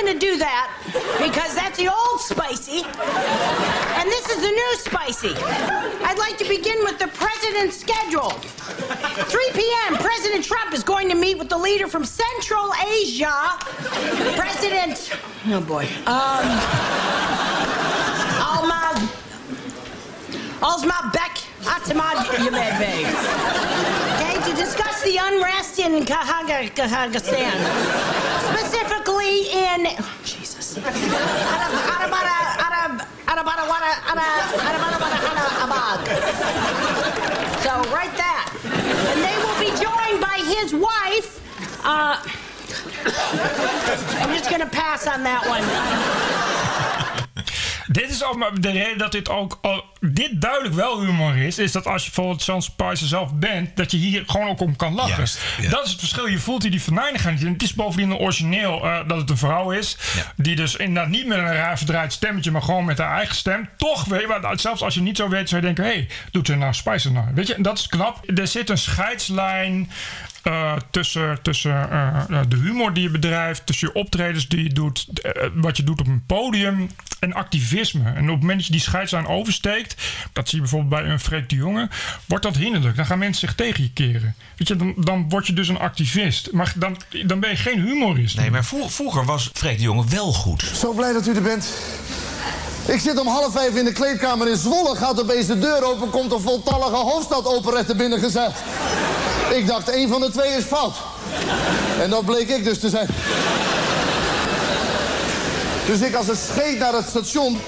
going 0.01 0.15
to 0.15 0.19
do 0.19 0.39
that 0.39 0.71
because 1.19 1.55
that's 1.55 1.77
the 1.77 1.89
old 1.89 2.21
spicy. 2.21 2.85
And 3.99 4.09
this 4.09 4.29
is 4.31 4.41
the 4.41 4.51
new 4.51 4.77
spicy. 4.77 5.35
I'd 6.05 6.19
like 6.19 6.39
to 6.39 6.45
begin 6.45 6.79
with 6.85 6.99
the 6.99 7.09
president's 7.09 7.77
schedule. 7.77 8.31
3 8.31 9.51
p.m., 9.55 9.97
President 9.97 10.45
Trump 10.45 10.73
is 10.73 10.85
going 10.85 11.09
to 11.09 11.17
meet 11.17 11.37
with 11.37 11.49
the 11.49 11.59
leader 11.59 11.89
from 11.89 12.05
Central 12.05 12.73
Asia. 12.87 13.59
President. 14.39 15.11
Oh 15.47 15.61
boy. 15.61 15.89
Um. 16.07 16.47
Alma. 18.39 18.95
Alsma 20.61 21.13
Beck 21.13 21.39
Atamad. 21.63 22.29
Okay, 24.15 24.51
to 24.51 24.57
discuss 24.57 25.03
the 25.03 25.17
unrest 25.21 25.79
in 25.81 26.05
Kazakhstan. 26.05 27.57
Specifically 28.55 29.08
in. 29.49 29.87
oh, 29.99 30.15
Jesus. 30.25 30.77
Arab, 30.79 30.93
Arabara, 30.93 32.37
Arab, 32.61 33.03
Arabarawara, 33.27 33.93
Ara- 34.13 34.45
Arabarawara, 34.69 35.19
Arabag. 35.33 36.01
So, 37.65 37.73
write 37.93 38.15
that. 38.17 38.47
And 38.65 39.21
they 39.25 39.37
will 39.43 39.59
be 39.59 39.71
joined 39.81 40.21
by 40.21 40.39
his 40.57 40.75
wife. 40.75 41.41
Uh, 41.85 42.23
I'm 44.21 44.37
just 44.37 44.51
going 44.51 44.61
to 44.61 44.67
pass 44.69 45.07
on 45.07 45.23
that 45.25 45.47
one. 45.49 45.63
Dit 47.89 48.11
is 48.11 48.25
ook 48.25 48.37
maar 48.37 48.61
de 48.61 48.71
reden 48.71 48.99
dat 48.99 49.13
dit 49.13 49.29
ook 49.29 49.59
al, 49.63 49.85
dit 50.01 50.41
duidelijk 50.41 50.75
wel 50.75 51.01
humor 51.01 51.37
is. 51.37 51.59
Is 51.59 51.73
dat 51.73 51.87
als 51.87 52.05
je 52.05 52.11
bijvoorbeeld 52.11 52.43
Sean 52.43 52.63
Spicer 52.63 53.07
zelf 53.07 53.35
bent, 53.35 53.77
dat 53.77 53.91
je 53.91 53.97
hier 53.97 54.23
gewoon 54.27 54.49
ook 54.49 54.61
om 54.61 54.77
kan 54.77 54.95
lachen. 54.95 55.17
Juist, 55.17 55.41
ja. 55.61 55.71
Dat 55.71 55.85
is 55.85 55.91
het 55.91 55.99
verschil. 55.99 56.27
Je 56.27 56.39
voelt 56.39 56.63
hier 56.63 56.71
die 56.71 56.83
venijnigheid 56.83 57.35
niet. 57.35 57.47
En 57.47 57.53
het 57.53 57.63
is 57.63 57.75
bovendien 57.75 58.11
een 58.11 58.17
origineel 58.17 58.85
eh, 58.85 59.09
dat 59.09 59.19
het 59.19 59.31
een 59.31 59.39
vrouw 59.39 59.71
is. 59.71 59.97
Die 60.37 60.57
dus 60.57 60.77
inderdaad 60.77 61.13
niet 61.13 61.27
met 61.27 61.39
een 61.39 61.53
raar 61.53 61.77
verdraaid 61.77 62.13
stemmetje, 62.13 62.51
maar 62.51 62.63
gewoon 62.63 62.85
met 62.85 62.99
haar 62.99 63.17
eigen 63.17 63.35
stem. 63.35 63.69
Toch 63.77 64.05
weet 64.05 64.21
je, 64.21 64.53
zelfs 64.55 64.83
als 64.83 64.95
je 64.95 65.01
niet 65.01 65.17
zo 65.17 65.29
weet, 65.29 65.49
zou 65.49 65.61
je 65.61 65.67
denken: 65.67 65.85
hé, 65.85 65.91
hey, 65.91 66.09
doet 66.31 66.47
ze 66.47 66.55
nou 66.55 66.75
Spicer 66.75 67.13
nou? 67.13 67.27
Weet 67.35 67.47
je, 67.47 67.55
en 67.55 67.63
dat 67.63 67.79
is 67.79 67.87
knap. 67.87 68.31
Er 68.39 68.47
zit 68.47 68.71
een 68.71 68.79
scheidslijn. 68.79 69.91
Eh, 70.49 70.77
tussen 70.91 71.43
tussen 71.43 71.91
eh, 71.91 72.41
de 72.49 72.57
humor 72.57 72.93
die 72.93 73.03
je 73.03 73.11
bedrijft, 73.11 73.67
tussen 73.67 73.89
je 73.89 73.95
optredens 74.01 74.49
die 74.49 74.63
je 74.63 74.69
doet, 74.73 75.21
eh, 75.23 75.47
wat 75.55 75.77
je 75.77 75.83
doet 75.83 76.01
op 76.01 76.07
een 76.07 76.23
podium 76.27 76.91
en 77.21 77.33
activisme. 77.33 78.05
En 78.05 78.23
op 78.23 78.29
het 78.29 78.41
moment 78.41 78.57
dat 78.57 78.67
je 78.67 78.73
die 78.73 78.81
scheidslijn 78.81 79.27
oversteekt, 79.27 80.03
dat 80.33 80.49
zie 80.49 80.57
je 80.57 80.63
bijvoorbeeld 80.63 81.03
bij 81.03 81.11
een 81.13 81.21
Freek 81.21 81.49
de 81.49 81.57
Jonge, 81.57 81.89
wordt 82.27 82.45
dat 82.45 82.57
hinderlijk. 82.57 82.97
Dan 82.97 83.07
gaan 83.07 83.19
mensen 83.19 83.49
zich 83.49 83.57
tegen 83.57 83.83
je 83.83 83.91
keren. 83.93 84.35
Weet 84.57 84.69
je, 84.69 84.77
dan, 84.77 84.95
dan 84.97 85.29
word 85.29 85.47
je 85.47 85.53
dus 85.53 85.69
een 85.69 85.79
activist. 85.79 86.53
Maar 86.53 86.73
dan, 86.77 86.97
dan 87.27 87.41
ben 87.41 87.51
je 87.51 87.57
geen 87.57 87.81
humorist. 87.81 88.37
Nee, 88.37 88.51
maar 88.51 88.65
vro- 88.65 88.89
vroeger 88.89 89.25
was 89.25 89.51
Freek 89.55 89.77
de 89.77 89.83
Jonge 89.83 90.05
wel 90.09 90.33
goed. 90.33 90.63
Zo 90.75 90.93
blij 90.93 91.13
dat 91.13 91.27
u 91.27 91.35
er 91.35 91.43
bent. 91.43 91.73
Ik 92.89 93.01
zit 93.01 93.21
om 93.21 93.27
half 93.27 93.53
vijf 93.53 93.75
in 93.75 93.85
de 93.85 93.93
kleedkamer 93.93 94.49
in 94.49 94.57
Zwolle. 94.57 94.97
Gaat 94.97 95.21
opeens 95.21 95.47
de 95.47 95.59
deur 95.59 95.85
open, 95.85 96.11
komt 96.11 96.33
een 96.33 96.41
voltallige 96.41 96.97
hoofdstadoperette 96.97 97.95
binnengezet. 97.95 98.53
Ik 99.51 99.67
dacht, 99.67 99.89
één 99.89 100.09
van 100.09 100.21
de 100.21 100.31
twee 100.31 100.57
is 100.57 100.65
fout. 100.65 100.95
En 102.01 102.11
dat 102.11 102.25
bleek 102.25 102.49
ik 102.49 102.65
dus 102.65 102.79
te 102.79 102.89
zijn. 102.89 103.09
Dus 105.87 106.01
ik 106.01 106.15
als 106.15 106.29
een 106.29 106.37
scheet 106.37 106.79
naar 106.79 106.93
het 106.93 107.09
station... 107.09 107.61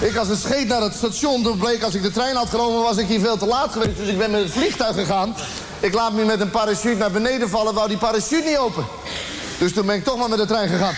Ik 0.00 0.16
als 0.16 0.28
een 0.28 0.36
scheet 0.36 0.68
naar 0.68 0.80
het 0.82 0.94
station. 0.94 1.42
Toen 1.42 1.58
bleek 1.58 1.82
als 1.82 1.94
ik 1.94 2.02
de 2.02 2.10
trein 2.10 2.36
had 2.36 2.48
genomen, 2.48 2.82
was 2.82 2.96
ik 2.96 3.06
hier 3.06 3.20
veel 3.20 3.36
te 3.36 3.46
laat 3.46 3.72
geweest. 3.72 3.96
Dus 3.96 4.08
ik 4.08 4.18
ben 4.18 4.30
met 4.30 4.42
het 4.42 4.52
vliegtuig 4.52 4.94
gegaan. 4.94 5.34
Ik 5.80 5.94
laat 5.94 6.12
me 6.12 6.24
met 6.24 6.40
een 6.40 6.50
parachute 6.50 6.96
naar 6.96 7.10
beneden 7.10 7.50
vallen, 7.50 7.74
wou 7.74 7.88
die 7.88 7.96
parachute 7.96 8.42
niet 8.48 8.56
open. 8.56 8.86
Dus 9.58 9.72
toen 9.72 9.86
ben 9.86 9.94
ik 9.94 10.04
toch 10.04 10.16
maar 10.16 10.28
met 10.28 10.38
de 10.38 10.46
trein 10.46 10.68
gegaan. 10.68 10.94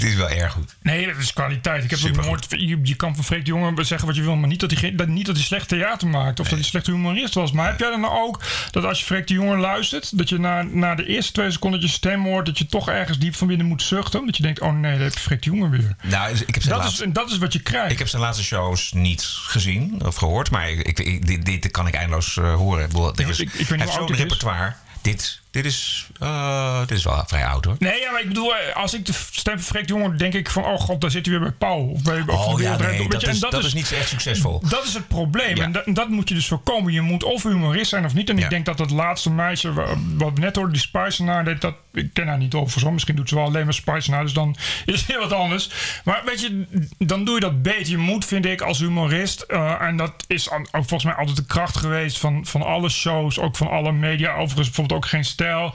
Dit 0.00 0.10
is 0.10 0.14
wel 0.14 0.28
erg 0.30 0.52
goed. 0.52 0.76
Nee, 0.82 1.06
dat 1.06 1.16
is 1.16 1.32
kwaliteit. 1.32 1.84
Ik 1.84 1.90
heb 1.90 1.98
ook 2.18 2.24
nooit, 2.24 2.46
je, 2.48 2.78
je 2.82 2.94
kan 2.94 3.14
van 3.14 3.24
Freek 3.24 3.44
de 3.44 3.50
Jonge 3.50 3.84
zeggen 3.84 4.06
wat 4.06 4.16
je 4.16 4.22
wil, 4.22 4.36
maar 4.36 4.48
niet 4.48 4.60
dat 4.60 4.70
hij, 4.70 4.80
geen- 4.80 4.96
dat, 4.96 5.08
niet 5.08 5.26
dat 5.26 5.34
hij 5.36 5.44
slecht 5.44 5.68
theater 5.68 6.08
maakt 6.08 6.40
of 6.40 6.48
dat 6.48 6.58
hij 6.58 6.68
slecht 6.68 6.86
humorist 6.86 7.34
was. 7.34 7.52
Maar 7.52 7.66
heb 7.66 7.78
jij 7.80 7.90
dan 7.90 8.00
nou 8.00 8.12
ook 8.26 8.42
dat 8.70 8.84
als 8.84 8.98
je 8.98 9.04
Freek 9.04 9.26
de 9.26 9.34
Jonge 9.34 9.56
luistert, 9.56 10.18
dat 10.18 10.28
je 10.28 10.38
na, 10.38 10.62
na 10.62 10.94
de 10.94 11.06
eerste 11.06 11.32
twee 11.32 11.50
seconden 11.50 11.80
dat 11.80 11.88
je 11.90 11.94
stem 11.96 12.22
hoort, 12.24 12.46
dat 12.46 12.58
je 12.58 12.66
toch 12.66 12.88
ergens 12.88 13.18
diep 13.18 13.34
van 13.34 13.46
binnen 13.46 13.66
moet 13.66 13.82
zuchten? 13.82 14.26
Dat 14.26 14.36
je 14.36 14.42
denkt, 14.42 14.60
oh 14.60 14.72
nee, 14.78 14.98
heb 14.98 15.12
je 15.14 15.20
Freek 15.20 15.42
de 15.42 15.50
Jonge 15.50 15.68
weer. 15.68 15.96
Nou, 16.02 16.36
ik 16.46 16.54
heb 16.54 16.62
zijn 16.62 16.74
Dat 16.74 16.78
is, 16.78 16.84
laatste, 16.84 17.04
en 17.04 17.12
dat 17.12 17.30
is 17.30 17.38
wat 17.38 17.52
je 17.52 17.60
krijgt. 17.60 17.92
ik 17.92 17.98
heb 17.98 18.08
zijn 18.08 18.22
laatste 18.22 18.44
shows 18.44 18.92
niet 18.92 19.22
gezien 19.24 20.04
of 20.04 20.16
gehoord. 20.16 20.50
Maar 20.50 20.68
ik, 20.70 21.26
dit, 21.26 21.44
dit 21.44 21.70
kan 21.70 21.86
ik 21.86 21.94
eindeloos 21.94 22.36
eh, 22.36 22.54
horen. 22.54 22.82
Ik, 22.84 22.88
bedoel, 22.88 23.12
dit 23.12 23.26
Ja, 23.26 23.32
is, 23.32 23.40
ik- 23.40 23.50
weet 23.52 23.70
niet 23.70 23.80
heeft 23.80 23.92
zo'n 23.92 24.08
is. 24.12 24.16
repertoire. 24.18 24.72
Dit, 25.02 25.40
dit, 25.62 25.64
is, 25.72 26.06
eh, 26.20 26.78
dit 26.80 26.90
is 26.98 27.04
wel 27.04 27.24
vrij 27.26 27.46
oud 27.46 27.64
hoor. 27.64 27.76
Nee, 27.78 28.00
ja, 28.00 28.10
maar 28.10 28.20
ik 28.20 28.28
bedoel, 28.28 28.52
als 28.74 28.94
ik 28.94 29.06
de 29.06 29.12
stem 29.30 29.54
van 29.54 29.62
Freek 29.62 29.86
de 29.86 29.92
Jonge, 29.94 30.16
denk 30.16 30.34
ik 30.34 30.50
van, 30.50 30.64
oh 30.64 30.78
god, 30.80 31.00
daar 31.00 31.10
zit 31.10 31.26
hij 31.26 31.34
weer 31.34 31.48
bij 31.48 31.56
Pauw. 31.58 31.78
Of 31.78 32.02
bij, 32.02 32.22
of 32.26 32.46
Oh 32.46 32.60
ja, 32.60 32.76
nee, 32.76 33.08
dat 33.08 33.26
is, 33.26 33.40
dat 33.40 33.64
is 33.64 33.74
niet 33.74 33.92
echt 33.92 34.08
succesvol. 34.08 34.60
Dat 34.68 34.84
is 34.84 34.94
het 34.94 35.08
probleem. 35.08 35.56
Ja. 35.56 35.64
En, 35.64 35.72
dat, 35.72 35.84
dat 35.86 36.08
moet 36.08 36.28
je 36.28 36.34
dus 36.34 36.46
voorkomen. 36.48 36.92
Je 36.92 37.00
moet 37.00 37.22
of 37.24 37.42
humorist 37.42 37.88
zijn 37.88 38.04
of 38.04 38.14
niet. 38.14 38.28
En 38.30 38.36
Ja. 38.36 38.44
ik 38.44 38.50
denk 38.50 38.64
dat 38.66 38.76
dat 38.78 38.90
laatste 38.90 39.30
meisje, 39.30 39.72
wa- 39.72 39.94
wat 40.16 40.32
we 40.34 40.40
net 40.40 40.56
hoorde, 40.56 40.72
die 40.72 40.80
Spice 40.80 41.22
naar 41.24 41.44
deed, 41.44 41.60
dat, 41.60 41.74
ik 41.92 42.10
ken 42.12 42.26
haar 42.28 42.38
niet 42.38 42.54
over 42.54 42.80
zo. 42.80 42.90
Misschien 42.90 43.16
doet 43.16 43.28
ze 43.28 43.34
wel 43.34 43.44
alleen 43.44 43.64
maar 43.64 43.74
Spice 43.74 44.10
naar, 44.10 44.22
dus 44.22 44.32
dan 44.32 44.56
is 44.86 45.00
het 45.00 45.06
heel 45.10 45.20
wat 45.20 45.32
anders. 45.32 45.70
Maar 46.04 46.22
weet 46.26 46.40
je, 46.40 46.66
dan 46.98 47.24
doe 47.24 47.34
je 47.34 47.40
dat 47.40 47.62
beter. 47.62 47.88
Je 47.90 47.96
moet, 47.98 48.24
vind 48.24 48.44
ik, 48.46 48.60
als 48.60 48.78
humorist, 48.78 49.40
eh, 49.40 49.80
en 49.80 49.96
dat 49.96 50.24
is 50.26 50.48
volgens 50.70 51.04
mij 51.04 51.14
altijd 51.14 51.36
de 51.36 51.46
kracht 51.46 51.76
geweest 51.76 52.18
van, 52.18 52.46
van 52.46 52.62
alle 52.62 52.88
shows, 52.88 53.38
ook 53.38 53.56
van 53.56 53.68
alle 53.70 53.92
media. 53.92 54.30
Overigens 54.32 54.66
bijvoorbeeld 54.66 54.98
ook 55.04 55.06
geen 55.10 55.24
stijl. 55.46 55.74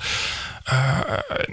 Eh, 0.64 1.00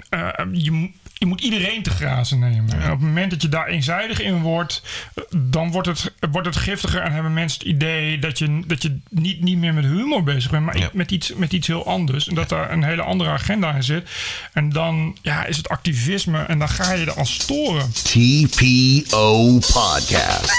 eh, 0.09 0.27
eh, 0.39 0.45
je, 0.51 0.89
je 1.13 1.25
moet 1.25 1.41
iedereen 1.41 1.83
te 1.83 1.89
grazen 1.89 2.39
nemen. 2.39 2.71
En 2.73 2.83
op 2.83 2.89
het 2.89 2.99
moment 2.99 3.31
dat 3.31 3.41
je 3.41 3.49
daar 3.49 3.67
eenzijdig 3.67 4.21
in 4.21 4.41
wordt, 4.41 4.81
dan 5.35 5.71
wordt 5.71 5.87
het, 5.87 6.13
wordt 6.31 6.47
het 6.47 6.55
giftiger 6.55 7.01
en 7.01 7.11
hebben 7.11 7.33
mensen 7.33 7.59
het 7.59 7.67
idee 7.67 8.19
dat 8.19 8.39
je, 8.39 8.61
dat 8.67 8.81
je 8.81 8.99
niet, 9.09 9.41
niet 9.41 9.57
meer 9.57 9.73
met 9.73 9.83
humor 9.83 10.23
bezig 10.23 10.51
bent, 10.51 10.65
maar 10.65 10.77
Ja. 10.77 10.89
met, 10.93 11.11
iets, 11.11 11.33
met 11.33 11.53
iets 11.53 11.67
heel 11.67 11.85
anders. 11.85 12.27
En 12.27 12.35
dat 12.35 12.49
daar 12.49 12.71
een 12.71 12.83
hele 12.83 13.01
andere 13.01 13.29
agenda 13.29 13.73
in 13.73 13.83
zit. 13.83 14.09
En 14.53 14.69
dan 14.69 15.17
ja, 15.21 15.45
is 15.45 15.57
het 15.57 15.69
activisme 15.69 16.43
en 16.43 16.59
dan 16.59 16.69
ga 16.69 16.91
je 16.93 17.05
er 17.05 17.17
aan 17.17 17.25
storen. 17.25 17.91
TPO 17.91 19.59
Podcast. 19.59 20.51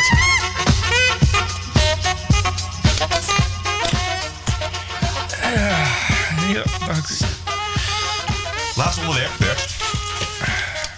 Ja, 6.53 6.65
dank 6.87 7.09
u. 7.09 7.40
Laatste 8.81 9.01
onderwerp, 9.01 9.31
Bert. 9.39 9.69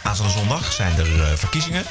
Aanstaande 0.03 0.33
zondag 0.33 0.73
zijn 0.73 0.99
er 0.99 1.23
eh, 1.23 1.33
verkiezingen. 1.35 1.85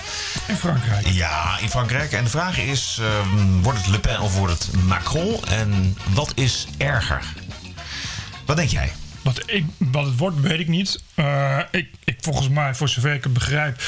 In 0.48 0.56
Frankrijk. 0.56 1.08
Ja, 1.08 1.58
in 1.60 1.70
Frankrijk. 1.70 2.12
En 2.12 2.24
de 2.24 2.30
vraag 2.30 2.58
is, 2.58 2.98
ehm, 3.02 3.62
wordt 3.62 3.78
het 3.78 3.88
Le 3.88 4.00
Pen 4.00 4.20
of 4.20 4.38
wordt 4.38 4.54
het 4.54 4.84
Macron? 4.84 5.44
En 5.48 5.98
wat 6.14 6.32
is 6.36 6.68
erger? 6.78 7.22
Wat 8.46 8.56
denk 8.56 8.70
jij? 8.70 8.92
Wat, 9.22 9.44
ik, 9.46 9.66
wat 9.78 10.06
het 10.06 10.18
wordt, 10.18 10.40
weet 10.40 10.60
ik 10.60 10.68
niet. 10.68 11.04
Eh, 11.16 11.60
ik, 11.72 11.90
ik, 12.04 12.18
volgens 12.22 12.50
mij, 12.50 12.76
voor 12.76 12.90
zover 12.90 13.14
ik 13.14 13.24
het 13.24 13.34
begrijp, 13.34 13.82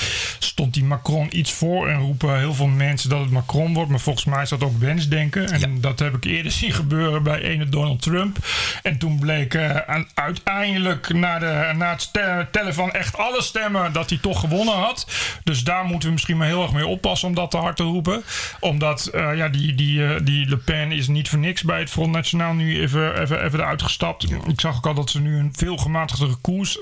stond 0.54 0.74
die 0.74 0.84
Macron 0.84 1.28
iets 1.38 1.52
voor. 1.52 1.88
En 1.90 2.00
roepen 2.00 2.38
heel 2.40 2.54
veel 2.54 2.68
mensen 2.68 3.10
dat 3.10 3.20
het 3.20 3.30
Macron 3.30 3.74
wordt. 3.74 3.90
Maar 3.90 4.00
volgens 4.00 4.26
mij 4.26 4.42
is 4.42 4.50
dat 4.50 4.64
ook 4.64 4.80
wensdenken. 4.80 5.50
En 5.50 5.82
dat 5.82 6.00
heb 6.00 6.16
ik 6.16 6.24
eerder 6.24 6.52
zien 6.62 6.72
gebeuren 6.72 7.24
bij 7.24 7.42
ene 7.42 7.70
Donald 7.70 8.02
Trump. 8.02 8.38
En 8.84 8.98
toen 8.98 9.20
bleek 9.20 9.54
eh, 9.54 9.76
aan- 9.76 10.08
uiteindelijk 10.14 11.14
na, 11.14 11.40
de, 11.40 11.72
na 11.76 11.90
het 11.92 12.12
tellen 12.52 12.74
van 12.74 12.92
echt 12.92 13.18
alle 13.18 13.42
stemmen 13.42 13.94
dat 13.94 14.10
hij 14.10 14.20
toch 14.22 14.40
gewonnen 14.40 14.74
had. 14.74 15.08
Dus 15.44 15.64
daar 15.64 15.86
moeten 15.86 16.08
we 16.08 16.14
misschien 16.14 16.38
maar 16.38 16.48
heel 16.48 16.62
erg 16.62 16.74
mee 16.74 16.88
oppassen 16.88 17.28
om 17.28 17.36
dat 17.36 17.52
te 17.52 17.58
hard 17.58 17.76
te 17.76 17.84
roepen. 17.84 18.24
Omdat 18.60 19.06
eh, 19.06 19.36
ja, 19.36 19.50
die, 19.50 19.76
die, 19.76 20.06
eh, 20.06 20.20
die 20.24 20.50
Le 20.50 20.58
Pen 20.58 20.92
is 20.92 21.08
niet 21.08 21.30
voor 21.30 21.40
niks 21.40 21.64
bij 21.64 21.80
het 21.80 21.90
Front 21.90 22.12
Nationaal 22.12 22.54
nu 22.54 22.80
even, 22.82 23.22
even, 23.22 23.44
even 23.44 23.60
eruit 23.60 23.82
gestapt. 23.82 24.32
Ik 24.48 24.62
zag 24.62 24.76
ook 24.76 24.88
al 24.88 24.94
dat 24.94 25.10
ze 25.10 25.20
nu 25.22 25.38
een 25.38 25.54
veel 25.56 25.78
gematigdere 25.78 26.36
koers 26.42 26.78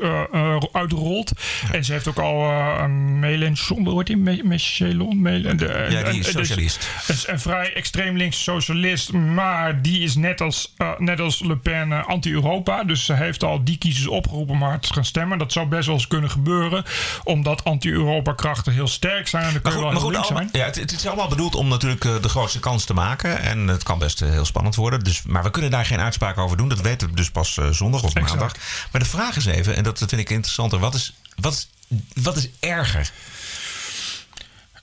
uitrolt. 0.72 1.32
En 1.72 1.84
ze 1.86 1.92
heeft 1.92 2.08
ook 2.08 2.20
al 2.20 2.44
eh, 2.50 2.80
een 2.82 3.20
Mélenchon, 3.70 3.88
hoe 3.88 3.98
heet 3.98 4.08
die? 4.08 4.18
Me- 4.18 5.88
Ja, 5.90 6.04
die 6.12 6.20
is 6.20 6.26
dus- 6.26 6.48
socialist. 6.48 6.88
een, 7.28 7.40
vrij 7.40 7.74
extreem 7.74 8.18
links 8.18 8.44
socialist, 8.44 9.12
maar 9.12 9.82
die 9.82 10.00
is 10.04 10.16
net 10.16 10.42
als, 10.42 10.74
eh, 10.78 10.90
net 10.98 11.20
als 11.20 11.40
Le 11.40 11.58
Pen 11.58 11.92
eh, 11.92 12.08
anti-Europa. 12.08 12.84
Dus 12.84 13.06
ze 13.06 13.14
heeft 13.14 13.44
al 13.44 13.64
die 13.64 13.78
kiezers 13.78 14.08
opgeroepen 14.08 14.54
om 14.56 14.62
hard 14.64 14.82
te 14.88 14.94
gaan 14.94 15.06
stemmen. 15.06 15.38
Dat 15.38 15.52
zou 15.52 15.68
best 15.68 15.86
wel 15.86 15.96
eens 15.96 16.08
kunnen 16.08 16.30
gebeuren, 16.30 16.84
omdat 17.24 17.64
anti-Europa 17.64 18.34
krachten 18.34 18.74
heel 18.74 18.88
sterk 18.88 19.28
zijn. 19.28 19.44
En 19.44 19.52
dan 19.54 19.62
Maar 19.62 19.92
goed, 19.92 20.02
goed 20.02 20.16
allemaal, 20.16 20.48
ja, 20.52 20.66
het, 20.66 20.76
het 20.76 20.92
is 20.92 21.08
allemaal 21.08 21.28
bedoeld 21.28 21.56
om 21.56 21.68
natuurlijk 21.68 22.06
eh, 22.06 22.22
de 22.22 22.30
grootste 22.30 22.60
kans 22.60 22.86
te 22.86 22.94
maken. 22.94 23.40
En 23.40 23.68
het 23.68 23.84
kan 23.84 24.00
best 24.00 24.20
heel 24.20 24.46
spannend 24.46 24.76
worden. 24.76 25.00
Dus, 25.00 25.22
maar 25.24 25.44
we 25.44 25.52
kunnen 25.52 25.72
daar 25.72 25.86
geen 25.86 26.00
uitspraak 26.00 26.38
over 26.38 26.58
doen. 26.58 26.70
Dat 26.70 26.82
weten 26.82 27.10
we 27.10 27.16
dus 27.16 27.30
pas 27.32 27.60
zondag 27.72 28.04
of 28.04 28.14
Exact. 28.16 28.30
maandag. 28.30 28.56
Maar 28.92 29.02
de 29.02 29.08
vraag 29.08 29.36
is 29.36 29.46
even, 29.46 29.76
en 29.76 29.84
dat 29.84 29.98
vind 29.98 30.12
ik 30.22 30.30
interessanter. 30.30 30.80
Wat 30.80 30.94
is, 30.94 31.14
wat 31.36 31.54
is, 31.54 31.70
wat 32.14 32.38
is 32.38 32.50
erger? 32.60 33.12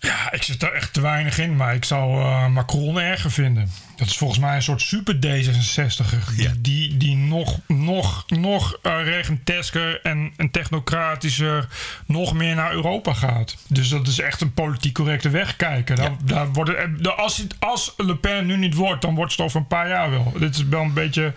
Ja, 0.00 0.32
ik 0.32 0.42
zit 0.42 0.62
er 0.62 0.72
echt 0.72 0.92
te 0.92 1.00
weinig 1.00 1.38
in, 1.38 1.56
maar 1.56 1.74
ik 1.74 1.84
zou 1.84 2.20
eh, 2.20 2.46
Macron 2.46 3.00
erger 3.00 3.30
vinden. 3.30 3.70
Dat 3.96 4.06
is 4.06 4.16
volgens 4.16 4.38
mij 4.38 4.56
een 4.56 4.62
soort 4.62 4.80
super 4.80 5.14
D66er. 5.14 6.34
Die, 6.36 6.60
die, 6.60 6.96
die 6.96 7.16
nog, 7.16 7.60
nog, 7.66 8.24
nog 8.26 8.78
uh, 8.82 9.04
regentesker 9.04 10.00
en, 10.02 10.32
en 10.36 10.50
technocratischer 10.50 11.68
nog 12.06 12.34
meer 12.34 12.54
naar 12.54 12.72
Europa 12.72 13.12
gaat. 13.12 13.56
Dus 13.66 13.88
dat 13.88 14.06
is 14.06 14.20
echt 14.20 14.40
een 14.40 14.54
politiek 14.54 14.94
correcte 14.94 15.30
weg 15.30 15.56
kijken. 15.56 15.96
Daar, 15.96 16.12
daar 16.24 16.52
worden, 16.52 17.02
de, 17.02 17.12
als, 17.12 17.46
als 17.58 17.94
Le 17.96 18.16
Pen 18.16 18.46
nu 18.46 18.56
niet 18.56 18.74
wordt, 18.74 19.02
dan 19.02 19.14
wordt 19.14 19.32
het 19.32 19.40
over 19.40 19.60
een 19.60 19.66
paar 19.66 19.88
jaar 19.88 20.10
wel. 20.10 20.32
Dit 20.38 20.54
is 20.54 20.64
wel 20.64 20.82
een 20.82 20.92
beetje... 20.92 21.32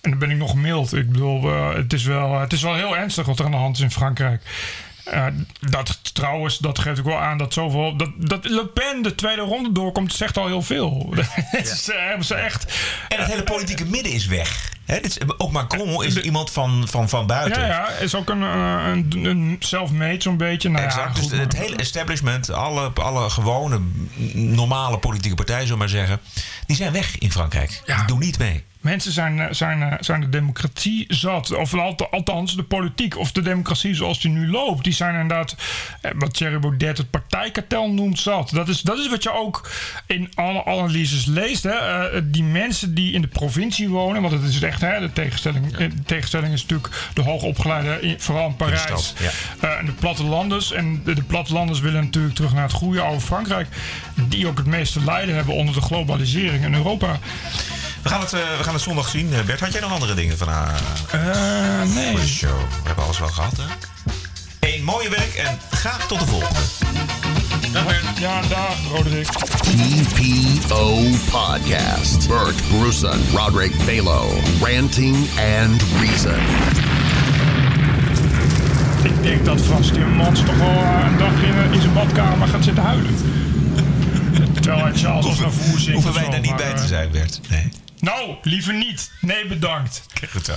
En 0.00 0.10
dan 0.10 0.18
ben 0.18 0.30
ik 0.30 0.36
nog 0.36 0.54
mild. 0.54 0.94
Ik 0.94 1.10
bedoel, 1.12 1.50
eh, 1.50 1.74
het, 1.74 1.92
is 1.92 2.04
wel, 2.04 2.40
het 2.40 2.52
is 2.52 2.62
wel 2.62 2.74
heel 2.74 2.96
ernstig 2.96 3.26
wat 3.26 3.38
er 3.38 3.44
aan 3.44 3.50
de 3.50 3.56
hand 3.56 3.76
is 3.76 3.82
in 3.82 3.90
Frankrijk. 3.90 4.42
Eh, 5.04 5.26
dat 5.60 6.14
trouwens, 6.14 6.58
dat 6.58 6.78
geeft 6.78 6.98
ook 6.98 7.04
wel 7.04 7.20
aan 7.20 7.38
dat 7.38 7.52
zoveel. 7.52 7.96
Dat, 7.96 8.10
dat 8.16 8.44
Le 8.44 8.66
Pen 8.66 9.02
de 9.02 9.14
tweede 9.14 9.42
ronde 9.42 9.72
doorkomt, 9.72 10.14
zegt 10.14 10.36
al 10.36 10.46
heel 10.46 10.62
veel. 10.62 10.90
Eh, 11.52 12.08
hebben 12.08 12.26
ze 12.26 12.34
echt. 12.34 12.64
En 13.08 13.18
het 13.18 13.28
hele 13.28 13.42
politieke 13.42 13.84
midden 13.84 14.12
is 14.12 14.26
weg. 14.26 14.70
Hè, 14.84 15.00
dit 15.00 15.06
is, 15.06 15.18
ook 15.38 15.52
Macron 15.52 16.04
is 16.04 16.16
iemand 16.16 16.50
van, 16.50 16.88
van, 16.88 17.08
van 17.08 17.26
buiten. 17.26 17.60
Ja, 17.62 17.66
ja, 17.66 17.88
is 17.88 18.14
ook 18.14 18.28
een, 18.28 18.42
eh, 18.42 18.82
een, 18.86 19.24
een 19.24 19.56
self-made 19.58 20.22
zo'n 20.22 20.36
beetje. 20.36 20.68
Nou, 20.68 20.84
ja, 20.84 21.06
goed, 21.06 21.30
dus 21.30 21.38
het 21.38 21.56
hele 21.56 21.76
establishment, 21.76 22.50
alle, 22.50 22.90
alle 22.94 23.30
gewone, 23.30 23.80
normale 24.34 24.98
politieke 24.98 25.36
partijen, 25.36 25.62
zullen 25.62 25.78
maar 25.78 25.88
zeggen, 25.88 26.20
die 26.66 26.76
zijn 26.76 26.92
weg 26.92 27.18
in 27.18 27.32
Frankrijk. 27.32 27.82
Die 27.86 28.04
doen 28.06 28.18
niet 28.18 28.38
mee. 28.38 28.64
Mensen 28.82 29.12
zijn, 29.12 29.40
eh, 29.40 29.46
zijn, 29.50 29.82
eh, 29.82 29.92
zijn 30.00 30.20
de 30.20 30.28
democratie 30.28 31.04
zat. 31.08 31.54
Of 31.56 31.74
alt- 31.74 32.10
althans 32.10 32.56
de 32.56 32.62
politiek. 32.62 33.18
Of 33.18 33.32
de 33.32 33.42
democratie 33.42 33.94
zoals 33.94 34.20
die 34.20 34.30
nu 34.30 34.50
loopt. 34.50 34.84
Die 34.84 34.92
zijn 34.92 35.12
inderdaad, 35.20 35.56
eh, 36.00 36.10
wat 36.16 36.34
Thierry 36.34 36.58
Baudet 36.58 36.98
het 36.98 37.10
partijkartel 37.10 37.90
noemt, 37.92 38.18
zat. 38.18 38.50
Dat 38.50 38.68
is, 38.68 38.80
dat 38.80 38.98
is 38.98 39.08
wat 39.08 39.22
je 39.22 39.32
ook 39.32 39.70
in 40.06 40.30
alle 40.34 40.64
analyses 40.64 41.24
leest. 41.24 41.62
Hè. 41.62 42.30
Die 42.30 42.44
mensen 42.44 42.94
die 42.94 43.12
in 43.12 43.20
de 43.20 43.28
provincie 43.28 43.88
wonen. 43.88 44.22
Want 44.22 44.34
het 44.34 44.42
is 44.44 44.62
echt, 44.62 44.80
hè, 44.80 45.00
de, 45.00 45.12
tegenstelling, 45.12 45.76
de 45.76 46.02
tegenstelling 46.06 46.52
is 46.52 46.62
natuurlijk 46.62 46.94
de 47.14 47.22
hoogopgeleide, 47.22 48.00
in- 48.00 48.20
vooral 48.20 48.46
in 48.46 48.56
Parijs. 48.56 48.80
stad, 48.82 49.14
ja. 49.20 49.30
Eh, 49.68 49.78
en 49.78 49.86
de 49.86 49.92
plattelanders. 49.92 50.72
En 50.72 51.02
de, 51.04 51.14
de 51.14 51.22
plattelanders 51.22 51.80
willen 51.80 52.04
natuurlijk 52.04 52.34
terug 52.34 52.52
naar 52.52 52.62
het 52.62 52.72
goede 52.72 53.00
oude 53.00 53.20
Frankrijk. 53.20 53.68
Die 54.14 54.46
ook 54.46 54.58
het 54.58 54.66
meeste 54.66 55.04
lijden 55.04 55.34
hebben 55.34 55.54
onder 55.54 55.74
de 55.74 55.80
globalisering 55.80 56.64
in 56.64 56.74
Europa. 56.74 57.18
We 58.02 58.08
gaan 58.08 58.20
het, 58.20 58.32
eh, 58.32 58.40
we 58.58 58.64
gaan 58.64 58.74
het 58.74 58.82
zondag 58.82 59.08
zien. 59.08 59.34
Eh, 59.34 59.40
Bert, 59.40 59.60
had 59.60 59.72
jij 59.72 59.80
nog 59.80 59.92
andere 59.92 60.14
dingen 60.14 60.38
van 60.38 60.48
uh, 60.48 60.66
nee. 61.94 62.14
de 62.14 62.26
show? 62.26 62.60
We 62.60 62.86
hebben 62.86 63.04
alles 63.04 63.18
wel 63.18 63.28
gehad, 63.28 63.56
hè? 63.56 63.64
Een 64.74 64.84
mooie 64.84 65.08
week 65.08 65.34
en 65.34 65.58
graag 65.70 66.06
tot 66.06 66.18
de 66.18 66.26
volgende. 66.26 66.60
Dag 67.72 67.86
Bert. 67.86 68.18
Ja, 68.18 68.40
dag 68.42 68.76
Roderick. 68.90 69.28
TPO 69.28 71.02
Podcast. 71.30 72.28
Bert 72.28 72.68
Bruson, 72.68 73.20
Roderick 73.34 73.84
Balo, 73.84 74.40
Ranting 74.60 75.16
and 75.60 75.82
Reason. 76.00 76.40
Ik 79.02 79.22
denk 79.22 79.44
dat 79.44 79.60
Frans 79.60 79.88
Timmermans 79.88 80.40
toch 80.40 80.56
wel 80.56 80.68
eh, 80.68 81.06
een 81.10 81.18
dag 81.18 81.42
in, 81.42 81.72
in 81.72 81.80
zijn 81.80 81.92
badkamer 81.92 82.48
gaat 82.48 82.64
zitten 82.64 82.82
huilen. 82.82 83.14
Terwijl 84.60 84.84
hij 84.84 84.92
Charles 84.94 85.38
naar 85.38 85.52
voer. 85.52 85.92
Hoeven 85.92 86.10
of 86.10 86.14
wij 86.14 86.30
daar 86.30 86.40
niet 86.40 86.56
bij 86.56 86.72
eh, 86.72 86.76
te 86.76 86.86
zijn, 86.86 87.10
Bert? 87.10 87.40
Nee. 87.48 87.68
Nou, 88.02 88.36
liever 88.42 88.74
niet. 88.74 89.12
Nee, 89.20 89.46
bedankt. 89.46 90.06
Kijk 90.12 90.30
goed 90.30 90.44
zo. 90.44 90.54